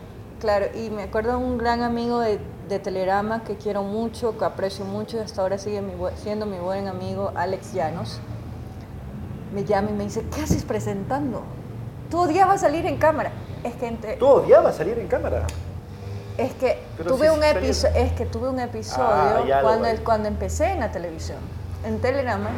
Claro, 0.40 0.66
y 0.74 0.90
me 0.90 1.04
acuerdo 1.04 1.30
de 1.30 1.36
un 1.36 1.58
gran 1.58 1.82
amigo 1.82 2.20
de, 2.20 2.38
de 2.68 2.78
Telerama 2.80 3.44
que 3.44 3.56
quiero 3.56 3.82
mucho, 3.82 4.36
que 4.36 4.44
aprecio 4.44 4.84
mucho 4.84 5.16
y 5.16 5.20
hasta 5.20 5.42
ahora 5.42 5.58
sigue 5.58 5.80
mi 5.80 5.92
siendo 6.16 6.44
mi 6.46 6.58
buen 6.58 6.86
amigo 6.88 7.32
Alex 7.34 7.72
Llanos. 7.72 8.20
Me 9.54 9.64
llama 9.64 9.90
y 9.90 9.94
me 9.94 10.04
dice, 10.04 10.24
¿qué 10.34 10.42
haces 10.42 10.64
presentando? 10.64 11.42
Tú 12.10 12.20
odiabas 12.20 12.60
salir 12.60 12.86
en 12.86 12.96
cámara. 12.96 13.30
Es 13.64 13.74
que, 13.74 13.86
entre- 13.86 14.16
Tú 14.16 14.26
odiabas 14.26 14.76
salir 14.76 14.98
en 14.98 15.08
cámara. 15.08 15.42
es 16.38 16.52
que 16.54 16.78
Pero 16.96 17.10
tuve 17.10 17.28
sí 17.28 17.34
un 17.36 17.42
episodio, 17.44 17.94
es 17.96 18.12
que 18.12 18.24
tuve 18.26 18.48
un 18.48 18.60
Ah, 18.60 18.64
episodio 18.64 19.44
lo 19.56 19.62
cuando, 19.62 19.88
voy. 19.88 19.98
cuando 19.98 20.28
empecé 20.28 20.66
en 20.70 20.80
la 20.80 20.90
televisión, 20.92 21.38
en 21.84 22.00
Telerama. 22.00 22.50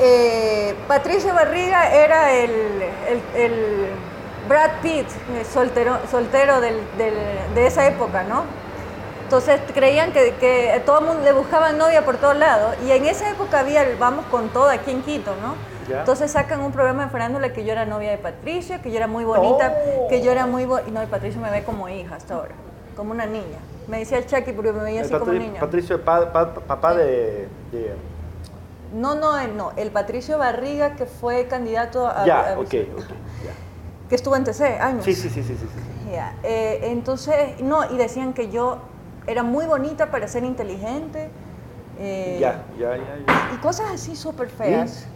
Eh, 0.00 0.74
Patricio 0.86 1.34
Barriga 1.34 1.92
era 1.92 2.32
el, 2.32 2.50
el- 3.08 3.22
el 3.42 3.86
Brad 4.48 4.70
Pitt, 4.82 5.06
eh, 5.34 5.44
soltero, 5.44 5.98
soltero 6.10 6.60
del- 6.60 6.80
del- 6.96 7.54
de 7.54 7.66
esa 7.66 7.86
época, 7.86 8.22
¿no? 8.22 8.44
Entonces 9.24 9.60
creían 9.74 10.12
que, 10.12 10.34
que 10.36 10.80
todo 10.86 11.00
el 11.00 11.04
mundo 11.06 11.22
le 11.22 11.32
buscaban 11.32 11.76
novia 11.76 12.04
por 12.04 12.16
todos 12.16 12.36
lados. 12.36 12.76
Y 12.86 12.92
en 12.92 13.04
esa 13.04 13.28
época 13.28 13.60
había 13.60 13.82
el 13.82 13.96
Vamos 13.96 14.24
con 14.30 14.48
todo 14.50 14.70
aquí 14.70 14.90
en 14.92 15.02
Quito, 15.02 15.32
¿no? 15.42 15.54
Ya. 15.88 16.00
Entonces 16.00 16.30
sacan 16.30 16.60
un 16.60 16.72
programa 16.72 17.04
de 17.04 17.10
farándula 17.10 17.52
que 17.52 17.64
yo 17.64 17.72
era 17.72 17.84
novia 17.86 18.10
de 18.10 18.18
Patricio, 18.18 18.80
que 18.82 18.90
yo 18.90 18.96
era 18.96 19.06
muy 19.06 19.24
bonita, 19.24 19.74
que 20.08 20.22
yo 20.22 20.30
era 20.32 20.46
muy 20.46 20.64
bonita. 20.66 20.90
No, 20.90 21.02
y 21.02 21.06
Patricio 21.06 21.40
me 21.40 21.50
ve 21.50 21.64
como 21.64 21.88
hija 21.88 22.16
hasta 22.16 22.34
ahora, 22.34 22.54
como 22.96 23.12
una 23.12 23.26
niña. 23.26 23.58
Me 23.86 23.98
decía 24.00 24.18
el 24.18 24.26
Chucky 24.26 24.52
porque 24.52 24.72
me 24.72 24.82
veía 24.82 25.00
El 25.00 25.06
así 25.06 25.14
como 25.14 25.32
niña. 25.32 25.60
Patricio, 25.60 26.04
pa- 26.04 26.30
pa- 26.32 26.52
papá 26.54 26.94
de, 26.94 27.48
de- 27.72 27.94
No, 28.94 29.14
no, 29.14 29.38
eh, 29.40 29.48
no. 29.48 29.72
El 29.76 29.90
Patricio 29.90 30.36
Barriga, 30.38 30.94
que 30.94 31.06
fue 31.06 31.46
candidato 31.46 32.06
a. 32.06 32.26
Ya, 32.26 32.52
a- 32.54 32.58
ok, 32.58 32.64
ok. 32.64 32.70
ya. 33.44 33.52
Que 34.08 34.14
estuvo 34.14 34.36
en 34.36 34.44
TC 34.44 34.78
años. 34.80 35.04
Sí, 35.04 35.14
sí, 35.14 35.28
sí, 35.30 35.42
sí, 35.42 35.56
sí. 35.56 35.56
sí. 35.56 36.10
Ya, 36.12 36.34
eh, 36.42 36.80
entonces, 36.84 37.60
no, 37.60 37.90
y 37.90 37.96
decían 37.98 38.32
que 38.34 38.50
yo 38.50 38.78
era 39.26 39.42
muy 39.42 39.66
bonita 39.66 40.10
para 40.10 40.26
ser 40.28 40.44
inteligente. 40.44 41.30
eh, 41.98 42.38
Ya, 42.40 42.62
ya, 42.78 42.96
ya, 42.96 43.02
ya. 43.26 43.50
Y 43.54 43.58
cosas 43.58 43.86
así 43.94 44.16
súper 44.16 44.48
feas. 44.48 45.06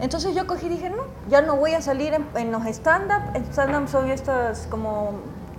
Entonces 0.00 0.34
yo 0.34 0.46
cogí 0.46 0.66
y 0.66 0.70
dije, 0.70 0.90
no, 0.90 1.04
ya 1.28 1.42
no 1.42 1.56
voy 1.56 1.74
a 1.74 1.80
salir 1.82 2.14
en, 2.14 2.26
en 2.34 2.50
los 2.52 2.64
stand-up. 2.66 3.36
Stand-up 3.52 3.88
son 3.88 4.10
estas 4.10 4.66
como, 4.70 5.12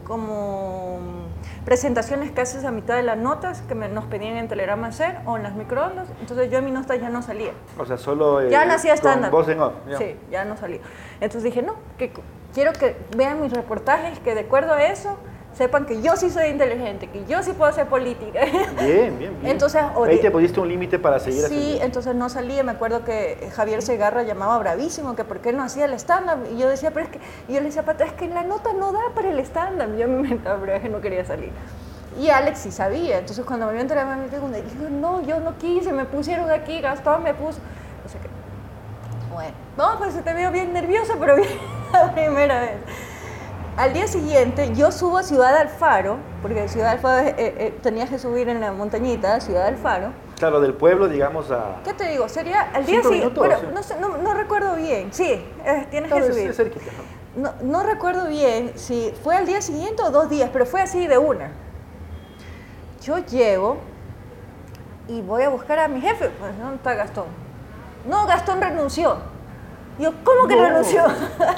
como 0.05 0.99
presentaciones 1.65 2.31
que 2.31 2.41
haces 2.41 2.65
a 2.65 2.71
mitad 2.71 2.95
de 2.95 3.03
las 3.03 3.17
notas 3.17 3.61
que 3.61 3.75
me- 3.75 3.87
nos 3.87 4.05
pedían 4.05 4.37
en 4.37 4.47
Telegrama 4.47 4.87
hacer 4.87 5.17
o 5.25 5.37
en 5.37 5.43
las 5.43 5.53
microondas. 5.55 6.07
Entonces 6.19 6.49
yo 6.51 6.57
en 6.57 6.65
mi 6.65 6.71
nota 6.71 6.95
ya 6.95 7.09
no 7.09 7.21
salía. 7.21 7.51
O 7.77 7.85
sea, 7.85 7.97
solo. 7.97 8.41
eh, 8.41 8.49
Ya 8.49 8.65
no 8.65 8.73
hacía 8.73 8.93
stand-up. 8.95 9.29
Ya. 9.89 9.97
Sí, 9.97 10.15
ya 10.31 10.45
no 10.45 10.57
salía. 10.57 10.79
Entonces 11.19 11.43
dije, 11.43 11.61
no, 11.61 11.75
que 11.97 12.11
quiero 12.53 12.73
que 12.73 12.97
vean 13.15 13.41
mis 13.41 13.53
reportajes, 13.53 14.19
que 14.19 14.33
de 14.33 14.41
acuerdo 14.41 14.73
a 14.73 14.83
eso 14.83 15.17
sepan 15.61 15.85
que 15.85 16.01
yo 16.01 16.15
sí 16.15 16.31
soy 16.31 16.47
inteligente, 16.47 17.07
que 17.07 17.23
yo 17.25 17.43
sí 17.43 17.51
puedo 17.53 17.69
hacer 17.69 17.85
política. 17.85 18.39
Bien, 18.79 19.19
bien, 19.19 19.19
bien. 19.19 19.37
Entonces, 19.43 19.79
Ahí 20.07 20.17
te 20.19 20.31
pusiste 20.31 20.59
un 20.59 20.67
límite 20.67 20.97
para 20.97 21.19
seguir 21.19 21.41
Sí, 21.41 21.45
haciendo. 21.45 21.85
entonces 21.85 22.15
no 22.15 22.29
salía. 22.29 22.63
Me 22.63 22.71
acuerdo 22.71 23.03
que 23.05 23.51
Javier 23.55 23.83
Segarra 23.83 24.23
llamaba 24.23 24.57
bravísimo 24.57 25.15
que 25.15 25.23
por 25.23 25.37
qué 25.39 25.53
no 25.53 25.61
hacía 25.61 25.85
el 25.85 25.93
stand-up. 25.93 26.47
Y 26.51 26.57
yo 26.57 26.67
decía, 26.67 26.89
pero 26.89 27.05
es 27.05 27.11
que, 27.11 27.19
y 27.47 27.53
yo 27.53 27.59
le 27.59 27.67
decía, 27.67 27.83
Pato, 27.83 28.03
es 28.03 28.11
que 28.13 28.27
la 28.27 28.41
nota 28.41 28.73
no 28.73 28.91
da 28.91 29.01
para 29.13 29.29
el 29.29 29.39
stand-up. 29.41 29.95
Yo 29.97 30.07
me 30.07 30.21
inventaba, 30.21 30.57
pero 30.59 30.73
es 30.73 30.81
que 30.81 30.89
no 30.89 30.99
quería 30.99 31.23
salir. 31.23 31.51
Y 32.19 32.29
Alex 32.29 32.57
sí 32.57 32.71
sabía. 32.71 33.19
Entonces 33.19 33.45
cuando 33.45 33.67
me 33.67 33.73
vio 33.73 33.81
en 33.81 33.87
Telegram, 33.87 34.17
me 34.19 34.29
dijo, 34.29 34.47
dijo, 34.49 34.89
no, 34.89 35.21
yo 35.21 35.39
no 35.41 35.57
quise, 35.59 35.93
me 35.93 36.05
pusieron 36.05 36.49
aquí, 36.49 36.81
Gastón 36.81 37.21
me 37.21 37.35
puso. 37.35 37.59
No 38.03 38.09
sé 38.09 38.17
qué. 38.17 38.29
Bueno, 39.31 39.53
no, 39.77 39.97
pues 39.99 40.13
se 40.15 40.23
te 40.23 40.33
veo 40.33 40.51
bien 40.51 40.73
nerviosa, 40.73 41.13
pero 41.19 41.35
bien 41.37 41.47
la 41.93 42.11
primera 42.11 42.61
vez. 42.61 42.77
Al 43.77 43.93
día 43.93 44.05
siguiente, 44.07 44.73
yo 44.75 44.91
subo 44.91 45.17
a 45.17 45.23
Ciudad 45.23 45.55
Alfaro, 45.55 46.17
porque 46.41 46.67
Ciudad 46.67 46.89
Alfaro 46.91 47.25
eh, 47.27 47.35
eh, 47.37 47.77
tenías 47.81 48.09
que 48.09 48.19
subir 48.19 48.49
en 48.49 48.59
la 48.59 48.73
montañita, 48.73 49.39
Ciudad 49.39 49.65
Alfaro. 49.67 50.09
Claro, 50.37 50.59
del 50.59 50.73
pueblo, 50.73 51.07
digamos, 51.07 51.49
a. 51.51 51.77
¿Qué 51.83 51.93
te 51.93 52.09
digo? 52.09 52.27
Sería 52.27 52.61
al 52.73 52.85
día 52.85 53.01
siguiente. 53.01 53.39
Bueno, 53.39 53.57
no, 53.73 53.81
sé, 53.81 53.95
no, 53.99 54.17
no 54.17 54.33
recuerdo 54.33 54.75
bien. 54.75 55.13
Sí, 55.13 55.31
eh, 55.65 55.87
tienes 55.89 56.11
Claro, 56.11 56.27
que 56.27 56.33
subir. 56.33 56.49
es 56.49 56.57
cerquita. 56.57 56.85
¿no? 57.35 57.41
No, 57.43 57.53
no 57.61 57.83
recuerdo 57.83 58.27
bien 58.27 58.73
si 58.75 59.13
fue 59.23 59.37
al 59.37 59.45
día 59.45 59.61
siguiente 59.61 60.03
o 60.03 60.11
dos 60.11 60.29
días, 60.29 60.49
pero 60.51 60.65
fue 60.65 60.81
así 60.81 61.07
de 61.07 61.17
una. 61.17 61.51
Yo 63.01 63.19
llego 63.19 63.77
y 65.07 65.21
voy 65.21 65.43
a 65.43 65.49
buscar 65.49 65.79
a 65.79 65.87
mi 65.87 66.01
jefe. 66.01 66.29
Pues, 66.29 66.59
¿dónde 66.59 66.75
está 66.75 66.93
Gastón? 66.93 67.25
No, 68.05 68.27
Gastón 68.27 68.59
renunció. 68.59 69.17
Yo, 70.01 70.11
¿cómo 70.23 70.47
que 70.47 70.55
No. 70.55 70.63
renunció? 70.67 71.03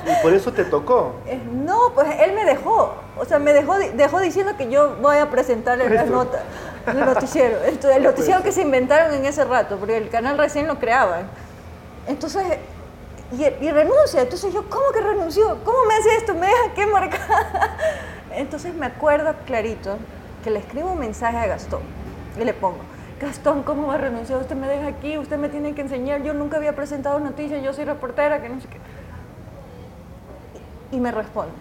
Y 0.06 0.22
por 0.22 0.34
eso 0.34 0.52
te 0.52 0.66
tocó. 0.66 1.14
Eh, 1.28 1.40
No, 1.52 1.92
pues 1.96 2.08
él 2.20 2.34
me 2.34 2.44
dejó. 2.46 2.94
O 3.18 3.26
sea, 3.26 3.40
me 3.40 3.54
dejó, 3.54 3.76
dejó 3.78 4.20
diciendo 4.20 4.54
que 4.58 4.70
yo 4.70 4.98
voy 5.02 5.18
a 5.18 5.30
presentarle 5.30 5.90
las 5.90 6.08
notas, 6.08 6.42
el 6.88 7.00
noticiero. 7.00 7.58
Entonces, 7.66 7.96
el 7.98 8.04
noticiero 8.04 8.44
que 8.44 8.52
se 8.52 8.62
inventaron 8.62 9.14
en 9.14 9.26
ese 9.26 9.46
rato, 9.46 9.78
porque 9.78 9.96
el 9.98 10.10
canal 10.10 10.38
recién 10.38 10.68
lo 10.68 10.78
creaban. 10.78 11.28
Entonces, 12.08 12.44
y, 13.32 13.44
y 13.66 13.72
renuncia. 13.72 14.22
Entonces 14.22 14.54
yo, 14.54 14.70
¿cómo 14.70 14.92
que 14.94 15.00
renunció? 15.02 15.58
¿Cómo 15.64 15.78
me 15.88 15.96
hace 15.96 16.16
esto? 16.18 16.34
¿Me 16.36 16.48
deja 16.48 16.74
qué 16.76 16.86
marcada? 16.86 17.78
Entonces 18.36 18.74
me 18.74 18.88
acuerdo 18.88 19.34
clarito 19.46 19.98
que 20.44 20.50
le 20.50 20.60
escribo 20.60 20.92
un 20.92 21.00
mensaje 21.00 21.38
a 21.38 21.46
Gastón 21.48 21.82
y 22.40 22.44
le 22.44 22.54
pongo, 22.54 22.80
Gastón, 23.24 23.64
¿cómo 23.64 23.88
va 23.88 23.96
a 23.96 23.98
renunciar? 23.98 24.40
Usted 24.42 24.56
me 24.56 24.68
deja 24.68 24.88
aquí, 24.88 25.18
usted 25.18 25.38
me 25.38 25.50
tiene 25.50 25.74
que 25.74 25.82
enseñar. 25.82 26.22
Yo 26.24 26.34
nunca 26.34 26.58
había 26.58 26.76
presentado 26.76 27.20
noticias, 27.20 27.64
yo 27.64 27.74
soy 27.74 27.86
reportera, 27.86 28.42
que 28.42 28.50
no 28.50 28.60
sé 28.60 28.68
qué. 28.68 28.78
Y 30.96 31.00
me 31.00 31.12
responde, 31.12 31.52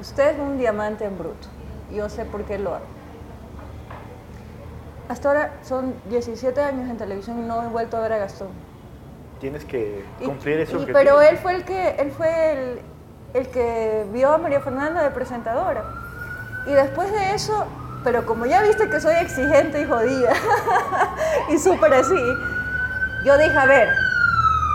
usted 0.00 0.34
es 0.34 0.38
un 0.38 0.56
diamante 0.56 1.04
en 1.04 1.18
bruto. 1.18 1.48
Yo 1.92 2.08
sé 2.08 2.24
por 2.24 2.44
qué 2.44 2.58
lo 2.58 2.74
hago. 2.74 2.84
Hasta 5.08 5.28
ahora 5.28 5.52
son 5.62 5.94
17 6.08 6.60
años 6.62 6.88
en 6.88 6.96
televisión 6.96 7.38
y 7.40 7.42
no 7.42 7.62
he 7.62 7.66
vuelto 7.68 7.96
a 7.96 8.00
ver 8.00 8.12
a 8.14 8.18
Gastón. 8.18 8.48
Tienes 9.40 9.64
que 9.64 10.04
Y- 10.20 10.24
cumplir 10.24 10.60
ese 10.60 10.76
y-. 10.78 10.86
Pero 10.86 11.20
él 11.20 11.36
fue 11.36 11.56
el 11.56 11.64
que, 11.64 11.90
él 11.96 12.10
fue 12.12 12.52
el, 12.52 12.80
el 13.34 13.48
que 13.48 14.06
vio 14.12 14.30
a 14.32 14.38
María 14.38 14.60
Fernanda 14.60 15.02
de 15.02 15.10
presentadora. 15.10 15.84
Y 16.66 16.70
después 16.72 17.12
de 17.12 17.34
eso, 17.34 17.66
pero 18.04 18.24
como 18.26 18.46
ya 18.46 18.62
viste 18.62 18.88
que 18.88 19.00
soy 19.00 19.14
exigente 19.16 19.80
y 19.80 19.86
jodida 19.86 20.32
y 21.50 21.58
súper 21.58 21.94
así, 21.94 22.14
yo 23.24 23.36
dije, 23.38 23.56
a 23.58 23.66
ver, 23.66 23.88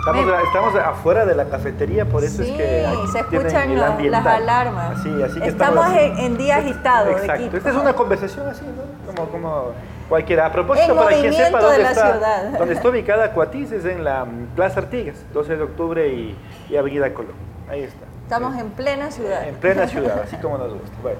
Estamos, 0.00 0.24
Me- 0.24 0.42
estamos 0.44 0.74
afuera 0.76 1.26
de 1.26 1.34
la 1.34 1.44
cafetería, 1.44 2.06
por 2.06 2.24
eso 2.24 2.42
sí, 2.42 2.50
es 2.50 2.56
que 2.56 2.86
aquí 2.86 3.06
se 3.12 3.18
escuchan 3.20 3.76
las 4.10 4.26
alarmas. 4.26 4.98
Así, 4.98 5.22
así 5.22 5.38
que 5.40 5.48
Estamos 5.48 5.84
así. 5.84 5.98
en- 5.98 6.18
en 6.18 6.36
día 6.38 6.56
agitado 6.56 7.10
Exacto. 7.10 7.56
Esta 7.58 7.68
es 7.68 7.76
una 7.76 7.92
conversación 7.92 8.48
así, 8.48 8.64
¿no? 8.64 9.12
Como, 9.14 9.28
como 9.30 9.64
cualquiera. 10.08 10.46
A 10.46 10.52
propósito, 10.52 10.96
para 10.96 11.08
quien 11.20 11.34
sepa 11.34 11.58
de 11.58 11.64
dónde 11.64 11.82
está, 11.82 12.12
ciudad. 12.12 12.58
dónde 12.58 12.74
está 12.74 12.88
ubicada 12.88 13.32
Cuatiz, 13.32 13.72
es 13.72 13.84
en 13.84 14.02
la 14.02 14.24
mm, 14.24 14.46
Plaza 14.56 14.80
Artigas, 14.80 15.16
12 15.34 15.56
de 15.58 15.62
octubre 15.64 16.08
y, 16.08 16.34
y 16.70 16.76
Avenida 16.78 17.12
Colón. 17.12 17.34
Ahí 17.68 17.82
está. 17.82 18.06
estamos 18.22 18.56
en 18.56 18.70
plena 18.70 19.10
ciudad. 19.10 19.46
En 19.46 19.56
plena 19.56 19.86
ciudad, 19.86 20.18
así 20.24 20.36
como 20.38 20.56
nos 20.56 20.72
gusta. 20.72 20.96
Bueno, 21.02 21.18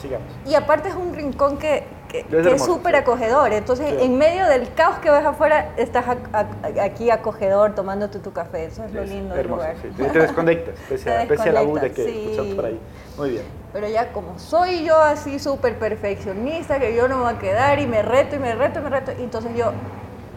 sigamos. 0.00 0.26
Y 0.46 0.54
aparte 0.54 0.88
es 0.88 0.94
un 0.94 1.14
rincón 1.14 1.58
que, 1.58 1.84
que, 2.08 2.24
Es 2.54 2.62
súper 2.64 2.94
sí. 2.94 3.00
acogedor. 3.00 3.52
Entonces, 3.52 3.88
Sí. 3.90 4.04
en 4.04 4.18
medio 4.18 4.46
del 4.46 4.72
caos 4.74 4.98
que 4.98 5.10
ves 5.10 5.24
afuera, 5.24 5.70
estás 5.76 6.04
ac- 6.06 6.80
aquí 6.80 7.10
acogedor 7.10 7.74
tomándote 7.74 8.18
tu 8.18 8.32
café. 8.32 8.64
Eso 8.66 8.84
es 8.84 8.92
lo 8.92 9.04
lindo 9.04 9.34
del 9.34 9.46
hermoso, 9.46 9.62
lugar. 9.62 9.76
sí. 9.82 10.02
Te, 10.12 10.18
desconectas, 10.18 10.74
pese 10.88 11.10
a, 11.14 11.20
Te 11.20 11.26
pese 11.26 11.48
a 11.48 11.52
la 11.52 11.62
bulla 11.62 11.88
que 11.90 12.22
escuchamos 12.24 12.54
por 12.54 12.64
ahí. 12.66 12.80
Muy 13.16 13.30
bien. 13.30 13.44
Pero 13.72 13.86
ya 13.88 14.12
como 14.12 14.38
soy 14.38 14.84
yo 14.84 15.00
así 15.00 15.38
súper 15.38 15.78
perfeccionista, 15.78 16.80
que 16.80 16.94
yo 16.96 17.06
no 17.06 17.18
me 17.18 17.22
voy 17.24 17.34
a 17.34 17.38
quedar 17.38 17.78
y 17.78 17.86
me 17.86 18.02
reto 18.02 18.34
y 18.34 18.38
me 18.40 18.54
reto 18.54 18.80
y 18.80 18.82
me 18.82 18.90
reto, 18.90 19.12
y 19.16 19.22
entonces 19.22 19.52
yo, 19.56 19.72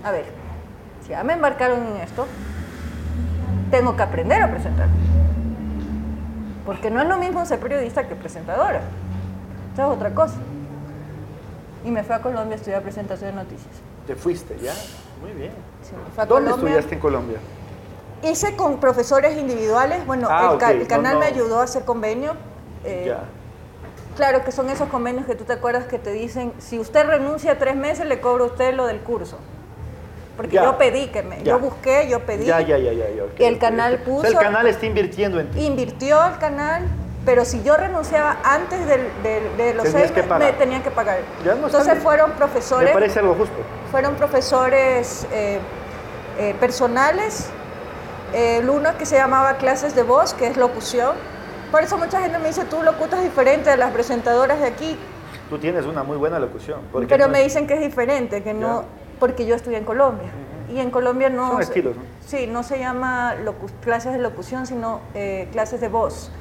a 0.04 0.12
ver, 0.12 0.26
si 1.04 1.10
ya 1.10 1.24
me 1.24 1.34
embarcaron 1.34 1.80
en 1.96 1.98
esto, 2.02 2.28
tengo 3.72 3.96
que 3.96 4.04
aprender 4.04 4.42
a 4.44 4.52
presentar. 4.52 4.88
Porque 6.66 6.90
no 6.92 7.02
es 7.02 7.08
lo 7.08 7.18
mismo 7.18 7.44
ser 7.46 7.60
periodista 7.60 8.08
que 8.08 8.16
presentadora. 8.16 8.82
Esta 9.74 9.88
es 9.88 9.90
otra 9.90 10.14
cosa. 10.14 10.36
Y 11.84 11.90
me 11.90 12.04
fui 12.04 12.14
a 12.16 12.20
Colombia 12.22 12.54
a 12.54 12.58
estudiar 12.58 12.84
presentación 12.84 13.32
de 13.32 13.38
noticias. 13.38 13.74
¿Te 14.06 14.16
fuiste 14.16 14.56
ya? 14.62 14.74
Muy 15.20 15.32
bien. 15.32 15.52
Sí, 15.82 15.94
me 15.96 16.22
a 16.22 16.26
¿Dónde 16.28 16.52
Colombia. 16.52 16.70
estudiaste 16.76 16.96
en 16.96 17.02
Colombia? 17.02 17.38
Hice 18.22 18.56
con 18.56 18.80
profesores 18.80 19.36
individuales. 19.38 20.06
Bueno, 20.06 20.28
Ah, 20.30 20.52
el, 20.54 20.60
ca- 20.60 20.68
ok, 20.70 20.72
el 20.76 20.88
canal 20.88 21.14
no, 21.16 21.20
me 21.22 21.30
no. 21.30 21.36
ayudó 21.36 21.60
a 21.60 21.64
hacer 21.64 21.84
convenio. 21.86 22.36
eh, 22.86 23.06
ya. 23.08 23.24
Claro 24.16 24.44
que 24.46 24.52
son 24.52 24.70
esos 24.70 24.90
convenios 24.90 25.26
que 25.26 25.34
tú 25.36 25.44
te 25.44 25.54
acuerdas 25.54 25.86
que 25.86 25.98
te 25.98 26.12
dicen, 26.12 26.54
si 26.60 26.78
usted 26.78 27.06
renuncia 27.08 27.58
tres 27.58 27.76
meses, 27.76 28.06
le 28.06 28.20
cobra 28.22 28.44
a 28.44 28.48
usted 28.48 28.76
lo 28.76 28.86
del 28.86 29.00
curso. 29.00 29.40
Porque 30.38 30.54
Ya. 30.56 30.64
yo 30.66 30.78
pedí 30.78 31.08
que 31.08 31.24
me, 31.24 31.38
Ya. 31.38 31.54
yo 31.54 31.60
busqué, 31.60 32.08
yo 32.10 32.20
pedí, 32.20 32.46
Ya, 32.46 32.62
ya, 32.62 32.78
ya, 32.78 32.94
ya. 32.94 33.10
ya, 33.10 33.24
ok, 33.24 33.40
Y 33.40 33.44
el 33.46 33.56
ok, 33.56 33.60
canal 33.62 33.94
ok. 33.96 34.00
O 34.02 34.04
sea, 34.06 34.14
puso- 34.14 34.28
el 34.28 34.38
canal 34.46 34.68
está 34.68 34.86
invirtiendo 34.86 35.40
en 35.40 35.50
ti. 35.50 35.66
invirtió 35.66 36.24
el 36.26 36.38
canal, 36.38 36.84
pero 37.26 37.46
si 37.46 37.64
yo 37.64 37.78
renunciaba 37.78 38.38
antes 38.44 38.86
del- 38.86 39.08
del- 39.24 39.58
de, 39.58 39.74
los 39.74 39.86
Tenías 39.86 40.12
seis 40.14 40.28
me- 40.28 40.38
me 40.40 40.54
tenían 40.54 40.84
que 40.84 40.92
pagar. 40.92 41.20
No 41.46 41.52
Entonces 41.68 42.00
fueron 42.04 42.32
Me 42.32 42.36
profesores, 42.36 42.92
parece 42.92 43.20
algo 43.20 43.36
justo. 43.36 43.56
fueron 43.92 44.16
profesores 44.16 45.26
eh, 45.32 45.60
eh, 46.38 46.56
personales. 46.60 47.50
Eh, 48.34 48.58
el 48.58 48.70
uno 48.70 48.98
que 48.98 49.06
se 49.06 49.16
llamaba 49.16 49.54
clases 49.58 49.96
de 49.96 50.04
voz, 50.04 50.34
que 50.34 50.48
es 50.48 50.58
locución. 50.58 51.12
Por 51.72 51.84
eso 51.84 51.98
mucha 51.98 52.20
gente 52.22 52.40
me 52.40 52.48
dice, 52.50 52.66
tú 52.66 52.82
locutas 52.84 53.22
diferente 53.24 53.70
a 53.70 53.78
las 53.78 53.92
presentadoras 53.92 54.60
de 54.60 54.68
aquí. 54.68 54.98
Tú 55.50 55.58
tienes 55.60 55.86
una 55.86 56.04
muy 56.04 56.18
buena 56.18 56.40
locución. 56.40 56.82
Pero 57.08 57.26
no 57.28 57.32
me 57.32 57.40
es- 57.40 57.46
dicen 57.46 57.68
que 57.68 57.76
es 57.76 57.80
diferente, 57.82 58.42
que 58.44 58.54
no, 58.54 58.82
Ya. 58.82 58.88
porque 59.20 59.46
yo 59.46 59.56
estudié 59.56 59.78
en 59.78 59.86
Colombia. 59.86 60.30
Y 60.70 60.80
en 60.80 60.90
Colombia 60.92 61.30
no... 61.30 61.52
Son 61.52 61.62
estilos, 61.62 61.96
¿no? 61.96 62.02
Sí, 62.26 62.48
no 62.48 62.64
se 62.64 62.80
llama 62.80 63.36
clases 63.84 64.14
de 64.14 64.20
locución, 64.20 64.66
sino 64.66 65.02
eh, 65.14 65.48
clases 65.52 65.80
de 65.82 65.88
voz. 65.90 66.32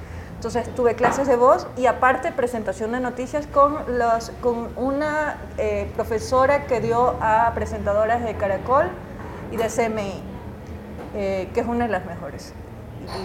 Entonces 0.45 0.75
tuve 0.75 0.97
clases 0.97 1.29
de 1.29 1.37
voz 1.37 1.69
y 1.77 1.87
aparte 1.87 2.33
presentación 2.33 2.91
de 2.91 2.99
noticias 2.99 3.47
con, 3.47 3.77
los, 3.97 4.33
con 4.41 4.71
una 4.75 5.37
eh, 5.57 5.89
profesora 5.95 6.67
que 6.67 6.81
dio 6.81 7.15
a 7.21 7.53
presentadoras 7.55 8.25
de 8.25 8.35
Caracol 8.35 8.87
y 9.53 9.57
de 9.57 9.69
CMI, 9.69 10.21
eh, 11.15 11.49
que 11.55 11.61
es 11.61 11.67
una 11.69 11.87
de 11.87 11.93
las 11.93 12.05
mejores. 12.07 12.55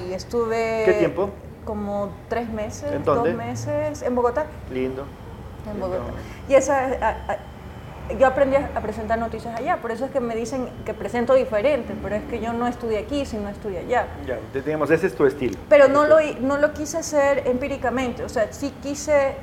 Y 0.07 0.13
estuve... 0.13 0.83
¿Qué 0.85 0.93
tiempo? 0.93 1.31
Como 1.65 2.11
tres 2.29 2.49
meses, 2.51 2.91
¿En 2.91 3.03
dónde? 3.03 3.29
dos 3.31 3.35
meses, 3.39 4.03
en 4.03 4.13
Bogotá 4.13 4.45
Lindo. 4.71 5.03
en 5.73 5.79
Bogotá. 5.79 6.03
Y 6.47 6.53
esa, 6.53 6.77
a- 7.01 7.09
a- 7.33 7.37
yo 8.17 8.27
aprendí 8.27 8.55
a 8.55 8.79
presentar 8.81 9.19
noticias 9.19 9.55
allá, 9.55 9.77
por 9.77 9.91
eso 9.91 10.05
es 10.05 10.11
que 10.11 10.19
me 10.19 10.35
dicen 10.35 10.69
que 10.85 10.93
presento 10.93 11.33
diferente, 11.33 11.93
pero 12.01 12.15
es 12.15 12.23
que 12.25 12.39
yo 12.39 12.53
no 12.53 12.67
estudié 12.67 12.99
aquí, 12.99 13.25
sino 13.25 13.49
estudié 13.49 13.79
allá. 13.79 14.07
Ya, 14.25 14.37
digamos, 14.61 14.89
ese 14.91 15.07
es 15.07 15.15
tu 15.15 15.25
estilo. 15.25 15.57
Pero 15.69 15.87
no 15.87 16.05
lo, 16.05 16.17
no 16.41 16.57
lo 16.57 16.73
quise 16.73 16.97
hacer 16.97 17.43
empíricamente, 17.47 18.23
o 18.23 18.29
sea, 18.29 18.47
sí 18.51 18.73
quise 18.81 19.35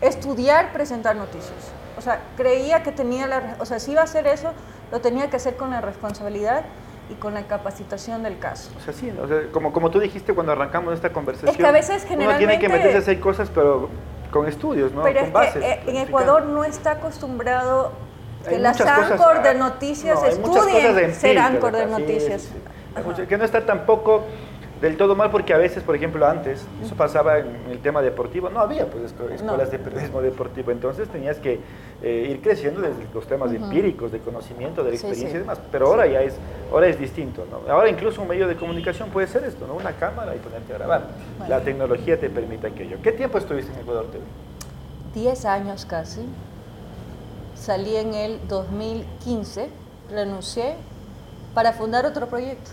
estudiar 0.00 0.72
presentar 0.72 1.16
noticias. 1.16 1.72
O 1.96 2.00
sea, 2.00 2.20
creía 2.36 2.82
que 2.82 2.92
tenía 2.92 3.26
la, 3.26 3.56
o 3.58 3.64
sea, 3.66 3.80
si 3.80 3.92
iba 3.92 4.02
a 4.02 4.04
hacer 4.04 4.26
eso, 4.26 4.52
lo 4.92 5.00
tenía 5.00 5.28
que 5.30 5.36
hacer 5.36 5.56
con 5.56 5.70
la 5.70 5.80
responsabilidad 5.80 6.62
y 7.10 7.14
con 7.14 7.34
la 7.34 7.42
capacitación 7.44 8.22
del 8.22 8.38
caso. 8.38 8.70
O 8.78 8.80
sea, 8.84 8.92
sí. 8.92 9.12
O 9.20 9.26
sea, 9.26 9.42
como, 9.50 9.72
como 9.72 9.90
tú 9.90 9.98
dijiste 9.98 10.34
cuando 10.34 10.52
arrancamos 10.52 10.94
esta 10.94 11.10
conversación. 11.10 11.50
Es 11.50 11.56
que 11.56 11.66
a 11.66 11.72
veces 11.72 12.04
Uno 12.08 12.16
tiene 12.18 12.28
que 12.28 12.36
generalmente- 12.38 12.68
meterse 12.68 12.96
a 12.96 13.00
hacer 13.00 13.20
cosas, 13.20 13.50
pero 13.52 13.88
con 14.30 14.46
estudios, 14.46 14.92
¿no? 14.92 15.02
Pero 15.02 15.20
con 15.20 15.26
es 15.28 15.32
bases. 15.32 15.62
que 15.64 15.70
eh, 15.72 15.80
en. 15.86 15.96
Ecuador 15.96 16.44
no 16.44 16.64
está 16.64 16.92
acostumbrado 16.92 17.92
que 18.48 18.54
Hay 18.56 18.60
las 18.60 18.76
cosas- 18.78 19.10
ancor 19.12 19.42
de 19.42 19.48
ah, 19.50 19.54
noticias 19.54 20.14
no, 20.20 20.26
hay 20.26 20.38
muchas 20.38 20.64
cosas 20.64 20.84
estudien 20.84 21.14
ser 21.14 21.38
ancor 21.38 21.72
de 21.72 21.86
noticias. 21.86 22.48
muchas- 23.04 23.28
que 23.28 23.36
no 23.38 23.44
está 23.44 23.66
tampoco 23.66 24.24
del 24.80 24.96
todo 24.96 25.16
mal 25.16 25.30
porque 25.30 25.52
a 25.52 25.58
veces, 25.58 25.82
por 25.82 25.96
ejemplo, 25.96 26.26
antes, 26.26 26.64
eso 26.84 26.94
pasaba 26.94 27.38
en 27.38 27.66
el 27.70 27.80
tema 27.80 28.00
deportivo, 28.00 28.48
no 28.48 28.60
había 28.60 28.86
pues 28.86 29.12
escuelas 29.32 29.70
de 29.70 29.78
periodismo 29.78 30.22
deportivo, 30.22 30.70
entonces 30.70 31.08
tenías 31.08 31.38
que 31.38 31.60
eh, 32.02 32.28
ir 32.30 32.40
creciendo 32.40 32.80
desde 32.80 33.06
los 33.12 33.26
temas 33.26 33.52
empíricos, 33.52 34.12
de 34.12 34.20
conocimiento, 34.20 34.84
de 34.84 34.90
la 34.90 34.94
experiencia 34.94 35.30
sí. 35.30 35.36
y 35.36 35.40
demás, 35.40 35.60
pero 35.72 35.88
ahora 35.88 36.06
ya 36.06 36.22
es, 36.22 36.36
ahora 36.72 36.86
es 36.86 36.98
distinto, 36.98 37.44
¿no? 37.50 37.72
Ahora 37.72 37.88
incluso 37.88 38.22
un 38.22 38.28
medio 38.28 38.46
de 38.46 38.54
comunicación 38.54 39.10
puede 39.10 39.26
ser 39.26 39.44
esto, 39.44 39.66
¿no? 39.66 39.74
Una 39.74 39.92
cámara 39.92 40.36
y 40.36 40.38
ponerte 40.38 40.72
a 40.72 40.78
grabar. 40.78 41.08
La 41.48 41.60
tecnología 41.60 42.18
te 42.18 42.30
permite 42.30 42.68
aquello. 42.68 42.98
¿Qué 43.02 43.12
tiempo 43.12 43.38
estuviste 43.38 43.72
en 43.72 43.80
Ecuador 43.80 44.06
TV? 44.06 44.22
10 45.14 45.44
años 45.46 45.84
casi. 45.86 46.20
Salí 47.56 47.96
en 47.96 48.14
el 48.14 48.40
2015, 48.46 49.68
renuncié 50.12 50.76
para 51.54 51.72
fundar 51.72 52.06
otro 52.06 52.28
proyecto. 52.28 52.70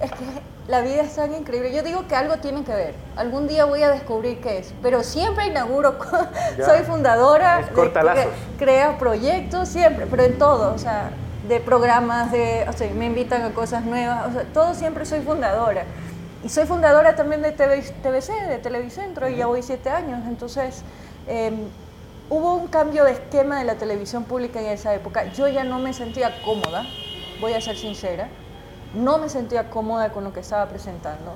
Es 0.00 0.10
que 0.12 0.55
la 0.68 0.80
vida 0.80 1.02
es 1.02 1.14
tan 1.14 1.32
increíble. 1.34 1.72
Yo 1.72 1.82
digo 1.82 2.06
que 2.08 2.16
algo 2.16 2.36
tiene 2.38 2.64
que 2.64 2.72
ver. 2.74 2.94
Algún 3.16 3.46
día 3.46 3.64
voy 3.66 3.82
a 3.82 3.90
descubrir 3.90 4.40
qué 4.40 4.58
es. 4.58 4.74
Pero 4.82 5.02
siempre 5.04 5.46
inauguro. 5.46 5.96
Soy 6.64 6.80
fundadora. 6.80 7.60
Es 7.60 7.66
de- 7.68 7.72
cortalazos. 7.72 8.24
cre- 8.24 8.28
Creo 8.58 8.98
proyectos, 8.98 9.68
siempre, 9.68 10.06
pero 10.06 10.24
en 10.24 10.38
todo. 10.38 10.74
O 10.74 10.78
sea, 10.78 11.10
de 11.48 11.60
programas, 11.60 12.32
de, 12.32 12.66
o 12.68 12.72
sea, 12.72 12.90
me 12.94 13.06
invitan 13.06 13.42
a 13.42 13.50
cosas 13.54 13.84
nuevas. 13.84 14.26
O 14.28 14.32
sea, 14.32 14.42
todo 14.52 14.74
siempre 14.74 15.06
soy 15.06 15.20
fundadora. 15.20 15.84
Y 16.44 16.48
soy 16.48 16.66
fundadora 16.66 17.14
también 17.14 17.42
de 17.42 17.52
TV, 17.52 17.82
TVC, 18.02 18.32
de 18.48 18.58
Televicentro, 18.58 19.28
y 19.28 19.36
ya 19.36 19.46
voy 19.46 19.62
siete 19.62 19.90
años. 19.90 20.20
Entonces, 20.26 20.82
eh, 21.28 21.52
hubo 22.28 22.54
un 22.56 22.66
cambio 22.66 23.04
de 23.04 23.12
esquema 23.12 23.58
de 23.58 23.64
la 23.64 23.76
televisión 23.76 24.24
pública 24.24 24.60
en 24.60 24.66
esa 24.66 24.92
época. 24.94 25.24
Yo 25.32 25.46
ya 25.48 25.62
no 25.64 25.78
me 25.78 25.92
sentía 25.92 26.42
cómoda, 26.44 26.84
voy 27.40 27.52
a 27.52 27.60
ser 27.60 27.76
sincera. 27.76 28.28
No 28.94 29.18
me 29.18 29.28
sentía 29.28 29.70
cómoda 29.70 30.12
con 30.12 30.24
lo 30.24 30.32
que 30.32 30.40
estaba 30.40 30.66
presentando. 30.66 31.34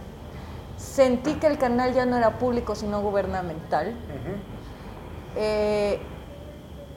Sentí 0.76 1.34
que 1.34 1.46
el 1.46 1.58
canal 1.58 1.92
ya 1.92 2.06
no 2.06 2.16
era 2.16 2.38
público, 2.38 2.74
sino 2.74 3.00
gubernamental. 3.02 3.94
Eh, 5.36 6.00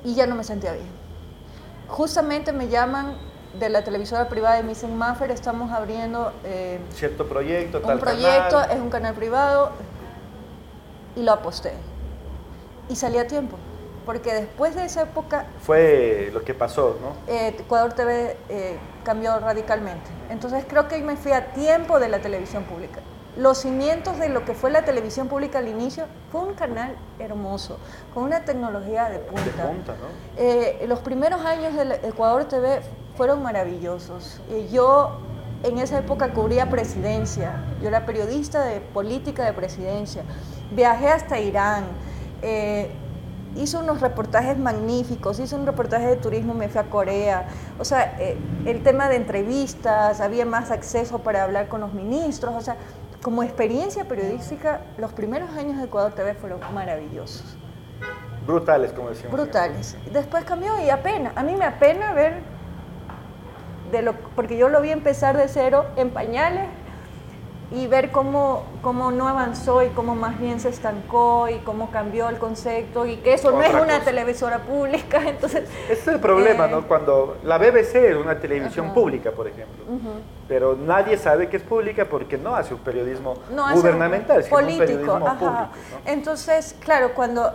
y 0.04 0.16
ya 0.16 0.26
no 0.28 0.36
me 0.36 0.44
sentía 0.44 0.74
bien. 0.74 0.88
Justamente 1.88 2.54
me 2.54 2.70
llaman 2.70 3.18
de 3.60 3.70
la 3.70 3.84
televisora 3.84 4.30
privada 4.30 4.60
y 4.60 4.64
me 4.64 4.70
dicen, 4.70 4.98
Maffer, 4.98 5.32
estamos 5.32 5.72
abriendo 5.72 6.32
eh, 6.44 6.80
Cierto 6.92 7.28
proyecto, 7.28 7.82
tal 7.82 7.96
un 7.96 8.00
proyecto, 8.02 8.58
canal. 8.58 8.72
es 8.72 8.82
un 8.82 8.90
canal 8.90 9.14
privado, 9.14 9.72
y 11.16 11.22
lo 11.22 11.34
aposté. 11.34 11.74
Y 12.90 12.96
salí 12.96 13.18
a 13.18 13.28
tiempo, 13.28 13.58
porque 14.06 14.34
después 14.34 14.76
de 14.76 14.86
esa 14.86 15.04
época 15.04 15.46
Fue 15.62 16.30
lo 16.34 16.44
que 16.44 16.54
pasó, 16.54 16.98
¿no? 17.02 17.34
eh, 17.34 17.56
Ecuador 17.60 17.94
TV 17.94 18.38
eh, 18.50 18.78
cambió 19.04 19.40
radicalmente. 19.40 20.10
Entonces 20.30 20.66
creo 20.68 20.88
que 20.88 20.98
me 21.02 21.16
fui 21.18 21.32
a 21.32 21.54
tiempo 21.54 22.00
de 22.00 22.10
la 22.10 22.20
televisión 22.20 22.64
pública. 22.64 23.00
Los 23.36 23.60
cimientos 23.60 24.20
de 24.20 24.30
lo 24.30 24.46
que 24.46 24.54
fue 24.54 24.70
la 24.70 24.84
televisión 24.86 25.28
pública 25.28 25.58
al 25.58 25.68
inicio 25.68 26.06
fue 26.32 26.42
un 26.42 26.54
canal 26.54 26.96
hermoso, 27.18 27.78
con 28.14 28.24
una 28.24 28.46
tecnología 28.46 29.10
de 29.10 29.18
punta. 29.20 29.44
De 29.44 29.74
punta, 29.74 29.94
¿no? 29.94 30.08
Eh, 30.38 30.86
los 30.88 31.00
primeros 31.00 31.44
años 31.44 31.76
del 31.76 31.94
Ecuador 31.94 32.46
TV 32.46 32.82
fueron 33.18 33.42
maravillosos. 33.42 34.40
Yo 34.72 35.18
en 35.64 35.80
esa 35.80 35.98
época 35.98 36.32
cubría 36.34 36.70
presidencia, 36.70 37.56
yo 37.82 37.88
era 37.88 38.06
periodista 38.06 38.64
de 38.66 38.82
política 38.82 39.46
de 39.46 39.54
presidencia, 39.54 40.24
viajé 40.72 41.08
hasta 41.08 41.40
Irán, 41.40 41.86
eh, 42.42 42.92
hice 43.56 43.78
unos 43.78 44.02
reportajes 44.02 44.58
magníficos, 44.58 45.40
hice 45.40 45.56
un 45.56 45.66
reportaje 45.66 46.08
de 46.08 46.16
turismo, 46.16 46.54
me 46.54 46.70
fui 46.70 46.82
a 46.82 46.86
Corea, 46.86 47.48
o 47.80 47.86
sea, 47.86 48.16
eh, 48.20 48.38
el 48.66 48.84
tema 48.84 49.10
de 49.10 49.18
entrevistas, 49.18 50.22
había 50.22 50.46
más 50.46 50.72
acceso 50.72 51.20
para 51.20 51.44
hablar 51.44 51.68
con 51.68 51.82
los 51.82 51.94
ministros, 51.94 52.54
o 52.56 52.62
sea, 52.62 52.78
como 53.22 53.44
experiencia 53.44 54.06
periodística, 54.06 54.82
los 54.98 55.14
primeros 55.14 55.50
años 55.52 55.78
de 55.78 55.86
Ecuador 55.86 56.14
TV 56.14 56.34
fueron 56.34 56.60
maravillosos 56.74 57.58
Brutales, 58.46 58.92
como 58.92 59.10
decíamos. 59.10 59.40
brutales. 59.40 59.98
Después 60.12 60.44
cambió 60.44 60.78
y 60.84 60.90
apena, 60.90 61.32
a 61.36 61.44
mí 61.44 61.56
me 61.56 61.64
apena 61.64 62.12
ver, 62.12 62.42
de 63.92 64.02
lo, 64.02 64.14
porque 64.36 64.58
yo 64.58 64.68
lo 64.68 64.82
vi 64.82 64.90
empezar 64.90 65.38
de 65.38 65.48
cero 65.48 65.86
en 65.96 66.10
pañales 66.10 66.68
y 67.74 67.88
ver 67.88 68.12
cómo, 68.12 68.66
cómo 68.84 69.12
no 69.12 69.28
avanzó 69.28 69.82
y 69.82 69.90
cómo 69.90 70.14
más 70.14 70.40
bien 70.40 70.60
se 70.60 70.70
estancó 70.70 71.50
y 71.50 71.58
cómo 71.60 71.90
cambió 71.90 72.30
el 72.30 72.38
concepto 72.38 73.08
y 73.08 73.18
que 73.18 73.34
eso 73.34 73.52
no 73.52 73.64
es 73.64 73.74
una 73.74 73.86
cosa. 73.86 74.02
televisora 74.02 74.60
pública, 74.60 75.22
entonces... 75.28 75.68
Ese 75.90 75.94
es 75.94 76.08
el 76.08 76.20
problema, 76.20 76.68
eh, 76.68 76.72
¿no? 76.72 76.88
Cuando 76.88 77.38
la 77.44 77.58
BBC 77.58 77.96
es 77.96 78.16
una 78.16 78.38
televisión 78.38 78.88
Ajá. 78.88 78.94
pública, 78.94 79.32
por 79.32 79.48
ejemplo, 79.48 79.86
pero 80.48 80.76
nadie 80.76 81.18
sabe 81.18 81.50
que 81.50 81.58
es 81.58 81.64
pública 81.64 82.06
porque 82.06 82.38
no 82.38 82.56
hace 82.56 82.76
un 82.76 82.82
periodismo 82.82 83.36
no 83.50 83.74
gubernamental, 83.74 84.44
sino 84.44 84.56
un 84.56 84.64
político, 84.64 84.86
periodismo 84.86 85.28
ajá. 85.28 85.40
público. 85.40 85.68
¿no? 86.06 86.12
Entonces, 86.12 86.76
claro, 86.80 87.14
cuando 87.16 87.52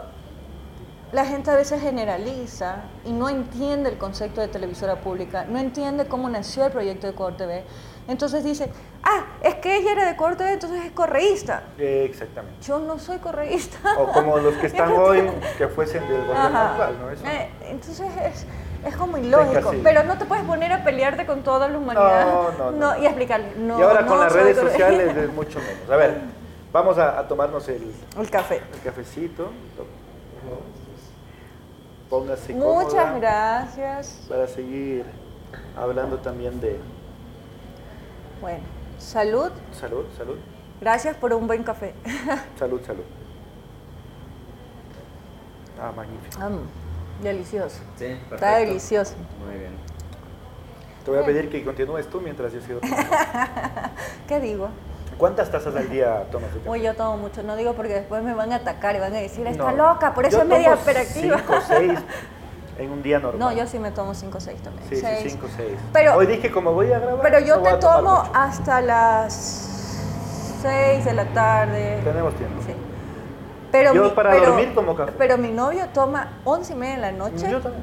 la 1.12 1.24
gente 1.24 1.50
a 1.50 1.56
veces 1.56 1.80
generaliza 1.80 2.82
y 3.04 3.12
no 3.12 3.28
entiende 3.28 3.88
el 3.90 3.98
concepto 3.98 4.40
de 4.40 4.48
televisora 4.48 4.96
pública, 4.96 5.44
no 5.48 5.59
entiende 5.59 6.06
cómo 6.06 6.28
nació 6.28 6.66
el 6.66 6.72
proyecto 6.72 7.06
de 7.06 7.12
Ecuador 7.14 7.36
TV, 7.36 7.64
entonces 8.09 8.44
dice, 8.44 8.70
ah, 9.02 9.24
es 9.42 9.56
que 9.56 9.76
ella 9.76 9.92
era 9.92 10.04
de 10.06 10.11
Ecuador 10.12 10.36
TV, 10.36 10.52
entonces 10.52 10.84
es 10.84 10.92
correísta. 10.92 11.62
Exactamente. 11.78 12.62
Yo 12.62 12.78
no 12.78 12.98
soy 12.98 13.18
correísta. 13.18 13.78
O 13.98 14.09
como 14.12 14.38
los 14.38 14.54
que 14.56 14.66
están 14.68 14.92
hoy 14.92 15.28
que 15.59 15.68
fuesen 15.68 16.06
del 16.09 16.26
gobierno 16.26 16.59
actual, 16.59 16.96
¿no? 17.00 17.11
Eso- 17.11 17.26
Eh, 17.26 17.50
entonces 17.68 18.06
es, 18.24 18.46
es 18.86 18.96
como 18.96 19.18
ilógico, 19.18 19.72
pero 19.82 20.04
no 20.04 20.16
te 20.18 20.24
puedes 20.24 20.44
poner 20.44 20.72
a 20.72 20.84
pelearte 20.84 21.26
con 21.26 21.42
toda 21.42 21.68
la 21.68 21.76
humanidad 21.78 22.26
No, 22.59 22.70
no, 22.70 22.70
no. 22.70 22.98
y 23.02 23.06
explicarle. 23.06 23.52
No, 23.59 23.78
y 23.78 23.82
ahora 23.82 24.02
no 24.02 24.06
con 24.09 24.20
las 24.20 24.32
redes 24.32 24.56
sociales 24.56 25.14
es 25.16 25.32
mucho 25.34 25.59
menos. 25.59 25.90
A 25.90 25.96
ver, 25.96 26.18
vamos 26.72 26.96
a, 26.98 27.18
a 27.18 27.28
tomarnos 27.28 27.66
el, 27.68 27.92
El 28.18 28.30
café. 28.30 28.62
el 28.72 28.80
cafecito. 28.82 29.50
Póngase 32.09 32.54
Muchas 32.54 32.92
cómoda 32.92 33.18
gracias. 33.18 34.26
Para 34.28 34.46
seguir 34.46 35.04
hablando 35.76 36.18
también 36.18 36.59
de 36.61 36.78
Bueno, 38.40 38.64
salud. 38.98 39.50
salud, 39.72 40.04
salud, 40.16 40.36
Gracias 40.80 41.16
por 41.16 41.34
un 41.34 41.46
buen 41.46 41.64
café. 41.64 41.92
salud, 42.59 42.80
salud. 42.86 43.02
Ah, 45.80 45.92
magnífico. 45.94 46.38
Mm, 46.40 47.22
delicioso. 47.22 47.78
Sí, 47.96 48.06
perfecto. 48.06 48.34
Está 48.36 48.56
delicioso. 48.59 49.14
Muy 49.44 49.59
bien. 49.59 49.72
Te 51.04 51.11
voy 51.11 51.20
a 51.20 51.24
pedir 51.24 51.50
que 51.50 51.64
continúes 51.64 52.09
tú 52.09 52.20
mientras 52.20 52.52
yo 52.52 52.61
sigo. 52.61 52.80
¿Qué 54.28 54.40
digo? 54.40 54.68
¿Cuántas 55.18 55.50
tazas 55.50 55.74
al 55.74 55.90
día 55.90 56.24
tomas 56.30 56.52
de 56.54 56.58
café? 56.60 56.70
Uy, 56.70 56.80
yo 56.82 56.94
tomo 56.94 57.16
mucho, 57.16 57.42
no 57.42 57.56
digo 57.56 57.72
porque 57.74 57.94
después 57.94 58.22
me 58.22 58.34
van 58.34 58.52
a 58.52 58.56
atacar 58.56 58.94
y 58.96 59.00
van 59.00 59.12
a 59.14 59.18
decir, 59.18 59.46
está 59.46 59.72
No. 59.72 59.92
loca, 59.92 60.14
por 60.14 60.24
eso 60.24 60.36
Yo 60.38 60.42
es 60.44 60.48
media 60.48 60.74
hiperactiva. 60.74 61.38
Cinco, 61.38 61.54
seis 61.66 61.98
en 62.78 62.90
un 62.92 63.02
día 63.02 63.18
normal. 63.18 63.40
No, 63.40 63.52
yo 63.52 63.66
sí 63.66 63.80
me 63.80 63.90
tomo 63.90 64.14
5 64.14 64.38
o 64.38 64.40
6 64.40 64.62
también. 64.62 64.88
Sí, 64.88 64.94
sí, 64.96 65.02
seis. 65.02 65.32
cinco, 65.32 65.48
seis. 65.56 65.72
Pero- 65.92 66.14
Hoy 66.14 66.26
dije, 66.26 66.52
como 66.52 66.72
voy 66.72 66.92
a 66.92 67.00
grabar, 67.00 67.20
Pero 67.22 67.40
yo 67.40 67.56
no 67.56 67.62
te 67.64 67.74
tomo 67.78 68.22
hasta 68.32 68.80
las 68.80 69.34
6 70.62 71.04
de 71.04 71.12
la 71.12 71.24
tarde. 71.26 72.00
Tenemos 72.04 72.34
tiempo. 72.36 72.62
Sí. 72.64 72.72
Pero 73.72 73.92
Yo 73.94 74.04
mi, 74.04 74.10
para 74.10 74.30
pero- 74.30 74.46
dormir 74.46 74.72
tomo 74.74 74.94
café. 74.94 75.12
Pero 75.18 75.36
mi 75.38 75.50
novio 75.50 75.86
toma 75.92 76.34
11 76.44 76.72
y 76.72 76.76
media 76.76 76.94
de 76.94 77.00
la 77.00 77.12
noche, 77.12 77.50
Yo 77.50 77.60
también. 77.60 77.82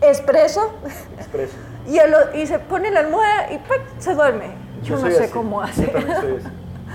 espresso, 0.00 0.72
Expreso. 1.18 1.54
y, 1.86 1.98
o- 1.98 2.34
y 2.36 2.46
se 2.46 2.58
pone 2.58 2.90
la 2.90 3.00
almohada 3.00 3.52
y 3.52 3.58
¡pac! 3.58 3.80
se 3.98 4.14
duerme. 4.14 4.46
Yo, 4.82 4.96
no 4.98 5.10
sé 5.10 5.24
así. 5.24 5.32
cómo 5.32 5.60
Yo 5.60 5.68
hace. 5.68 5.86
también 5.88 6.20
soy 6.20 6.36
así. 6.36 6.48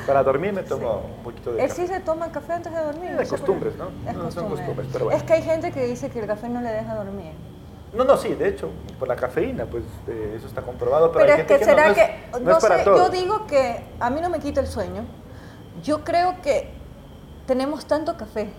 Para 0.08 0.24
dormir 0.24 0.54
me 0.54 0.64
tomo 0.64 1.04
un 1.18 1.24
poquito 1.24 1.54
de 1.54 1.62
Él 1.64 1.70
café. 1.70 1.82
sí 1.82 1.88
se 1.88 2.00
toma 2.00 2.32
café 2.32 2.54
antes 2.54 2.74
de 2.74 2.80
dormir. 2.82 3.12
De 3.16 3.24
no 3.24 3.30
costumbres, 3.30 3.76
¿no? 3.78 3.86
Es 3.86 3.92
No, 4.06 4.12
son 4.14 4.24
costumbre. 4.24 4.56
costumbres, 4.58 4.88
pero 4.92 5.06
bueno. 5.06 5.18
Es 5.18 5.24
que 5.24 5.34
hay 5.34 5.42
gente 5.44 5.72
que 5.72 5.86
dice 5.86 6.10
que 6.10 6.20
el 6.20 6.28
café 6.28 6.50
no 6.50 6.62
le 6.62 6.72
deja 6.72 6.96
dormir. 6.96 7.32
No, 7.94 8.04
no, 8.04 8.18
sí, 8.18 8.34
de 8.34 8.48
hecho, 8.50 8.70
por 8.98 9.08
la 9.08 9.16
cafeína, 9.16 9.66
pues 9.66 9.84
eh, 10.08 10.34
eso 10.36 10.48
está 10.48 10.64
comprobado, 10.64 11.12
pero, 11.12 11.26
Pero 11.26 11.36
hay 11.36 11.42
es 11.42 11.48
gente 11.48 11.60
que 11.60 11.66
no- 11.66 11.72
será 11.72 11.86
no, 11.86 11.92
es, 11.92 11.98
que, 12.00 12.32
no 12.32 12.40
no 12.40 12.58
es 12.58 12.64
para 12.64 12.78
sé, 12.80 12.86
yo 12.86 13.10
digo 13.10 13.46
que 13.46 13.84
a 14.00 14.10
mí 14.10 14.20
no 14.20 14.30
me 14.32 14.40
quita 14.40 14.62
el 14.62 14.68
sueño. 14.68 15.04
Yo 15.84 16.04
creo 16.04 16.42
que 16.42 16.72
tenemos 17.46 17.86
tanto 17.86 18.18
café, 18.18 18.50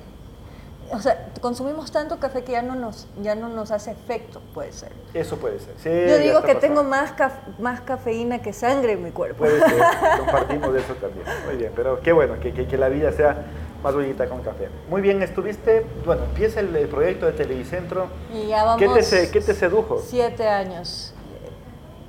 o 0.93 1.01
sea, 1.01 1.26
consumimos 1.41 1.91
tanto 1.93 2.18
café 2.18 2.43
que 2.45 2.53
ya 2.53 2.62
no 2.62 2.74
nos, 2.74 3.07
ya 3.22 3.35
no 3.35 3.49
nos 3.49 3.70
hace 3.70 3.91
efecto, 3.93 4.41
puede 4.53 4.72
ser. 4.72 4.91
Eso 5.14 5.37
puede 5.37 5.59
ser. 5.59 5.74
Sí, 5.82 5.89
Yo 6.11 6.18
digo 6.18 6.41
que 6.43 6.55
pasando. 6.55 6.61
tengo 6.61 6.82
más, 6.85 7.16
caf- 7.16 7.59
más 7.59 7.80
cafeína 7.80 8.41
que 8.43 8.53
sangre 8.53 8.93
en 8.93 9.03
mi 9.05 9.11
cuerpo. 9.11 9.39
Puede 9.39 9.59
ser, 9.61 9.82
compartimos 10.18 10.74
eso 10.76 10.95
también. 10.95 11.26
Muy 11.47 11.57
bien, 11.57 11.72
pero 11.74 12.01
qué 12.01 12.12
bueno, 12.12 12.39
que, 12.41 12.53
que- 12.53 12.66
que 12.66 12.76
la 12.76 12.89
vida 12.89 13.12
sea 13.12 13.37
más 13.82 13.95
bonita 13.95 14.26
con 14.28 14.43
café. 14.43 14.68
Muy 14.89 15.01
bien, 15.03 15.22
estuviste, 15.22 15.87
bueno, 16.05 16.24
empieza 16.24 16.61
el, 16.61 16.74
el 16.74 16.89
proyecto 16.89 17.26
de 17.26 17.32
Televicentro. 17.32 18.09
Y 18.32 18.49
ya 18.49 18.64
vamos 18.64 18.80
¿Qué 18.80 18.89
te, 18.89 19.03
se- 19.03 19.30
qué 19.30 19.41
te 19.41 19.55
sedujo? 19.55 20.03
siete 20.07 20.49
años. 20.49 21.13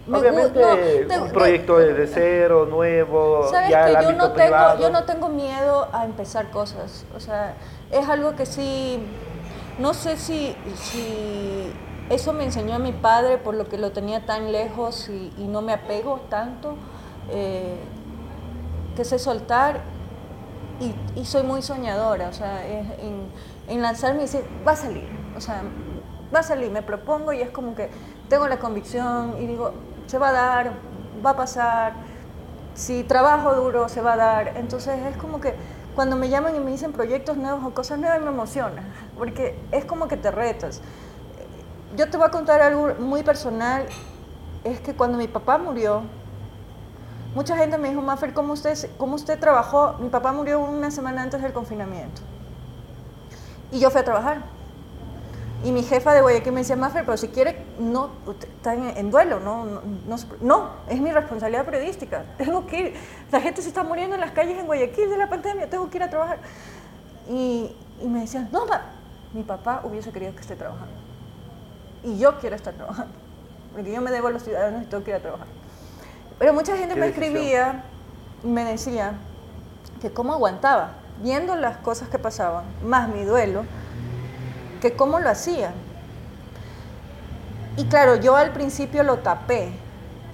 Me 0.07 0.19
Obviamente, 0.19 0.59
no, 0.61 1.07
te- 1.07 1.19
un 1.19 1.31
proyecto 1.31 1.77
de, 1.79 1.93
de 1.93 2.05
cero, 2.07 2.67
nuevo, 2.69 3.47
Sabes 3.49 3.69
ya 3.71 3.85
que 3.87 3.93
yo 4.03 4.11
no 4.11 4.31
tengo, 4.31 4.33
privado. 4.35 4.79
yo 4.79 4.89
no 4.91 5.03
tengo 5.05 5.29
miedo 5.29 5.87
a 5.91 6.05
empezar 6.05 6.51
cosas. 6.51 7.05
O 7.15 7.19
sea, 7.19 7.55
es 7.91 8.07
algo 8.07 8.35
que 8.35 8.45
sí, 8.45 8.99
no 9.79 9.95
sé 9.95 10.17
si, 10.17 10.55
si 10.75 11.73
eso 12.09 12.33
me 12.33 12.43
enseñó 12.43 12.75
a 12.75 12.79
mi 12.79 12.91
padre 12.91 13.37
por 13.39 13.55
lo 13.55 13.67
que 13.67 13.77
lo 13.79 13.91
tenía 13.93 14.25
tan 14.27 14.51
lejos 14.51 15.09
y, 15.09 15.33
y 15.39 15.47
no 15.47 15.63
me 15.63 15.73
apego 15.73 16.19
tanto, 16.29 16.75
eh, 17.31 17.75
que 18.95 19.03
sé 19.05 19.17
soltar 19.17 19.79
y, 20.79 21.19
y 21.19 21.25
soy 21.25 21.41
muy 21.41 21.63
soñadora. 21.63 22.29
O 22.29 22.33
sea, 22.33 22.61
en 23.67 23.81
lanzarme 23.81 24.19
y 24.19 24.21
decir, 24.25 24.43
va 24.67 24.73
a 24.73 24.75
salir. 24.75 25.07
O 25.35 25.41
sea, 25.41 25.63
va 26.33 26.39
a 26.41 26.43
salir, 26.43 26.69
me 26.69 26.83
propongo 26.83 27.33
y 27.33 27.41
es 27.41 27.49
como 27.49 27.73
que 27.75 27.89
tengo 28.29 28.47
la 28.47 28.59
convicción 28.59 29.35
y 29.39 29.47
digo, 29.47 29.71
se 30.07 30.17
va 30.17 30.29
a 30.29 30.31
dar, 30.31 30.71
va 31.25 31.31
a 31.31 31.35
pasar, 31.35 31.93
si 32.73 33.03
trabajo 33.03 33.55
duro 33.55 33.89
se 33.89 34.01
va 34.01 34.13
a 34.13 34.17
dar. 34.17 34.57
Entonces 34.57 34.99
es 35.05 35.17
como 35.17 35.39
que 35.39 35.55
cuando 35.95 36.15
me 36.15 36.29
llaman 36.29 36.55
y 36.55 36.59
me 36.59 36.71
dicen 36.71 36.91
proyectos 36.91 37.37
nuevos 37.37 37.63
o 37.63 37.73
cosas 37.73 37.97
nuevas 37.97 38.21
me 38.21 38.29
emociona, 38.29 38.83
porque 39.17 39.57
es 39.71 39.85
como 39.85 40.07
que 40.07 40.17
te 40.17 40.29
retas. 40.29 40.81
Yo 41.95 42.09
te 42.09 42.17
voy 42.17 42.27
a 42.27 42.31
contar 42.31 42.61
algo 42.61 42.93
muy 42.99 43.23
personal, 43.23 43.85
es 44.65 44.81
que 44.81 44.93
cuando 44.93 45.17
mi 45.17 45.27
papá 45.27 45.57
murió, 45.57 46.01
mucha 47.33 47.55
gente 47.55 47.77
me 47.77 47.89
dijo, 47.89 48.01
Maffer, 48.01 48.33
¿cómo 48.33 48.53
usted, 48.53 48.77
¿cómo 48.97 49.15
usted 49.15 49.39
trabajó? 49.39 49.95
Mi 49.99 50.09
papá 50.09 50.33
murió 50.33 50.59
una 50.59 50.91
semana 50.91 51.21
antes 51.23 51.41
del 51.41 51.53
confinamiento. 51.53 52.21
Y 53.71 53.79
yo 53.79 53.89
fui 53.89 54.01
a 54.01 54.03
trabajar. 54.03 54.54
Y 55.63 55.71
mi 55.71 55.83
jefa 55.83 56.13
de 56.13 56.21
Guayaquil 56.21 56.51
me 56.51 56.59
decía, 56.59 56.75
Maffer, 56.75 57.05
pero 57.05 57.17
si 57.17 57.29
quiere, 57.29 57.65
no, 57.79 58.11
está 58.55 58.73
en, 58.73 58.97
en 58.97 59.09
duelo, 59.09 59.39
no, 59.39 59.65
no, 59.65 59.81
no, 60.07 60.15
no, 60.41 60.69
es 60.87 60.99
mi 61.01 61.11
responsabilidad 61.11 61.65
periodística. 61.65 62.23
Tengo 62.37 62.67
que 62.67 62.79
ir. 62.79 62.93
La 63.31 63.41
gente 63.41 63.61
se 63.61 63.69
está 63.69 63.83
muriendo 63.83 64.15
en 64.15 64.21
las 64.21 64.31
calles 64.31 64.59
en 64.59 64.65
Guayaquil 64.65 65.09
de 65.09 65.17
la 65.17 65.29
pandemia, 65.29 65.69
tengo 65.69 65.89
que 65.89 65.97
ir 65.97 66.03
a 66.03 66.09
trabajar. 66.09 66.39
Y, 67.29 67.75
y 68.01 68.07
me 68.07 68.21
decían, 68.21 68.49
no, 68.51 68.65
ma, 68.65 68.81
mi 69.33 69.43
papá 69.43 69.81
hubiese 69.83 70.11
querido 70.11 70.33
que 70.33 70.41
esté 70.41 70.55
trabajando. 70.55 70.93
Y 72.03 72.19
yo 72.19 72.37
quiero 72.39 72.55
estar 72.55 72.73
trabajando, 72.73 73.13
porque 73.73 73.91
yo 73.91 74.01
me 74.01 74.11
debo 74.11 74.27
a 74.27 74.31
los 74.31 74.43
ciudadanos 74.43 74.83
y 74.83 74.85
tengo 74.85 75.03
que 75.03 75.11
ir 75.11 75.15
a 75.17 75.19
trabajar. 75.19 75.47
Pero 76.37 76.53
mucha 76.53 76.77
gente 76.77 76.95
me 76.95 77.07
decisión. 77.07 77.35
escribía 77.35 77.83
y 78.43 78.47
me 78.47 78.65
decía 78.65 79.13
que 80.01 80.11
cómo 80.11 80.33
aguantaba, 80.33 80.91
viendo 81.23 81.55
las 81.55 81.77
cosas 81.77 82.09
que 82.09 82.19
pasaban, 82.19 82.65
más 82.83 83.09
mi 83.09 83.23
duelo, 83.23 83.63
que 84.89 84.95
cómo 84.95 85.19
lo 85.19 85.29
hacía. 85.29 85.71
Y 87.77 87.85
claro, 87.85 88.15
yo 88.15 88.35
al 88.35 88.51
principio 88.51 89.03
lo 89.03 89.17
tapé, 89.17 89.69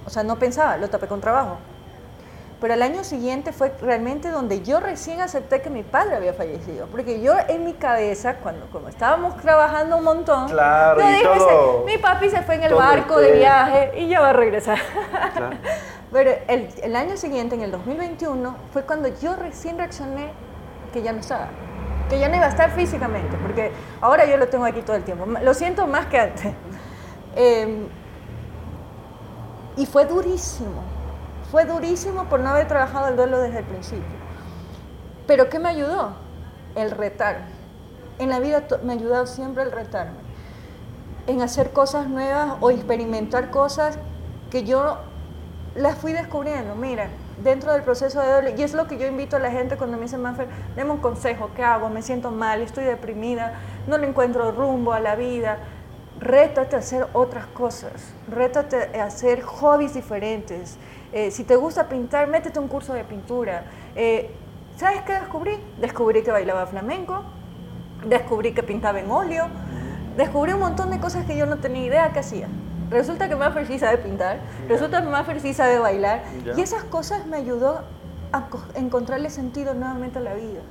o 0.06 0.10
sea, 0.10 0.24
no 0.24 0.38
pensaba, 0.38 0.76
lo 0.78 0.90
tapé 0.90 1.08
con 1.08 1.22
trabajo. 1.22 1.58
Pero 2.60 2.76
el 2.76 2.84
año 2.84 3.04
siguiente 3.04 3.54
fue 3.54 3.74
realmente 3.82 4.30
donde 4.30 4.62
yo 4.62 4.80
recién 4.80 5.20
acepté 5.22 5.62
que 5.64 5.72
mi 5.72 5.82
padre 5.82 6.16
había 6.18 6.34
fallecido. 6.34 6.86
Porque 6.88 7.20
yo 7.22 7.34
en 7.48 7.64
mi 7.66 7.74
cabeza, 7.74 8.36
cuando 8.36 8.68
como 8.68 8.88
estábamos 8.90 9.36
trabajando 9.38 9.98
un 9.98 10.04
montón, 10.04 10.48
Claro, 10.50 11.02
yo 11.02 11.08
dije, 11.08 11.24
todo- 11.24 11.80
"Se- 11.80 11.86
mi 11.86 11.98
papi 11.98 12.30
se 12.30 12.42
fue 12.44 12.56
en 12.56 12.64
el 12.66 12.76
barco 12.76 13.18
de 13.20 13.30
té". 13.30 13.38
viaje 13.40 13.92
y 14.00 14.08
ya 14.10 14.20
va 14.20 14.30
a 14.30 14.34
regresar. 14.34 14.78
Claro. 15.36 15.56
Pero 16.12 16.32
el, 16.50 16.70
el 16.84 16.96
año 16.98 17.16
siguiente, 17.18 17.56
en 17.56 17.62
el 17.62 17.72
2021, 17.72 18.54
fue 18.74 18.84
cuando 18.84 19.08
yo 19.20 19.36
recién 19.38 19.78
reaccioné 19.78 20.30
que 20.94 21.02
ya 21.02 21.14
no 21.14 21.22
estaba. 21.22 21.48
Que 22.12 22.20
ya 22.20 22.28
no 22.28 22.36
iba 22.36 22.46
a 22.46 22.50
estar 22.50 22.72
físicamente, 22.72 23.38
porque 23.38 23.72
ahora 24.02 24.26
yo 24.26 24.36
lo 24.36 24.50
tengo 24.50 24.66
aquí 24.66 24.82
todo 24.82 24.98
el 24.98 25.04
tiempo. 25.04 25.26
Lo 25.26 25.54
siento 25.54 25.88
más 25.88 26.06
que 26.08 26.20
antes. 26.20 26.54
Eh, 27.34 27.88
y 29.78 29.86
fue 29.86 30.04
durísimo. 30.04 30.84
Fue 31.50 31.64
durísimo 31.64 32.26
por 32.26 32.42
no 32.42 32.50
haber 32.50 32.68
trabajado 32.68 33.08
el 33.08 33.16
duelo 33.16 33.40
desde 33.40 33.60
el 33.60 33.64
principio. 33.64 34.04
Pero 35.28 35.48
¿qué 35.48 35.58
me 35.58 35.70
ayudó? 35.70 36.12
El 36.76 36.92
retarme. 36.92 37.46
En 38.20 38.28
la 38.28 38.42
vida 38.42 38.66
me 38.84 38.92
ha 38.92 38.96
ayudado 38.98 39.28
siempre 39.28 39.64
el 39.64 39.72
retarme. 39.72 40.18
En 41.26 41.42
hacer 41.42 41.72
cosas 41.72 42.10
nuevas 42.10 42.56
o 42.60 42.70
experimentar 42.70 43.50
cosas 43.50 43.98
que 44.50 44.66
yo 44.66 44.98
las 45.76 45.98
fui 45.98 46.12
descubriendo. 46.12 46.76
Mira, 46.76 47.08
dentro 47.44 47.74
del 47.74 47.82
proceso 47.84 48.22
de 48.22 48.32
duelo, 48.32 48.50
y 48.58 48.64
es 48.64 48.74
lo 48.74 48.88
que 48.88 48.98
yo 48.98 49.08
invito 49.08 49.36
a 49.36 49.40
la 49.40 49.52
gente 49.52 49.78
cuando 49.78 49.98
me 49.98 50.04
dicen, 50.04 50.22
Manfred, 50.22 50.48
deme 50.76 50.92
un 50.92 51.00
consejo, 51.00 51.50
¿qué 51.56 51.64
hago? 51.64 51.90
Me 51.90 52.02
siento 52.02 52.32
mal, 52.32 52.62
estoy 52.62 52.84
deprimida, 52.84 53.54
no 53.88 53.98
le 53.98 54.08
encuentro 54.08 54.52
rumbo 54.52 54.94
a 54.94 55.00
la 55.00 55.16
vida. 55.16 55.58
Rétate 56.20 56.76
a 56.76 56.80
hacer 56.80 57.08
otras 57.14 57.48
cosas, 57.48 58.14
rétate 58.30 59.00
a 59.00 59.06
hacer 59.06 59.42
hobbies 59.42 59.96
diferentes. 59.96 60.78
Eh, 61.14 61.32
si 61.32 61.44
te 61.44 61.56
gusta 61.56 61.90
pintar, 61.90 62.28
métete 62.28 62.60
un 62.60 62.68
curso 62.68 62.94
de 62.94 63.04
pintura. 63.04 63.64
Eh, 63.96 64.30
¿Sabes 64.78 65.02
qué 65.02 65.14
descubrí? 65.14 65.58
Descubrí 65.80 66.22
que 66.22 66.32
bailaba 66.32 66.68
flamenco, 66.68 67.24
descubrí 68.06 68.54
que 68.54 68.62
pintaba 68.62 69.00
en 69.00 69.10
óleo, 69.10 69.48
descubrí 70.16 70.54
un 70.54 70.60
montón 70.60 70.92
de 70.92 71.00
cosas 71.00 71.26
que 71.26 71.36
yo 71.36 71.48
no 71.48 71.58
tenía 71.58 71.86
idea 71.86 72.14
que 72.14 72.20
hacía. 72.20 72.48
Resulta 72.92 73.28
que 73.30 73.36
Maffer 73.36 73.66
sí 73.66 73.80
sabe 73.80 73.98
pintar, 74.00 74.40
resulta 74.68 75.02
que 75.02 75.08
Maffer 75.08 75.40
sí 75.40 75.54
sabe 75.54 75.80
bailar, 75.80 76.24
y 76.58 76.62
esas 76.62 76.84
cosas 76.84 77.26
me 77.26 77.38
ayudó 77.38 77.82
a 78.34 78.48
co- 78.50 78.64
encontrarle 78.76 79.30
sentido 79.30 79.74
nuevamente 79.74 80.20
a 80.20 80.22
la 80.22 80.34
vida. 80.34 80.62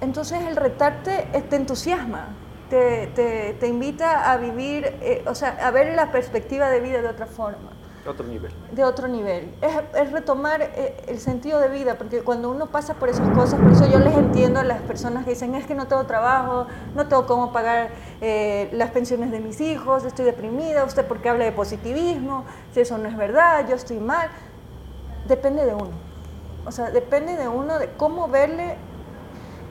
Entonces 0.00 0.42
el 0.42 0.56
retarte 0.56 1.28
eh, 1.32 1.42
te 1.42 1.56
entusiasma, 1.56 2.28
te, 2.70 3.06
te- 3.14 3.54
te 3.58 3.68
invita 3.68 4.32
a 4.32 4.36
vivir, 4.36 4.86
eh, 5.00 5.24
o 5.26 5.34
sea, 5.34 5.58
a 5.62 5.70
ver 5.70 5.94
la 5.94 6.10
perspectiva 6.10 6.68
de 6.70 6.80
vida 6.80 7.02
de 7.02 7.08
otra 7.08 7.26
forma 7.26 7.71
Otro 8.04 8.26
nivel. 8.26 8.52
de 8.72 8.84
otro 8.84 9.06
nivel. 9.06 9.54
Es, 9.60 9.72
es 9.94 10.10
retomar 10.10 10.60
eh, 10.60 11.04
el 11.06 11.20
sentido 11.20 11.60
de 11.60 11.68
vida, 11.68 11.96
porque 11.96 12.22
cuando 12.22 12.50
uno 12.50 12.66
pasa 12.66 12.94
por 12.94 13.08
esas 13.08 13.28
cosas, 13.30 13.60
por 13.60 13.70
eso 13.70 13.86
yo 13.86 14.00
les 14.00 14.16
entiendo 14.16 14.58
a 14.58 14.64
las 14.64 14.80
personas 14.82 15.24
que 15.24 15.30
dicen, 15.30 15.54
es 15.54 15.66
que 15.66 15.76
no 15.76 15.86
tengo 15.86 16.04
trabajo, 16.04 16.66
no 16.96 17.06
tengo 17.06 17.26
cómo 17.26 17.52
pagar 17.52 17.90
eh, 18.20 18.68
las 18.72 18.90
pensiones 18.90 19.30
de 19.30 19.38
mis 19.38 19.60
hijos, 19.60 20.04
estoy 20.04 20.24
deprimida, 20.24 20.84
usted 20.84 21.06
porque 21.06 21.28
habla 21.28 21.44
de 21.44 21.52
positivismo, 21.52 22.44
si 22.72 22.80
eso 22.80 22.98
no 22.98 23.08
es 23.08 23.16
verdad, 23.16 23.68
yo 23.68 23.76
estoy 23.76 23.98
mal. 23.98 24.28
Depende 25.28 25.64
de 25.64 25.74
uno. 25.74 25.92
O 26.64 26.72
sea, 26.72 26.90
depende 26.90 27.36
de 27.36 27.46
uno 27.46 27.78
de 27.78 27.88
cómo 27.90 28.28
verle 28.28 28.76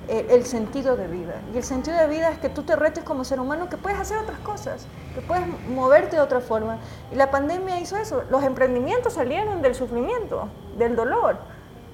eh, 0.08 0.28
el 0.32 0.46
sentido 0.46 0.98
de 0.98 1.08
vida. 1.08 1.36
Y 1.54 1.58
el 1.58 1.64
sentido 1.64 1.98
de 1.98 2.08
vida 2.08 2.30
es 2.30 2.40
que 2.40 2.50
tú 2.50 2.64
te 2.64 2.76
retes 2.76 3.04
como 3.04 3.24
ser 3.24 3.40
humano, 3.40 3.70
que 3.70 3.78
puedes 3.78 4.00
hacer 4.00 4.18
otras 4.18 4.40
cosas, 4.40 4.88
que 5.14 5.22
puedes 5.22 5.46
moverte 5.70 6.16
de 6.16 6.22
otra 6.22 6.40
forma. 6.42 6.78
Y 7.12 7.16
la 7.16 7.32
pandemia 7.32 7.80
hizo 7.80 7.98
eso. 7.98 8.24
Los 8.30 8.44
emprendimientos 8.44 9.14
salieron 9.14 9.62
del 9.62 9.76
sufrimiento, 9.76 10.48
del 10.78 10.96
dolor. 10.96 11.38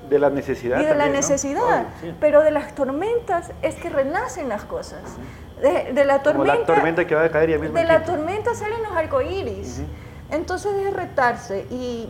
De 0.09 0.19
la 0.19 0.29
necesidad. 0.29 0.79
Y 0.79 0.85
de 0.85 0.95
la 0.95 1.09
necesidad. 1.09 1.87
Sí. 2.01 2.15
Pero 2.19 2.41
de 2.41 2.51
las 2.51 2.73
tormentas 2.75 3.51
es 3.61 3.75
que 3.75 3.89
renacen 3.89 4.47
las 4.47 4.63
cosas. 4.63 5.01
De, 5.61 5.91
de 5.91 6.05
la 6.05 6.21
Como 6.21 6.37
tormenta. 6.43 6.59
la 6.59 6.65
tormenta 6.65 7.07
que 7.07 7.15
va 7.15 7.23
a 7.25 7.29
caer 7.29 7.49
ya 7.49 7.57
mismo. 7.57 7.77
De 7.77 7.83
la 7.83 8.03
tormenta 8.03 8.55
salen 8.55 8.81
los 8.83 8.91
arcoíris. 8.93 9.81
Entonces 10.31 10.73
es 10.85 10.93
retarse 10.93 11.65
y, 11.69 12.09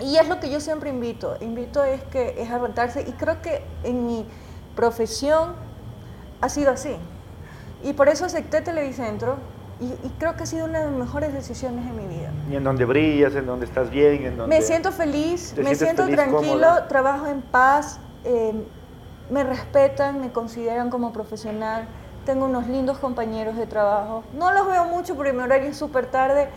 y 0.00 0.16
es 0.16 0.28
lo 0.28 0.40
que 0.40 0.50
yo 0.50 0.60
siempre 0.60 0.88
invito. 0.90 1.36
Invito 1.40 1.84
es 1.84 2.02
que 2.04 2.40
es 2.40 2.50
a 2.50 2.58
retarse 2.58 3.02
y 3.02 3.12
creo 3.12 3.42
que 3.42 3.62
en 3.84 4.06
mi 4.06 4.26
profesión 4.76 5.54
ha 6.40 6.48
sido 6.48 6.70
así. 6.70 6.96
Y 7.82 7.94
por 7.94 8.08
eso 8.08 8.24
acepté 8.24 8.60
Televicentro 8.60 9.36
y, 9.80 9.86
y 9.86 10.12
creo 10.18 10.36
que 10.36 10.44
ha 10.44 10.46
sido 10.46 10.66
una 10.66 10.78
de 10.80 10.84
las 10.86 10.94
mejores 10.94 11.32
decisiones 11.32 11.84
en 11.86 11.96
mi 11.96 12.06
vida. 12.06 12.30
Y 12.50 12.56
en 12.56 12.62
donde 12.64 12.84
brillas, 12.84 13.34
en 13.34 13.46
donde 13.46 13.66
estás 13.66 13.90
bien, 13.90 14.24
en 14.24 14.36
donde... 14.36 14.56
Me 14.56 14.62
siento 14.62 14.92
feliz, 14.92 15.54
me 15.56 15.74
siento 15.74 16.04
feliz, 16.04 16.16
tranquilo, 16.16 16.52
cómoda. 16.52 16.88
trabajo 16.88 17.26
en 17.26 17.42
paz, 17.42 17.98
eh, 18.24 18.54
me 19.30 19.42
respetan, 19.44 20.20
me 20.20 20.30
consideran 20.30 20.88
como 20.88 21.12
profesional, 21.12 21.86
tengo 22.24 22.46
unos 22.46 22.66
lindos 22.68 22.98
compañeros 22.98 23.56
de 23.56 23.66
trabajo. 23.66 24.24
No 24.34 24.52
los 24.52 24.66
veo 24.66 24.84
mucho 24.86 25.14
porque 25.14 25.32
mi 25.32 25.42
horario 25.42 25.68
es 25.68 25.76
súper 25.76 26.06
tarde, 26.06 26.48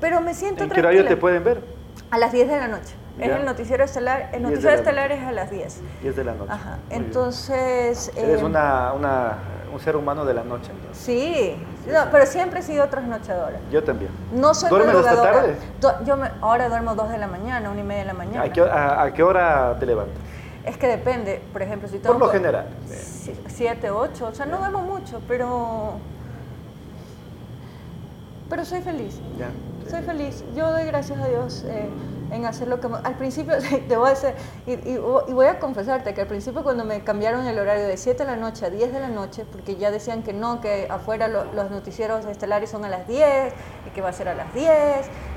pero 0.00 0.20
me 0.20 0.34
siento 0.34 0.62
¿En 0.62 0.70
qué 0.70 0.80
tranquila. 0.80 1.00
horario 1.00 1.08
te 1.08 1.16
pueden 1.20 1.44
ver? 1.44 1.62
A 2.10 2.18
las 2.18 2.32
10 2.32 2.48
de 2.48 2.58
la 2.58 2.68
noche. 2.68 2.94
Es 3.18 3.30
el 3.30 3.44
noticiero 3.44 3.84
estelar. 3.84 4.30
El 4.32 4.40
10 4.40 4.40
de 4.40 4.40
noticiero 4.42 4.70
la 4.70 4.76
estelar 4.76 5.12
es 5.12 5.24
a 5.24 5.32
las 5.32 5.50
10. 5.50 5.80
10 6.02 6.16
de 6.16 6.24
la 6.24 6.32
noche. 6.34 6.52
Ajá. 6.52 6.78
Muy. 6.88 6.96
Entonces... 6.96 8.12
Eres 8.16 8.40
eh, 8.42 8.44
una, 8.44 8.92
una, 8.92 9.38
un 9.72 9.80
ser 9.80 9.96
humano 9.96 10.24
de 10.24 10.34
la 10.34 10.44
noche, 10.44 10.70
entonces. 10.70 11.02
Sí, 11.02 11.56
no, 11.90 12.10
pero 12.12 12.26
siempre 12.26 12.60
he 12.60 12.62
sido 12.62 12.86
trasnochadora. 12.88 13.58
Yo 13.70 13.82
también. 13.82 14.10
No 14.32 14.52
soy 14.54 14.68
¿Duermes 14.70 14.96
hasta 14.96 15.22
tarde? 15.22 15.56
Do- 15.80 16.04
yo 16.04 16.16
me- 16.16 16.30
ahora 16.42 16.68
duermo 16.68 16.94
2 16.94 17.08
de 17.10 17.18
la 17.18 17.26
mañana, 17.26 17.70
1 17.70 17.80
y 17.80 17.84
media 17.84 18.00
de 18.02 18.06
la 18.06 18.14
mañana. 18.14 18.42
¿A 18.42 18.52
qué, 18.52 18.60
a, 18.60 19.02
a 19.02 19.12
qué 19.14 19.22
hora 19.22 19.76
te 19.80 19.86
levantas? 19.86 20.16
Es 20.64 20.76
que 20.76 20.88
depende, 20.88 21.40
por 21.52 21.62
ejemplo, 21.62 21.88
si 21.88 21.98
tengo... 21.98 22.14
Por 22.14 22.26
lo 22.26 22.30
que- 22.30 22.38
general. 22.38 22.66
si- 22.90 23.34
Siete, 23.46 23.90
ocho, 23.90 24.26
o 24.26 24.34
sea, 24.34 24.44
no 24.46 24.58
duermo 24.58 24.80
mucho, 24.82 25.20
pero... 25.26 25.92
Pero 28.50 28.64
soy 28.64 28.80
feliz. 28.82 29.18
Ya. 29.38 29.48
Soy 29.90 30.02
feliz. 30.02 30.44
Yo 30.54 30.70
doy 30.70 30.84
gracias 30.84 31.18
a 31.18 31.26
Dios 31.28 31.64
eh, 31.66 31.88
en 32.30 32.44
hacer 32.44 32.68
lo 32.68 32.80
que... 32.80 32.88
Al 33.04 33.14
principio, 33.16 33.54
te 33.88 33.96
voy 33.96 34.08
a 34.08 34.12
hacer, 34.12 34.34
y, 34.66 34.72
y- 34.72 34.98
y 35.28 35.32
voy 35.32 35.46
a 35.46 35.58
confesarte 35.58 36.14
que 36.14 36.22
al 36.22 36.26
principio 36.26 36.62
cuando 36.62 36.84
me 36.84 37.00
cambiaron 37.02 37.46
el 37.46 37.58
horario 37.58 37.86
de 37.86 37.96
7 37.96 38.24
de 38.24 38.30
la 38.30 38.36
noche 38.36 38.66
a 38.66 38.70
10 38.70 38.92
de 38.92 39.00
la 39.00 39.08
noche, 39.08 39.44
porque 39.50 39.76
ya 39.76 39.90
decían 39.90 40.22
que 40.22 40.32
no, 40.32 40.60
que 40.60 40.86
afuera 40.90 41.28
lo- 41.28 41.44
los 41.52 41.70
noticieros 41.70 42.24
estelares 42.26 42.70
son 42.70 42.84
a 42.84 42.88
las 42.88 43.06
10, 43.08 43.52
y 43.86 43.90
que 43.90 44.00
va 44.00 44.08
a 44.10 44.12
ser 44.12 44.28
a 44.28 44.34
las 44.34 44.52
10, 44.54 44.70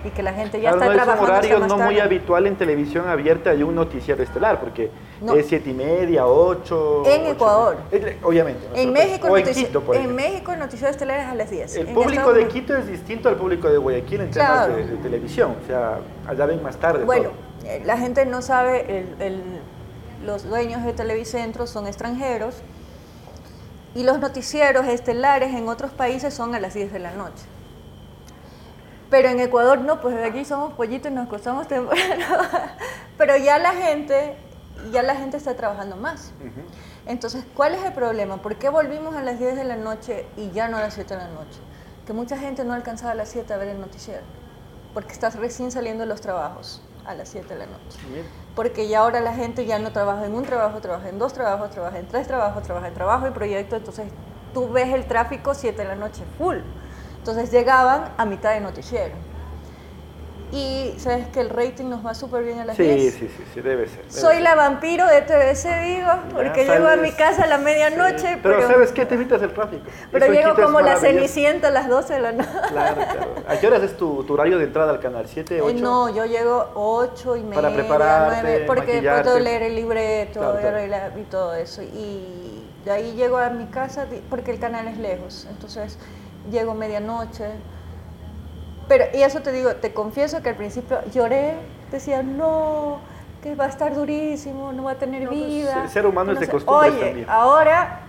y 0.06 0.10
que 0.10 0.24
la 0.24 0.34
gente 0.34 0.60
ya 0.62 0.72
Claro, 0.72 0.78
está 0.78 0.86
no 0.86 0.92
es 0.94 0.98
un 1.00 1.04
trabajando 1.06 1.32
horario 1.34 1.60
no 1.68 1.78
muy 1.86 2.00
habitual 2.00 2.48
en 2.48 2.56
televisión 2.58 3.08
abierta 3.08 3.54
de 3.56 3.64
un 3.64 3.76
noticiero 3.76 4.24
estelar, 4.24 4.60
porque 4.60 4.90
No. 5.22 5.34
es 5.34 5.48
siete 5.48 5.72
y 5.72 5.74
media, 5.74 6.26
ocho. 6.26 7.04
En 7.06 7.22
ocho- 7.24 7.32
Ecuador. 7.32 7.78
Obviamente. 8.24 8.66
En 8.74 8.94
México, 8.94 9.28
o 9.30 9.38
en 9.38 9.46
notici- 9.46 9.66
Quito, 9.66 9.82
por 9.82 9.96
en 9.96 10.02
ejemplo. 10.04 10.26
México 10.26 10.52
el 10.54 10.60
noticiero 10.60 10.90
estelar 10.92 11.20
es 11.20 11.26
a 11.28 11.36
las 11.36 11.50
10. 11.50 11.76
El 11.76 11.88
En 11.90 11.94
público 11.94 12.32
de 12.34 12.48
Quito 12.48 12.76
es 12.78 12.88
distinto 12.88 13.28
al 13.28 13.36
público 13.36 13.68
de 13.70 13.78
Guayaquil 13.78 14.22
en 14.22 14.30
Claro. 14.30 14.74
temas 14.74 14.88
de, 14.90 14.96
de 14.96 15.04
televisión. 15.04 15.56
O 15.62 15.68
sea, 15.68 16.00
allá 16.28 16.46
ven 16.46 16.64
más 16.64 16.78
tarde. 16.78 17.04
Bueno, 17.04 17.32
todo. 17.62 17.70
eh, 17.70 17.82
la 17.86 17.98
gente 17.98 18.26
no 18.26 18.42
sabe, 18.42 19.00
el- 19.00 19.22
el- 19.22 19.44
los 20.26 20.44
dueños 20.48 20.84
de 20.86 20.94
Televicentro 20.94 21.68
son 21.68 21.88
extranjeros 21.88 22.56
y 23.96 24.04
los 24.04 24.20
noticieros 24.20 24.86
estelares 24.88 25.54
en 25.54 25.68
otros 25.68 25.92
países 25.92 26.34
son 26.34 26.56
a 26.56 26.60
las 26.62 26.74
10 26.76 26.94
de 26.94 27.00
la 27.00 27.12
noche. 27.12 27.44
Pero 29.10 29.30
en 29.30 29.40
Ecuador 29.40 29.80
no, 29.80 30.00
pues 30.02 30.16
aquí 30.24 30.46
somos 30.46 30.74
pollitos 30.74 31.12
y 31.12 31.16
nos 31.16 31.26
acostamos 31.28 31.68
temprano. 31.68 32.26
Pero 33.18 33.36
ya 33.38 33.58
la 33.58 33.72
gente, 33.74 34.36
ya 34.92 35.04
la 35.04 35.16
gente 35.16 35.38
está 35.38 35.56
trabajando 35.56 35.96
más. 35.96 36.32
Entonces, 37.06 37.44
¿cuál 37.56 37.76
es 37.76 37.84
el 37.84 37.94
problema? 37.94 38.38
¿Por 38.42 38.56
qué 38.56 38.70
volvimos 38.70 39.16
a 39.16 39.22
las 39.22 39.40
10 39.40 39.56
de 39.56 39.64
la 39.64 39.76
noche 39.76 40.26
y 40.38 40.52
ya 40.52 40.68
no 40.68 40.78
a 40.78 40.82
las 40.82 40.94
7 40.94 41.16
de 41.16 41.20
la 41.20 41.30
noche? 41.30 41.60
Que 42.06 42.14
mucha 42.14 42.38
gente 42.38 42.64
no 42.64 42.74
alcanzaba 42.74 43.12
a 43.12 43.16
las 43.16 43.30
7 43.30 43.54
a 43.54 43.58
ver 43.58 43.70
el 43.70 43.80
noticiero, 43.80 44.24
porque 44.94 45.14
estás 45.14 45.36
recién 45.36 45.72
saliendo 45.72 46.04
de 46.04 46.10
los 46.10 46.22
trabajos 46.22 46.82
a 47.06 47.14
las 47.14 47.30
7 47.30 47.48
de 47.48 47.60
la 47.60 47.66
noche. 47.66 48.00
Porque 48.56 48.88
ya 48.88 49.00
ahora 49.00 49.20
la 49.22 49.34
gente 49.34 49.66
ya 49.66 49.80
no 49.80 49.92
trabaja 49.92 50.26
en 50.26 50.34
un 50.34 50.44
trabajo, 50.44 50.80
trabaja 50.82 51.10
en 51.10 51.20
dos 51.20 51.34
trabajos, 51.34 51.70
trabaja 51.72 52.00
en 52.00 52.08
tres 52.08 52.28
trabajos, 52.28 52.64
trabaja 52.64 52.88
en 52.88 52.94
trabajo 52.94 53.28
y 53.28 53.32
proyecto, 53.32 53.76
entonces 53.76 54.08
tú 54.54 54.70
ves 54.70 54.94
el 54.94 55.06
tráfico 55.06 55.54
7 55.54 55.82
de 55.82 55.88
la 55.88 55.96
noche 55.96 56.24
full. 56.38 56.58
Entonces 57.18 57.52
llegaban 57.52 58.14
a 58.18 58.26
mitad 58.26 58.54
de 58.54 58.62
noticiero. 58.62 59.16
Y 60.52 60.96
sabes 60.98 61.28
que 61.28 61.42
el 61.42 61.50
rating 61.52 61.86
nos 61.90 62.04
va 62.04 62.16
súper 62.16 62.44
bien 62.44 62.58
a 62.60 62.66
las 62.66 62.76
Sí, 62.76 62.82
10. 62.84 63.14
sí, 63.14 63.20
sí, 63.36 63.44
sí, 63.54 63.62
debe 63.62 63.88
ser. 63.88 63.98
debe 64.00 64.12
Soy 64.12 64.34
ser. 64.36 64.42
la 64.44 64.56
vampiro 64.56 65.06
de 65.06 65.22
TVC, 65.22 65.84
digo, 65.84 66.10
porque 66.34 66.66
llego 66.66 66.88
a 66.88 66.96
mi 66.96 67.12
casa 67.12 67.44
a 67.44 67.48
la 67.48 67.60
medianoche, 67.60 68.18
Sí, 68.18 68.40
pero, 68.42 68.56
Pero, 68.58 68.68
¿sabes 68.68 68.92
qué? 68.92 69.06
Te 69.06 69.14
evitas 69.14 69.42
el 69.44 69.54
tráfico. 69.54 69.84
pero 70.12 70.26
Eso 70.26 70.34
llego 70.34 70.56
como 70.56 70.82
la 70.82 70.96
cenicienta 70.98 71.68
a 71.68 71.72
las 71.72 71.88
12 71.88 72.14
de 72.16 72.20
la 72.20 72.32
noche. 72.32 72.50
Claro, 72.70 72.96
claro. 72.96 73.36
¿A 73.48 73.58
qué 73.58 73.68
horas 73.68 73.84
es 73.84 73.96
tu, 73.96 74.24
tu 74.24 74.34
horario 74.34 74.58
de 74.58 74.64
entrada 74.64 74.90
al 74.92 75.00
canal? 75.00 75.28
¿7, 75.28 75.60
8? 75.62 75.70
Eh, 75.70 75.74
no, 75.76 76.10
yo 76.16 76.26
llego 76.26 76.72
8 76.74 77.36
y 77.36 77.42
media, 77.44 77.56
Para 77.62 77.74
prepararte, 77.74 78.38
9, 78.42 78.64
porque 78.66 79.02
después 79.02 79.24
tengo 79.24 79.40
leer 79.40 79.62
el 79.64 79.76
libreto 79.76 80.40
Claro, 80.40 80.84
y 80.84 80.88
claro. 80.88 81.20
y 81.20 81.24
todo 81.26 81.54
eso. 81.54 81.84
Y 81.84 82.66
de 82.86 82.92
ahí 82.92 83.14
llego 83.16 83.38
a 83.38 83.50
mi 83.50 83.66
casa 83.68 84.08
porque 84.32 84.50
el 84.50 84.60
canal 84.60 84.88
es 84.88 84.98
lejos, 84.98 85.46
entonces 85.48 85.98
llego 86.50 86.74
medianoche. 86.74 87.46
Pero, 88.90 89.06
y 89.14 89.22
eso 89.22 89.42
te 89.42 89.52
digo, 89.54 89.76
te 89.76 89.94
confieso 89.94 90.42
que 90.42 90.50
al 90.50 90.56
principio 90.56 91.00
lloré, 91.14 91.54
decía, 91.92 92.24
no, 92.24 93.00
que 93.42 93.56
va 93.56 93.66
a 93.66 93.70
estar 93.70 93.94
durísimo, 93.96 94.74
no 94.74 94.84
va 94.84 94.92
a 94.92 94.96
tener 94.96 95.24
No, 95.24 95.30
pues, 95.30 95.46
vida. 95.46 95.84
el 95.84 95.90
ser 95.90 96.06
humano 96.06 96.34
es 96.34 96.40
de 96.40 96.48
sé". 96.48 96.52
costumbres 96.52 96.92
Oye, 96.94 97.06
también. 97.06 97.30
ahora 97.30 98.02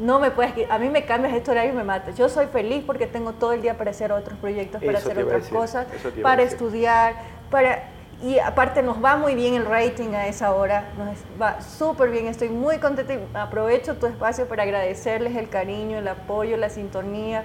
no 0.00 0.18
me 0.18 0.30
puedes, 0.32 0.68
a 0.68 0.78
mí 0.78 0.88
me 0.88 1.04
cambias 1.04 1.34
este 1.34 1.50
horario 1.52 1.72
y 1.72 1.76
me 1.76 1.84
matas. 1.84 2.16
Yo 2.16 2.28
soy 2.28 2.46
feliz 2.46 2.82
porque 2.84 3.06
tengo 3.06 3.34
todo 3.34 3.52
el 3.52 3.62
día 3.62 3.76
para 3.76 3.90
hacer 3.90 4.10
otros 4.10 4.36
proyectos, 4.38 4.82
para 4.82 4.98
Eso 4.98 5.10
hacer 5.10 5.22
otras 5.22 5.42
decir, 5.42 5.56
cosas, 5.56 5.86
para 6.22 6.42
estudiar, 6.42 7.14
para 7.50 7.90
y 8.22 8.38
aparte 8.38 8.82
nos 8.82 9.04
va 9.04 9.16
muy 9.16 9.34
bien 9.34 9.54
el 9.54 9.66
rating 9.66 10.14
a 10.14 10.26
esa 10.26 10.54
hora, 10.54 10.84
nos 10.96 11.08
va 11.40 11.60
súper 11.60 12.08
bien, 12.08 12.26
estoy 12.28 12.48
muy 12.48 12.78
contenta 12.78 13.12
y 13.12 13.20
aprovecho 13.34 13.96
tu 13.96 14.06
espacio 14.06 14.48
para 14.48 14.62
agradecerles 14.62 15.36
el 15.36 15.50
cariño, 15.50 15.98
el 15.98 16.08
apoyo, 16.08 16.56
la 16.56 16.70
sintonía. 16.70 17.44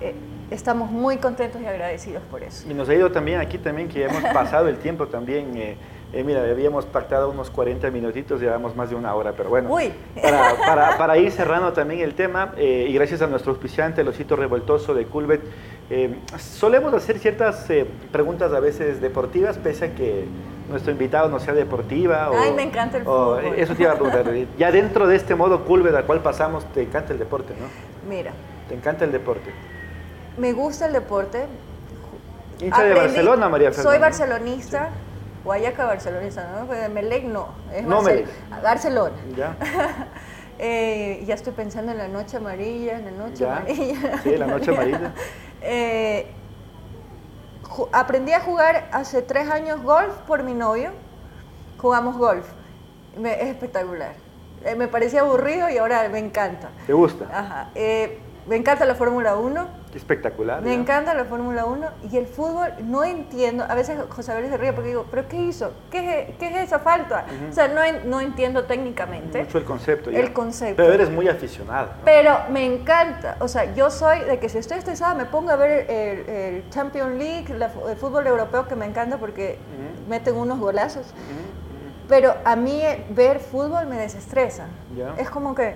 Eh, 0.00 0.14
estamos 0.50 0.90
muy 0.90 1.16
contentos 1.18 1.60
y 1.60 1.66
agradecidos 1.66 2.22
por 2.30 2.42
eso. 2.42 2.68
Y 2.70 2.74
nos 2.74 2.88
ha 2.88 2.94
ido 2.94 3.10
también 3.10 3.40
aquí 3.40 3.58
también 3.58 3.88
que 3.88 4.04
hemos 4.04 4.22
pasado 4.32 4.68
el 4.68 4.78
tiempo 4.78 5.06
también. 5.06 5.56
eh, 5.56 5.76
eh, 6.12 6.22
mira, 6.22 6.40
habíamos 6.42 6.84
pactado 6.86 7.30
unos 7.30 7.50
40 7.50 7.90
minutitos, 7.90 8.40
llevamos 8.40 8.76
más 8.76 8.88
de 8.90 8.94
una 8.96 9.12
hora, 9.14 9.32
pero 9.36 9.48
bueno. 9.48 9.68
Uy. 9.72 9.92
Para, 10.22 10.54
para- 10.66 10.98
para 10.98 11.18
ir 11.18 11.32
cerrando 11.32 11.72
también 11.72 12.00
el 12.00 12.14
tema, 12.14 12.52
eh, 12.56 12.86
y 12.88 12.92
gracias 12.94 13.22
a 13.22 13.26
nuestro 13.26 13.50
auspiciante, 13.52 14.02
el 14.02 14.08
Osito 14.08 14.36
Revoltoso 14.36 14.94
de 14.94 15.04
Culbet, 15.06 15.40
eh, 15.90 16.14
solemos 16.38 16.94
hacer 16.94 17.18
ciertas 17.18 17.68
eh, 17.70 17.86
preguntas 18.12 18.52
a 18.52 18.60
veces 18.60 19.00
deportivas, 19.00 19.58
pese 19.58 19.86
a 19.86 19.94
que 19.94 20.26
nuestro 20.70 20.92
invitado 20.92 21.28
no 21.28 21.40
sea 21.40 21.54
deportiva. 21.54 22.30
O, 22.30 22.38
Ay, 22.38 22.52
me 22.52 22.62
encanta 22.62 22.98
el 22.98 23.06
o- 23.06 23.36
fútbol. 23.40 23.54
Eso 23.56 23.74
te 23.74 23.82
iba 23.82 23.92
a 23.92 23.94
preguntar. 23.96 24.28
eh, 24.28 24.46
Ya 24.58 24.70
dentro 24.70 25.08
de 25.08 25.16
este 25.16 25.34
modo 25.34 25.64
Culbet 25.64 25.94
al 25.94 26.04
cual 26.04 26.20
pasamos, 26.20 26.64
te 26.72 26.82
encanta 26.82 27.12
el 27.12 27.18
deporte, 27.18 27.52
¿no? 27.58 27.66
Mira, 28.08 28.30
Te 28.68 28.74
encanta 28.74 29.04
el 29.04 29.12
deporte. 29.12 29.50
Me 30.38 30.52
gusta 30.52 30.86
el 30.86 30.92
deporte. 30.92 31.46
Hincha 32.60 32.82
de 32.82 32.94
Barcelona, 32.94 33.48
María 33.48 33.70
Fernanda. 33.72 33.90
Soy 33.92 34.00
barcelonista, 34.00 34.88
Guayaca 35.44 35.84
barcelonista, 35.84 36.48
¿no? 36.52 36.66
De 36.72 36.88
Melec 36.88 37.24
no, 37.24 37.48
es 37.72 37.84
No, 37.84 38.00
Barcel- 38.02 38.04
Melec. 38.04 38.62
Barcelona. 38.62 39.16
¿Ya? 39.36 39.56
Eh, 40.58 41.22
ya 41.26 41.34
estoy 41.34 41.52
pensando 41.52 41.92
en 41.92 41.98
la 41.98 42.08
noche 42.08 42.38
amarilla, 42.38 42.96
en 42.98 43.04
la 43.04 43.10
noche 43.10 43.40
Ya. 43.44 43.58
amarilla. 43.58 44.18
Sí, 44.22 44.36
la 44.38 44.46
noche 44.46 44.70
amarilla. 44.70 45.12
Eh, 45.60 46.26
aprendí 47.92 48.32
a 48.32 48.40
jugar 48.40 48.88
hace 48.92 49.20
tres 49.20 49.50
años 49.50 49.82
golf 49.82 50.14
por 50.26 50.42
mi 50.44 50.54
novio. 50.54 50.92
Jugamos 51.76 52.16
golf. 52.16 52.46
Me- 53.18 53.34
es 53.42 53.48
espectacular. 53.48 54.12
Eh, 54.64 54.74
me 54.76 54.88
parecía 54.88 55.20
aburrido 55.20 55.68
y 55.68 55.76
ahora 55.76 56.08
me 56.08 56.20
encanta. 56.20 56.68
¿Te 56.86 56.94
gusta? 56.94 57.26
Ajá. 57.30 57.68
Me 58.46 58.56
encanta 58.56 58.84
la 58.86 58.94
Fórmula 58.94 59.36
1. 59.36 59.66
Qué 59.96 60.00
espectacular. 60.00 60.60
Me 60.60 60.74
encanta 60.74 61.14
la 61.14 61.24
Fórmula 61.24 61.64
1 61.64 61.88
y 62.12 62.18
el 62.18 62.26
fútbol 62.26 62.68
no 62.82 63.02
entiendo. 63.02 63.64
A 63.66 63.74
veces 63.74 63.98
José 64.10 64.32
Abel 64.32 64.46
se 64.50 64.58
ríe 64.58 64.74
porque 64.74 64.90
digo, 64.90 65.06
¿pero 65.10 65.26
qué 65.26 65.38
hizo? 65.38 65.72
¿Qué 65.90 66.28
es, 66.28 66.36
qué 66.36 66.48
es 66.48 66.66
esa 66.66 66.80
falta? 66.80 67.24
O 67.48 67.54
sea, 67.54 67.68
no, 67.68 67.80
no 68.04 68.20
entiendo 68.20 68.64
técnicamente. 68.64 69.44
Mucho 69.44 69.56
el 69.56 69.64
concepto. 69.64 70.10
ya. 70.10 70.18
El 70.18 70.34
concepto. 70.34 70.82
Pero 70.82 70.92
eres 70.92 71.08
muy 71.08 71.30
aficionada. 71.30 71.86
¿no? 71.96 72.04
Pero 72.04 72.36
me 72.50 72.66
encanta, 72.66 73.38
o 73.40 73.48
sea, 73.48 73.74
yo 73.74 73.90
soy 73.90 74.20
de 74.20 74.38
que 74.38 74.50
si 74.50 74.58
estoy 74.58 74.76
estresada 74.76 75.14
me 75.14 75.24
pongo 75.24 75.50
a 75.50 75.56
ver 75.56 75.90
el, 75.90 76.28
el 76.28 76.68
Champions 76.68 77.16
League, 77.16 77.54
la 77.56 77.72
el 77.88 77.96
fútbol 77.96 78.26
europeo 78.26 78.68
que 78.68 78.76
me 78.76 78.84
encanta 78.84 79.16
porque 79.16 79.56
meten 80.10 80.36
unos 80.36 80.58
golazos. 80.58 81.06
Pero 82.06 82.34
a 82.44 82.54
mí 82.54 82.82
ver 83.10 83.40
fútbol 83.40 83.86
me 83.86 83.96
desestresa. 83.96 84.66
Ya. 84.94 85.14
Es 85.16 85.30
como 85.30 85.54
que 85.54 85.74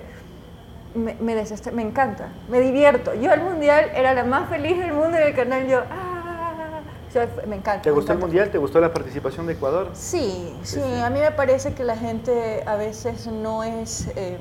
me, 0.95 1.15
me, 1.15 1.45
me 1.73 1.81
encanta, 1.81 2.29
me 2.49 2.59
divierto. 2.59 3.13
Yo 3.15 3.31
el 3.33 3.41
mundial 3.41 3.91
era 3.95 4.13
la 4.13 4.23
más 4.23 4.49
feliz 4.49 4.77
del 4.77 4.93
mundo 4.93 5.17
en 5.17 5.23
el 5.27 5.35
canal. 5.35 5.67
Yo, 5.67 5.81
ah, 5.89 6.13
me 7.47 7.57
encanta. 7.57 7.81
¿Te 7.81 7.89
me 7.89 7.95
gustó 7.95 8.13
el 8.13 8.19
mundial? 8.19 8.49
¿Te 8.51 8.57
gustó 8.57 8.79
la 8.79 8.93
participación 8.93 9.47
de 9.47 9.53
Ecuador? 9.53 9.89
Sí, 9.93 10.53
sí, 10.63 10.75
Sí, 10.75 10.81
sí. 10.81 11.01
a 11.01 11.09
mí 11.09 11.19
me 11.19 11.31
parece 11.31 11.73
que 11.73 11.83
la 11.83 11.97
gente 11.97 12.63
a 12.65 12.75
veces 12.75 13.27
no 13.27 13.63
es... 13.63 14.07
eh, 14.15 14.37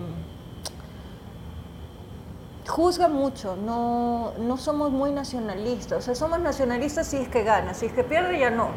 juzga 2.68 3.08
mucho, 3.08 3.56
no, 3.56 4.32
no 4.38 4.56
somos 4.56 4.92
muy 4.92 5.10
nacionalistas, 5.10 5.98
o 5.98 6.02
sea, 6.02 6.14
somos 6.14 6.38
nacionalistas 6.38 7.08
si 7.08 7.16
es 7.16 7.28
que 7.28 7.42
gana, 7.42 7.74
si 7.74 7.86
es 7.86 7.92
que 7.92 8.04
pierde 8.04 8.38
ya 8.38 8.50
no. 8.50 8.68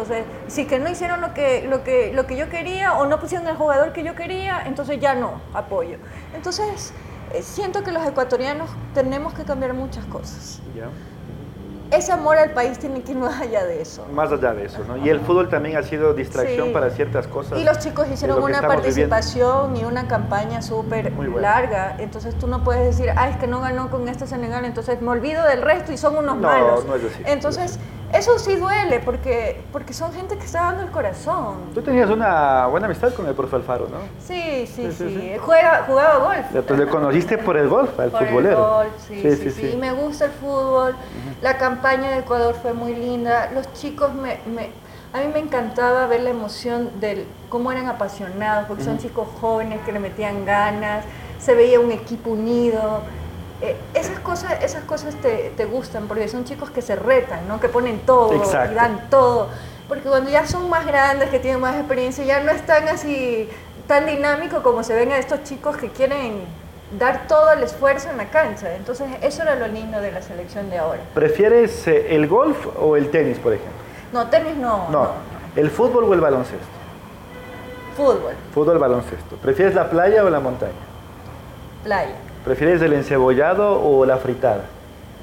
Entonces, 0.00 0.24
si 0.48 0.62
es 0.62 0.66
que 0.66 0.78
no 0.78 0.88
hicieron 0.88 1.20
lo 1.20 1.34
que, 1.34 1.66
lo, 1.68 1.84
que, 1.84 2.12
lo 2.14 2.26
que 2.26 2.34
yo 2.36 2.48
quería 2.48 2.94
o 2.94 3.04
no 3.06 3.20
pusieron 3.20 3.46
el 3.48 3.56
jugador 3.56 3.92
que 3.92 4.02
yo 4.02 4.14
quería, 4.14 4.62
entonces 4.64 4.98
ya 4.98 5.14
no 5.14 5.42
apoyo. 5.52 5.98
Entonces, 6.34 6.94
eh, 7.34 7.42
siento 7.42 7.82
que 7.82 7.92
los 7.92 8.06
ecuatorianos 8.06 8.70
tenemos 8.94 9.34
que 9.34 9.44
cambiar 9.44 9.74
muchas 9.74 10.06
cosas. 10.06 10.60
Ya. 10.74 10.86
Ese 11.94 12.12
amor 12.12 12.38
al 12.38 12.52
país 12.52 12.78
tiene 12.78 13.02
que 13.02 13.12
ir 13.12 13.18
más 13.18 13.40
allá 13.40 13.64
de 13.64 13.82
eso. 13.82 14.06
Más 14.14 14.30
allá 14.32 14.54
de 14.54 14.64
eso, 14.66 14.78
¿no? 14.86 14.96
Y 14.96 15.08
el 15.10 15.20
fútbol 15.20 15.48
también 15.50 15.76
ha 15.76 15.82
sido 15.82 16.14
distracción 16.14 16.68
Sí. 16.68 16.72
para 16.72 16.88
ciertas 16.90 17.26
cosas. 17.26 17.58
Y 17.58 17.64
los 17.64 17.78
chicos 17.80 18.06
hicieron 18.10 18.38
lo 18.38 18.44
una 18.46 18.54
estamos 18.56 18.76
viviendo. 18.76 19.10
participación 19.10 19.76
y 19.76 19.84
una 19.84 20.06
campaña 20.08 20.62
súper 20.62 21.12
larga. 21.12 21.96
Entonces 21.98 22.36
tú 22.38 22.46
no 22.46 22.62
puedes 22.64 22.96
decir, 22.96 23.12
ah, 23.16 23.28
es 23.28 23.36
que 23.38 23.48
no 23.48 23.60
ganó 23.60 23.90
con 23.90 24.08
este 24.08 24.26
Senegal, 24.28 24.64
entonces 24.64 25.02
me 25.02 25.10
olvido 25.10 25.44
del 25.44 25.60
resto 25.62 25.92
y 25.92 25.98
son 25.98 26.16
unos 26.16 26.36
No, 26.36 26.42
malos. 26.48 26.86
no 26.86 26.94
es 26.94 27.04
así, 27.04 27.22
Entonces, 27.26 27.78
eso 28.12 28.38
sí 28.38 28.56
duele 28.56 29.00
porque, 29.00 29.62
porque 29.72 29.92
son 29.92 30.12
gente 30.12 30.36
que 30.36 30.44
está 30.44 30.62
dando 30.62 30.82
el 30.82 30.90
corazón. 30.90 31.56
Tú 31.74 31.82
tenías 31.82 32.10
una 32.10 32.66
buena 32.66 32.86
amistad 32.86 33.12
con 33.14 33.26
el 33.26 33.34
profe 33.34 33.56
Alfaro, 33.56 33.88
¿no? 33.88 33.98
Sí, 34.18 34.66
sí, 34.66 34.90
Sí, 34.90 34.92
sí. 34.92 35.08
sí, 35.08 35.20
sí. 35.20 35.32
Juega, 35.40 35.84
jugaba 35.86 36.16
golf. 36.18 36.46
Pues 36.66 36.78
le 36.78 36.86
conociste 36.86 37.38
por 37.38 37.56
el 37.56 37.68
golf, 37.68 37.98
al 38.00 38.10
Por 38.10 38.22
el 38.22 38.28
futbolero. 38.28 38.68
golf, 38.68 38.90
sí, 39.06 39.36
sí, 39.36 39.50
sí, 39.50 39.76
me 39.78 39.92
gusta 39.92 40.26
el 40.26 40.32
fútbol. 40.32 40.94
La 41.42 41.56
campaña 41.56 42.10
de 42.10 42.18
Ecuador 42.18 42.54
fue 42.60 42.72
muy 42.72 42.94
linda. 42.94 43.50
Los 43.54 43.72
chicos 43.74 44.12
me, 44.14 44.38
me- 44.46 44.70
a 45.12 45.18
mí 45.20 45.32
me 45.32 45.40
encantaba 45.40 46.06
ver 46.06 46.20
la 46.20 46.30
emoción 46.30 47.00
del 47.00 47.26
cómo 47.48 47.72
eran 47.72 47.88
apasionados, 47.88 48.66
porque 48.68 48.84
son 48.84 48.98
chicos 48.98 49.26
jóvenes 49.40 49.80
que 49.84 49.90
le 49.92 49.98
metían 49.98 50.44
ganas, 50.44 51.04
se 51.40 51.54
veía 51.54 51.80
un 51.80 51.90
equipo 51.90 52.30
unido. 52.30 53.00
Eh, 53.62 53.76
esas 53.94 54.18
cosas, 54.20 54.62
esas 54.62 54.84
cosas 54.84 55.14
te, 55.16 55.52
te 55.56 55.66
gustan 55.66 56.08
porque 56.08 56.28
son 56.28 56.44
chicos 56.44 56.70
que 56.70 56.80
se 56.80 56.96
retan, 56.96 57.46
¿no? 57.46 57.60
que 57.60 57.68
ponen 57.68 58.00
todo 58.00 58.32
Exacto. 58.34 58.72
y 58.72 58.74
dan 58.74 59.10
todo. 59.10 59.48
Porque 59.86 60.08
cuando 60.08 60.30
ya 60.30 60.46
son 60.46 60.70
más 60.70 60.86
grandes, 60.86 61.30
que 61.30 61.38
tienen 61.38 61.60
más 61.60 61.76
experiencia, 61.76 62.24
ya 62.24 62.40
no 62.40 62.50
es 62.52 62.64
tan 62.64 62.88
así, 62.88 63.48
tan 63.86 64.06
dinámico 64.06 64.62
como 64.62 64.82
se 64.82 64.94
ven 64.94 65.12
a 65.12 65.18
estos 65.18 65.42
chicos 65.44 65.76
que 65.76 65.88
quieren 65.90 66.44
dar 66.98 67.26
todo 67.28 67.52
el 67.52 67.62
esfuerzo 67.62 68.08
en 68.10 68.16
la 68.16 68.26
cancha. 68.30 68.74
Entonces, 68.76 69.08
eso 69.20 69.42
era 69.42 69.56
lo 69.56 69.66
lindo 69.66 70.00
de 70.00 70.12
la 70.12 70.22
selección 70.22 70.70
de 70.70 70.78
ahora. 70.78 71.00
¿Prefieres 71.12 71.86
eh, 71.86 72.14
el 72.14 72.28
golf 72.28 72.66
o 72.80 72.96
el 72.96 73.10
tenis, 73.10 73.38
por 73.38 73.52
ejemplo? 73.52 73.74
No, 74.12 74.28
tenis 74.28 74.56
no. 74.56 74.88
No. 74.90 75.08
¿El 75.56 75.70
fútbol 75.70 76.04
o 76.04 76.14
el 76.14 76.20
baloncesto? 76.20 76.66
Fútbol, 77.96 78.32
Fútbol, 78.54 78.78
baloncesto. 78.78 79.36
¿Prefieres 79.36 79.74
la 79.74 79.90
playa 79.90 80.24
o 80.24 80.30
la 80.30 80.40
montaña? 80.40 80.72
playa, 81.82 82.14
¿Prefieres 82.44 82.80
el 82.82 82.92
encebollado 82.94 83.82
o 83.82 84.04
la 84.06 84.16
fritada? 84.16 84.62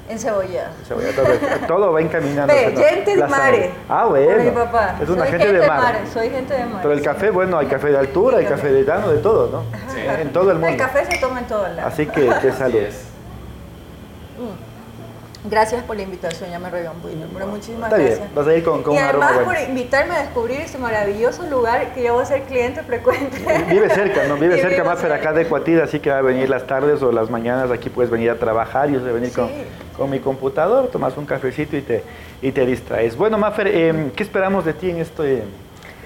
encebollado. 0.10 0.70
Encebollado, 0.80 1.14
Todo, 1.24 1.68
todo 1.68 1.92
va 1.92 2.00
encaminando. 2.02 2.54
Ve, 2.54 2.74
gente 2.78 3.16
de 3.18 3.28
mare. 3.28 3.72
Ah, 3.90 4.06
mi 4.06 4.10
bueno. 4.26 4.54
papá. 4.54 4.96
Es 5.02 5.10
una 5.10 5.24
Soy 5.24 5.32
gente, 5.32 5.52
de 5.54 5.68
mar. 5.68 5.82
mare, 5.82 6.00
Soy 6.14 6.30
gente 6.30 6.54
de 6.54 6.66
mar. 6.66 6.80
Pero 6.82 6.94
el 6.94 7.00
sí. 7.00 7.06
café, 7.06 7.30
bueno, 7.30 7.58
hay 7.58 7.68
café 7.68 7.90
de 7.90 7.98
altura, 7.98 8.38
hay 8.38 8.46
café 8.46 8.72
de 8.72 8.84
llano, 8.86 9.10
de 9.10 9.18
todo, 9.18 9.50
¿no? 9.52 9.64
Sí. 9.94 10.00
En 10.22 10.32
todo 10.32 10.52
el 10.52 10.60
mundo. 10.60 10.70
El 10.70 10.78
café 10.78 11.06
se 11.12 11.18
toma 11.20 11.40
en 11.40 11.48
todos 11.48 11.70
lados. 11.72 11.92
Así 11.94 12.06
que, 12.06 12.22
que 12.22 12.30
Así 12.30 12.52
salud. 12.52 12.76
es. 12.78 13.04
Gracias 15.50 15.84
por 15.84 15.96
la 15.96 16.02
invitación, 16.04 16.50
ya 16.50 16.60
me 16.60 16.70
regué 16.70 16.90
un 16.90 17.00
poquito, 17.00 17.26
pero 17.34 17.48
muchísimas 17.48 17.92
Está 17.92 17.98
bien, 17.98 18.10
gracias. 18.10 18.36
vas 18.36 18.48
a 18.48 18.56
ir 18.56 18.64
con, 18.64 18.84
con 18.84 18.94
y 18.94 18.98
un 18.98 19.04
aroma 19.04 19.28
además 19.28 19.46
bueno. 19.46 19.62
por 19.62 19.70
invitarme 19.70 20.16
a 20.16 20.22
descubrir 20.24 20.62
ese 20.62 20.78
maravilloso 20.78 21.44
lugar 21.44 21.94
que 21.94 22.04
yo 22.04 22.14
voy 22.14 22.24
a 22.24 22.26
ser 22.26 22.44
cliente 22.44 22.84
frecuente. 22.84 23.38
Vive 23.70 23.90
cerca, 23.90 24.28
¿no? 24.28 24.36
Vive 24.36 24.58
Y 24.58 24.62
cerca 24.62 24.84
más, 24.84 25.00
pero 25.02 25.14
acá 25.14 25.34
de 25.34 25.46
Cuatida, 25.46 25.84
así 25.84 26.00
que 26.00 26.10
va 26.10 26.18
a 26.18 26.22
venir 26.22 26.50
las 26.50 26.68
tardes 26.68 27.02
o 27.02 27.12
las 27.12 27.30
mañanas, 27.30 27.72
aquí 27.72 27.90
puedes 27.90 28.12
venir 28.12 28.30
a 28.32 28.36
trabajar, 28.36 28.90
yo 28.90 29.00
sé 29.00 29.12
venir 29.12 29.32
con, 29.32 29.50
con 29.96 30.10
mi 30.10 30.20
computador, 30.20 30.88
tomas 30.88 31.16
un 31.18 31.26
cafecito 31.26 31.78
y 31.78 31.82
te, 31.82 32.04
y 32.42 32.52
te 32.52 32.66
distraes. 32.66 33.16
Bueno, 33.16 33.38
Mafer, 33.38 33.68
eh, 33.68 34.12
¿qué 34.16 34.24
esperamos 34.24 34.66
de 34.66 34.74
ti 34.74 34.90
en 34.90 34.98
este, 34.98 35.44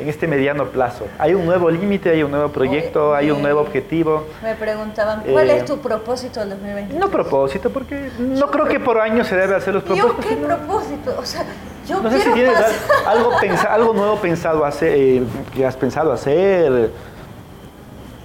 en 0.02 0.10
este 0.10 0.28
mediano 0.28 0.66
plazo? 0.66 1.06
¿Hay 1.20 1.34
un 1.34 1.46
nuevo 1.46 1.70
límite, 1.70 2.10
hay 2.10 2.24
un 2.24 2.32
nuevo 2.32 2.50
proyecto, 2.50 3.14
hay 3.14 3.30
un 3.32 3.42
nuevo 3.42 3.62
objetivo? 3.62 4.26
Me 4.42 4.56
preguntaban, 4.56 5.24
¿cuál 5.32 5.50
Eh, 5.50 5.58
es 5.58 5.66
tu 5.66 5.78
propósito 5.80 6.40
del 6.40 6.50
2020? 6.52 6.96
No 6.96 7.10
propósito, 7.10 7.70
porque 7.70 8.10
no 8.20 8.48
creo 8.50 8.66
que 8.66 8.80
por 8.80 9.00
año 9.00 9.24
se 9.24 9.36
debe 9.36 9.56
hacer 9.56 9.74
los 9.76 9.84
¿Yo 9.86 9.96
propósitos. 9.96 10.26
qué 10.26 10.34
sino- 10.36 10.48
propósito? 10.48 11.16
O 11.20 11.26
sea, 11.26 11.46
yo 11.88 12.02
No 12.02 12.10
sé 12.12 12.22
si 12.22 12.32
tienes 12.32 12.54
pasar- 12.54 12.72
al- 13.06 13.72
algo, 13.72 13.94
nuevo 13.94 14.16
pensado 14.18 14.66
hacer, 14.66 14.94
eh, 14.98 15.24
que 15.54 15.66
has 15.66 15.76
pensado 15.76 16.12
hacer, 16.12 16.90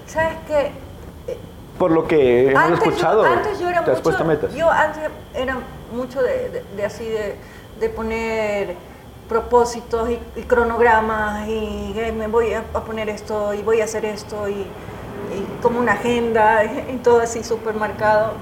¿Sabes 0.06 0.36
qué? 0.46 0.70
por 1.78 1.90
lo 1.90 2.06
que 2.08 2.50
hemos 2.52 2.62
Antes 2.62 2.78
yo- 2.80 2.90
escuchado. 2.90 3.24
antes 3.24 3.58
yo 3.58 3.68
era 3.68 3.84
te 3.84 3.90
has 3.90 3.98
mucho, 3.98 4.02
puesto 4.02 4.24
metas. 4.24 4.54
Yo 4.54 4.70
antes 4.70 5.02
era 5.34 5.58
mucho 5.92 6.22
de, 6.22 6.48
de- 6.48 6.64
de 6.74 6.84
así 6.86 7.04
de, 7.04 7.36
de 7.80 7.88
poner 7.90 8.74
propósitos 9.28 10.08
y, 10.10 10.18
y 10.36 10.42
cronogramas 10.42 11.48
y 11.48 11.92
eh, 11.96 12.12
me 12.16 12.26
voy 12.28 12.52
a, 12.54 12.62
poner 12.62 13.08
esto 13.08 13.54
y 13.54 13.62
voy 13.62 13.80
a 13.80 13.84
hacer 13.84 14.04
esto 14.04 14.48
y, 14.48 14.52
y 14.52 15.62
como 15.62 15.80
una 15.80 15.92
agenda 15.92 16.64
y 16.92 16.96
todo 16.98 17.20
así 17.20 17.42
súper 17.42 17.74
marcado. 17.74 18.32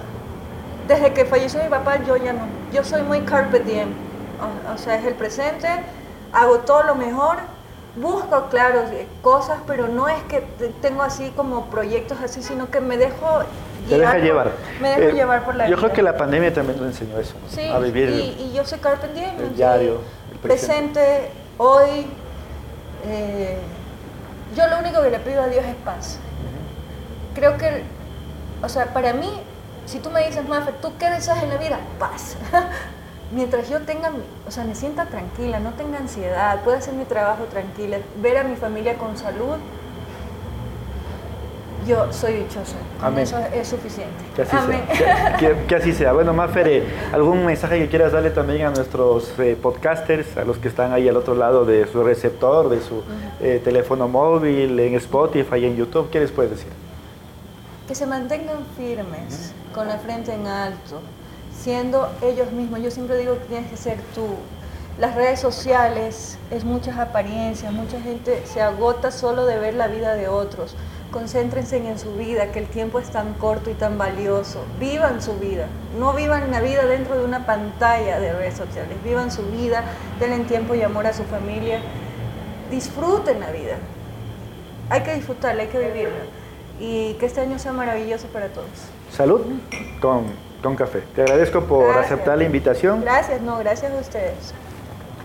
Desde 0.88 1.12
que 1.14 1.24
falleció 1.24 1.62
mi 1.62 1.70
papá 1.70 1.96
yo 2.04 2.16
ya 2.16 2.32
no. 2.32 2.42
Yo 2.72 2.84
soy 2.84 3.02
muy 3.02 3.20
carpe 3.22 3.60
diem. 3.60 3.88
O, 4.68 4.74
o 4.74 4.78
sea, 4.78 4.96
es 4.96 5.04
el 5.06 5.14
presente, 5.14 5.68
hago 6.32 6.58
todo 6.58 6.82
lo 6.82 6.94
mejor, 6.96 7.36
busco, 7.96 8.48
claro, 8.50 8.80
eh, 8.92 9.06
cosas, 9.22 9.58
pero 9.66 9.86
no 9.88 10.08
es 10.08 10.20
que 10.24 10.40
te- 10.58 10.68
tengo 10.82 11.02
así 11.02 11.32
como 11.36 11.66
proyectos 11.66 12.18
así, 12.22 12.42
sino 12.42 12.68
que 12.68 12.80
me 12.80 12.98
dejo 12.98 13.38
Te 13.88 13.96
deja 13.96 14.12
por- 14.12 14.20
llevar. 14.20 14.50
Me 14.82 14.88
dejo 14.90 15.02
Eh, 15.02 15.12
llevar 15.12 15.44
por 15.44 15.54
la 15.54 15.64
Yo 15.68 15.76
vida. 15.76 15.86
creo 15.86 15.92
que 15.94 16.02
la 16.02 16.16
pandemia 16.16 16.52
también 16.52 16.78
nos 16.78 16.88
enseñó 16.88 17.18
eso, 17.18 17.34
¿no? 17.42 17.48
Sí, 17.48 17.66
a 17.68 17.78
vivir. 17.78 18.10
y, 18.10 18.42
y 18.42 18.52
yo 18.54 18.64
soy 18.66 18.80
carpe 18.80 19.08
diem, 19.14 19.30
el 19.38 19.54
diario, 19.56 20.00
presente. 20.44 21.30
hoy. 21.58 22.06
eh, 23.06 23.58
yo 24.56 24.66
lo 24.68 24.78
único 24.78 25.02
que 25.02 25.10
le 25.10 25.18
pido 25.18 25.42
a 25.42 25.48
Dios 25.48 25.64
es 25.64 25.74
paz. 25.84 26.18
Creo 27.34 27.56
que, 27.58 27.82
o 28.62 28.68
sea, 28.68 28.92
para 28.94 29.12
mí, 29.12 29.28
si 29.86 29.98
tú 29.98 30.10
me 30.10 30.24
dices, 30.24 30.46
Mafe, 30.48 30.72
¿tú 30.80 30.92
qué 30.98 31.10
deseas 31.10 31.42
en 31.42 31.48
la 31.48 31.56
vida? 31.56 31.78
Paz. 31.98 32.36
Mientras 33.32 33.68
yo 33.68 33.80
tenga, 33.80 34.12
o 34.46 34.50
sea, 34.50 34.64
me 34.64 34.74
sienta 34.76 35.06
tranquila, 35.06 35.58
no 35.58 35.72
tenga 35.72 35.98
ansiedad, 35.98 36.60
pueda 36.62 36.78
hacer 36.78 36.94
mi 36.94 37.04
trabajo 37.04 37.44
tranquila, 37.44 37.98
ver 38.22 38.38
a 38.38 38.44
mi 38.44 38.54
familia 38.54 38.96
con 38.96 39.16
salud, 39.16 39.56
yo 41.86 42.12
soy 42.12 42.34
dichosa. 42.34 42.76
Amén. 43.02 43.24
Eso 43.24 43.38
es 43.52 43.68
suficiente. 43.68 44.12
Que 44.34 44.42
así 44.42 44.56
Amén. 44.56 44.82
sea. 44.96 45.36
Que, 45.36 45.46
que- 45.48 45.56
que 45.68 45.74
así 45.76 45.92
sea. 45.92 46.12
Bueno, 46.12 46.32
Mafer, 46.32 46.68
eh, 46.68 46.84
¿algún 47.12 47.44
mensaje 47.46 47.78
que 47.78 47.88
quieras 47.88 48.12
darle 48.12 48.30
también 48.30 48.62
a 48.66 48.70
nuestros 48.70 49.32
eh, 49.38 49.56
podcasters, 49.60 50.36
a 50.36 50.44
los 50.44 50.58
que 50.58 50.68
están 50.68 50.92
ahí 50.92 51.08
al 51.08 51.16
otro 51.16 51.34
lado 51.34 51.64
de 51.64 51.86
su 51.86 52.02
receptor, 52.02 52.68
de 52.68 52.80
su 52.80 53.02
eh, 53.40 53.60
teléfono 53.62 54.08
móvil, 54.08 54.78
en 54.80 54.94
Spotify, 54.96 55.64
en 55.66 55.76
YouTube? 55.76 56.10
¿Qué 56.10 56.20
les 56.20 56.30
puedes 56.30 56.50
decir? 56.52 56.68
que 57.86 57.94
se 57.94 58.06
mantengan 58.06 58.60
firmes, 58.78 59.52
con 59.74 59.86
la 59.88 59.98
frente 59.98 60.32
en 60.32 60.46
alto, 60.46 61.00
siendo 61.54 62.08
ellos 62.22 62.50
mismos. 62.50 62.80
Yo 62.80 62.90
siempre 62.90 63.18
digo 63.18 63.34
que 63.34 63.44
tienes 63.44 63.70
que 63.70 63.76
ser 63.76 63.98
tú. 64.14 64.26
Las 64.98 65.14
redes 65.14 65.38
sociales 65.40 66.38
es 66.50 66.64
muchas 66.64 66.96
apariencias, 66.98 67.70
mucha 67.74 68.00
gente 68.00 68.40
se 68.46 68.62
agota 68.62 69.10
solo 69.10 69.44
de 69.44 69.58
ver 69.58 69.74
la 69.74 69.88
vida 69.88 70.14
de 70.14 70.28
otros. 70.28 70.76
Concéntrense 71.14 71.76
en 71.76 71.96
su 71.96 72.12
vida, 72.16 72.50
que 72.50 72.58
el 72.58 72.66
tiempo 72.66 72.98
es 72.98 73.08
tan 73.08 73.34
corto 73.34 73.70
y 73.70 73.74
tan 73.74 73.96
valioso. 73.98 74.64
Vivan 74.80 75.22
su 75.22 75.38
vida, 75.38 75.68
no 75.96 76.12
vivan 76.12 76.50
la 76.50 76.60
vida 76.60 76.86
dentro 76.86 77.16
de 77.16 77.24
una 77.24 77.46
pantalla 77.46 78.18
de 78.18 78.32
redes 78.32 78.54
sociales. 78.54 78.98
Vivan 79.04 79.30
su 79.30 79.46
vida, 79.46 79.84
denle 80.18 80.44
tiempo 80.44 80.74
y 80.74 80.82
amor 80.82 81.06
a 81.06 81.12
su 81.12 81.22
familia. 81.22 81.78
Disfruten 82.68 83.38
la 83.38 83.52
vida. 83.52 83.76
Hay 84.90 85.02
que 85.02 85.14
disfrutarla, 85.14 85.62
hay 85.62 85.68
que 85.68 85.78
vivirla. 85.78 86.24
Y 86.80 87.14
que 87.14 87.26
este 87.26 87.42
año 87.42 87.60
sea 87.60 87.72
maravilloso 87.72 88.26
para 88.26 88.48
todos. 88.48 88.66
Salud 89.12 89.40
con, 90.00 90.24
con 90.64 90.74
café. 90.74 91.04
Te 91.14 91.22
agradezco 91.22 91.60
por 91.60 91.84
Gracias. 91.84 92.06
aceptar 92.06 92.38
la 92.38 92.44
invitación. 92.44 93.02
Gracias, 93.02 93.40
no, 93.40 93.56
gracias 93.58 93.92
a 93.92 94.00
ustedes. 94.00 94.52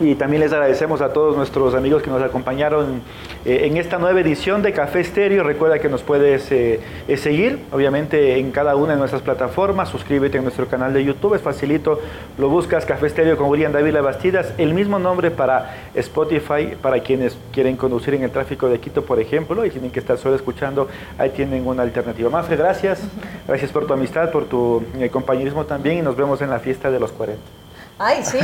Y 0.01 0.15
también 0.15 0.41
les 0.41 0.53
agradecemos 0.53 1.01
a 1.01 1.11
todos 1.11 1.35
nuestros 1.35 1.75
amigos 1.75 2.01
que 2.01 2.09
nos 2.09 2.21
acompañaron 2.21 3.01
eh, 3.43 3.65
en 3.65 3.75
esta 3.75 3.97
nueva 3.97 4.21
edición 4.21 4.61
de 4.61 4.71
Café 4.71 5.01
Estéreo. 5.01 5.43
Recuerda 5.43 5.79
que 5.79 5.89
nos 5.89 6.03
puedes 6.03 6.49
eh, 6.53 6.79
eh, 7.09 7.17
seguir, 7.17 7.59
obviamente, 7.73 8.39
en 8.39 8.51
cada 8.51 8.77
una 8.77 8.93
de 8.93 8.99
nuestras 8.99 9.21
plataformas. 9.21 9.89
Suscríbete 9.89 10.37
a 10.37 10.41
nuestro 10.41 10.67
canal 10.67 10.93
de 10.93 11.03
YouTube, 11.03 11.35
es 11.35 11.41
facilito. 11.41 11.99
Lo 12.37 12.47
buscas 12.47 12.85
Café 12.85 13.07
Estéreo 13.07 13.35
con 13.35 13.49
William 13.49 13.73
David 13.73 13.97
Bastidas. 14.01 14.53
El 14.57 14.73
mismo 14.73 14.99
nombre 14.99 15.31
para 15.31 15.89
Spotify, 15.93 16.77
para 16.81 17.01
quienes 17.01 17.37
quieren 17.51 17.75
conducir 17.75 18.13
en 18.13 18.23
el 18.23 18.31
tráfico 18.31 18.69
de 18.69 18.79
Quito, 18.79 19.03
por 19.03 19.19
ejemplo, 19.19 19.65
y 19.65 19.69
tienen 19.69 19.91
que 19.91 19.99
estar 19.99 20.17
solo 20.17 20.35
escuchando. 20.35 20.87
Ahí 21.17 21.31
tienen 21.31 21.67
una 21.67 21.83
alternativa. 21.83 22.29
Mafre, 22.29 22.55
gracias. 22.55 23.01
Gracias 23.45 23.69
por 23.69 23.85
tu 23.85 23.91
amistad, 23.91 24.31
por 24.31 24.45
tu 24.45 24.81
compañerismo 25.11 25.65
también 25.65 25.97
y 25.97 26.01
nos 26.01 26.15
vemos 26.15 26.41
en 26.41 26.51
la 26.51 26.59
fiesta 26.59 26.89
de 26.89 27.01
los 27.01 27.11
40. 27.11 27.58
Ay, 28.01 28.23
sí, 28.23 28.39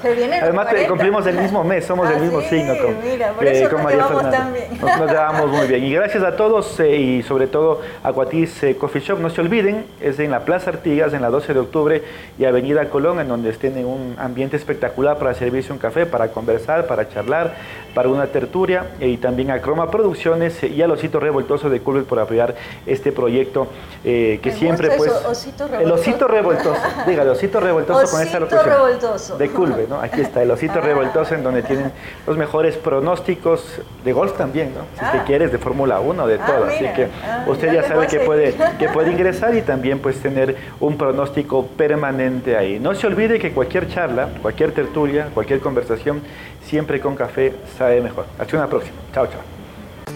se 0.00 0.14
viene 0.14 0.40
Además, 0.40 0.68
cumplimos 0.88 1.26
el 1.26 1.36
mismo 1.36 1.62
mes, 1.62 1.84
somos 1.84 2.08
del 2.08 2.18
ah, 2.18 2.20
mismo 2.22 2.40
signo. 2.40 2.74
Con, 2.78 3.02
mira, 3.02 3.32
por 3.32 3.46
eso 3.46 3.68
nos 3.70 3.92
llevamos 3.92 4.30
tan 4.30 4.52
bien. 4.54 4.66
Nos, 4.80 5.10
llevamos 5.10 5.50
muy 5.50 5.66
bien. 5.66 5.84
Y 5.84 5.92
gracias 5.92 6.24
a 6.24 6.36
todos 6.36 6.80
eh, 6.80 6.96
y 6.96 7.22
sobre 7.22 7.46
todo 7.46 7.82
a 8.02 8.10
Guatiz 8.10 8.62
eh, 8.62 8.76
Coffee 8.76 9.02
Shop. 9.02 9.20
No 9.20 9.28
se 9.28 9.42
olviden, 9.42 9.84
es 10.00 10.18
en 10.20 10.30
la 10.30 10.46
Plaza 10.46 10.70
Artigas, 10.70 11.12
en 11.12 11.20
la 11.20 11.28
12 11.28 11.52
de 11.52 11.60
octubre 11.60 12.02
y 12.38 12.46
Avenida 12.46 12.88
Colón, 12.88 13.20
en 13.20 13.28
donde 13.28 13.52
tienen 13.52 13.84
un 13.84 14.16
ambiente 14.18 14.56
espectacular 14.56 15.18
para 15.18 15.34
servirse 15.34 15.70
un 15.70 15.78
café, 15.78 16.06
para 16.06 16.28
conversar, 16.28 16.86
para 16.86 17.06
charlar, 17.08 17.54
para 17.94 18.08
una 18.08 18.26
tertulia. 18.26 18.86
Y 19.00 19.16
también 19.18 19.50
a 19.50 19.60
Croma 19.60 19.90
Producciones 19.90 20.62
y 20.62 20.82
al 20.82 20.90
Osito 20.90 21.20
Revoltoso 21.20 21.70
de 21.70 21.80
Culver 21.80 22.04
por 22.04 22.18
apoyar 22.18 22.54
este 22.86 23.12
proyecto 23.12 23.68
eh, 24.04 24.40
que 24.42 24.52
siempre, 24.52 24.90
pues. 24.96 25.10
osito 25.10 25.66
el 25.80 25.90
Osito 25.90 26.28
Revoltoso, 26.28 26.80
dígale, 27.06 27.30
Osito 27.30 27.60
Revoltoso 27.60 28.10
con 28.10 28.22
esa 28.22 28.40
locución. 28.40 29.38
De 29.38 29.48
Culve, 29.50 29.86
¿no? 29.88 30.00
Aquí 30.00 30.20
está, 30.20 30.42
el 30.42 30.50
osito 30.50 30.78
ah. 30.78 30.80
revoltoso 30.80 31.34
en 31.34 31.42
donde 31.42 31.62
tienen 31.62 31.92
los 32.26 32.36
mejores 32.36 32.76
pronósticos 32.76 33.80
de 34.04 34.12
golf 34.12 34.36
también, 34.36 34.72
¿no? 34.74 34.82
Si 34.94 35.10
te 35.10 35.18
ah. 35.18 35.24
quieres, 35.26 35.52
de 35.52 35.58
Fórmula 35.58 36.00
1, 36.00 36.26
de 36.26 36.34
ah, 36.34 36.46
todo. 36.46 36.64
Así 36.66 36.84
que 36.94 37.08
usted 37.46 37.72
ya 37.72 37.82
sabe 37.82 38.06
que 38.06 38.20
puede, 38.20 38.54
que 38.78 38.88
puede 38.88 39.10
ingresar 39.12 39.54
y 39.54 39.62
también 39.62 40.00
pues 40.00 40.20
tener 40.20 40.56
un 40.80 40.96
pronóstico 40.96 41.66
permanente 41.66 42.56
ahí. 42.56 42.78
No 42.78 42.94
se 42.94 43.06
olvide 43.06 43.38
que 43.38 43.52
cualquier 43.52 43.88
charla, 43.88 44.28
cualquier 44.42 44.72
tertulia, 44.72 45.28
cualquier 45.32 45.60
conversación, 45.60 46.22
siempre 46.66 47.00
con 47.00 47.14
café 47.16 47.52
sabe 47.78 48.00
mejor. 48.00 48.26
Hasta 48.38 48.56
una 48.56 48.68
próxima. 48.68 48.96
Chao, 49.12 49.26
chao. 49.26 49.40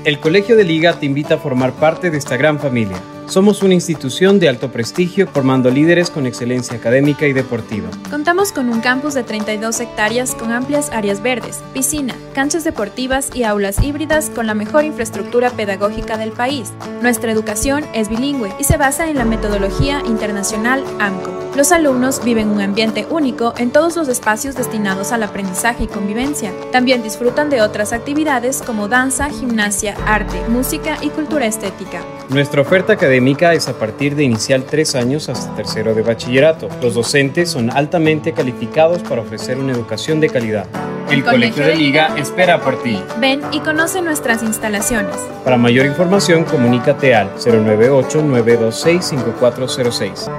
El 0.05 0.18
Colegio 0.20 0.57
de 0.57 0.64
Liga 0.64 0.94
te 0.94 1.07
invita 1.07 1.34
a 1.34 1.38
formar 1.38 1.72
parte 1.72 2.11
de 2.11 2.18
esta 2.18 2.36
gran 2.36 2.59
familia. 2.59 2.96
Somos 3.29 3.62
una 3.62 3.74
institución 3.74 4.41
de 4.41 4.49
alto 4.49 4.72
prestigio 4.72 5.29
formando 5.29 5.70
líderes 5.70 6.09
con 6.09 6.26
excelencia 6.26 6.79
académica 6.79 7.26
y 7.26 7.35
deportiva. 7.35 7.91
Contamos 8.11 8.53
con 8.53 8.70
un 8.70 8.81
campus 8.81 9.12
de 9.12 9.22
32 9.22 9.81
hectáreas 9.81 10.35
con 10.35 10.51
amplias 10.51 10.89
áreas 10.93 11.22
verdes, 11.22 11.61
piscina, 11.74 12.14
canchas 12.33 12.64
deportivas 12.64 13.29
y 13.35 13.43
aulas 13.43 13.83
híbridas 13.83 14.31
con 14.31 14.47
la 14.47 14.55
mejor 14.55 14.85
infraestructura 14.85 15.51
pedagógica 15.51 16.16
del 16.16 16.33
país. 16.33 16.72
Nuestra 17.03 17.31
educación 17.31 17.85
es 17.93 18.09
bilingüe 18.09 18.51
y 18.59 18.64
se 18.64 18.79
basa 18.79 19.11
en 19.11 19.18
la 19.18 19.26
metodología 19.26 20.01
internacional 20.07 20.83
AMCO. 20.99 21.31
Los 21.55 21.70
alumnos 21.70 22.24
viven 22.24 22.49
un 22.49 22.62
ambiente 22.62 23.07
único 23.11 23.53
en 23.59 23.72
todos 23.72 23.95
los 23.97 24.09
espacios 24.09 24.55
destinados 24.55 25.12
al 25.12 25.22
aprendizaje 25.22 25.85
y 25.85 25.89
convivencia. 25.89 26.51
También 26.72 27.03
disfrutan 27.03 27.51
de 27.51 27.61
otras 27.61 27.93
actividades 27.93 28.62
como 28.62 28.89
danza, 28.89 29.29
gimnasia, 29.29 29.97
arte, 30.07 30.41
música 30.49 30.97
y 31.03 31.11
cultura 31.11 31.45
estética. 31.45 32.03
Nuestra 32.29 32.61
oferta 32.61 32.93
académica 32.93 33.55
es 33.55 33.68
a 33.68 33.79
partir 33.79 34.14
de 34.14 34.22
inicial 34.22 34.64
tres 34.64 34.95
años 34.95 35.31
hasta 35.31 35.55
tercero 35.55 35.95
de 35.95 36.03
bachillerato. 36.03 36.68
Los 36.83 36.93
docentes 36.93 37.51
son 37.51 37.70
altamente 37.70 38.35
calificados 38.35 39.03
para 39.03 39.22
ofrecer 39.22 39.57
una 39.57 39.72
educación 39.72 40.20
de 40.20 40.29
calidad. 40.29 40.66
El, 41.11 41.24
Colegio, 41.24 41.64
de 41.64 41.74
Liga 41.74 42.14
espera 42.18 42.61
por 42.61 42.83
ti. 42.83 43.03
Ven 43.18 43.41
y 43.51 43.61
conoce 43.61 44.03
nuestras 44.03 44.43
instalaciones. 44.43 45.16
Para 45.43 45.57
mayor 45.57 45.87
información, 45.87 46.45
comunícate 46.45 47.14
al 47.14 47.35
098-926-5406. 47.37 50.31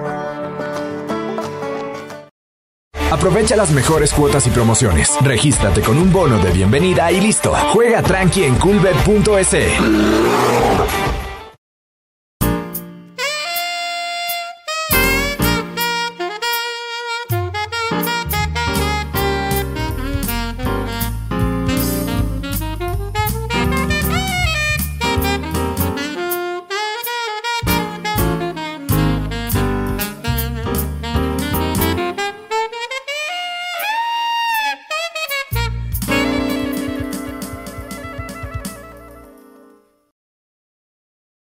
Aprovecha 3.11 3.55
las 3.55 3.71
mejores 3.71 4.13
cuotas 4.13 4.45
y 4.45 4.51
promociones. 4.51 5.17
Regístrate 5.21 5.81
con 5.81 5.97
un 5.97 6.13
bono 6.13 6.37
de 6.37 6.51
bienvenida 6.51 7.11
y 7.11 7.19
listo. 7.19 7.51
Juega 7.73 8.03
tranqui 8.03 8.43
en 8.43 8.53
coolbet.es. 8.55 9.55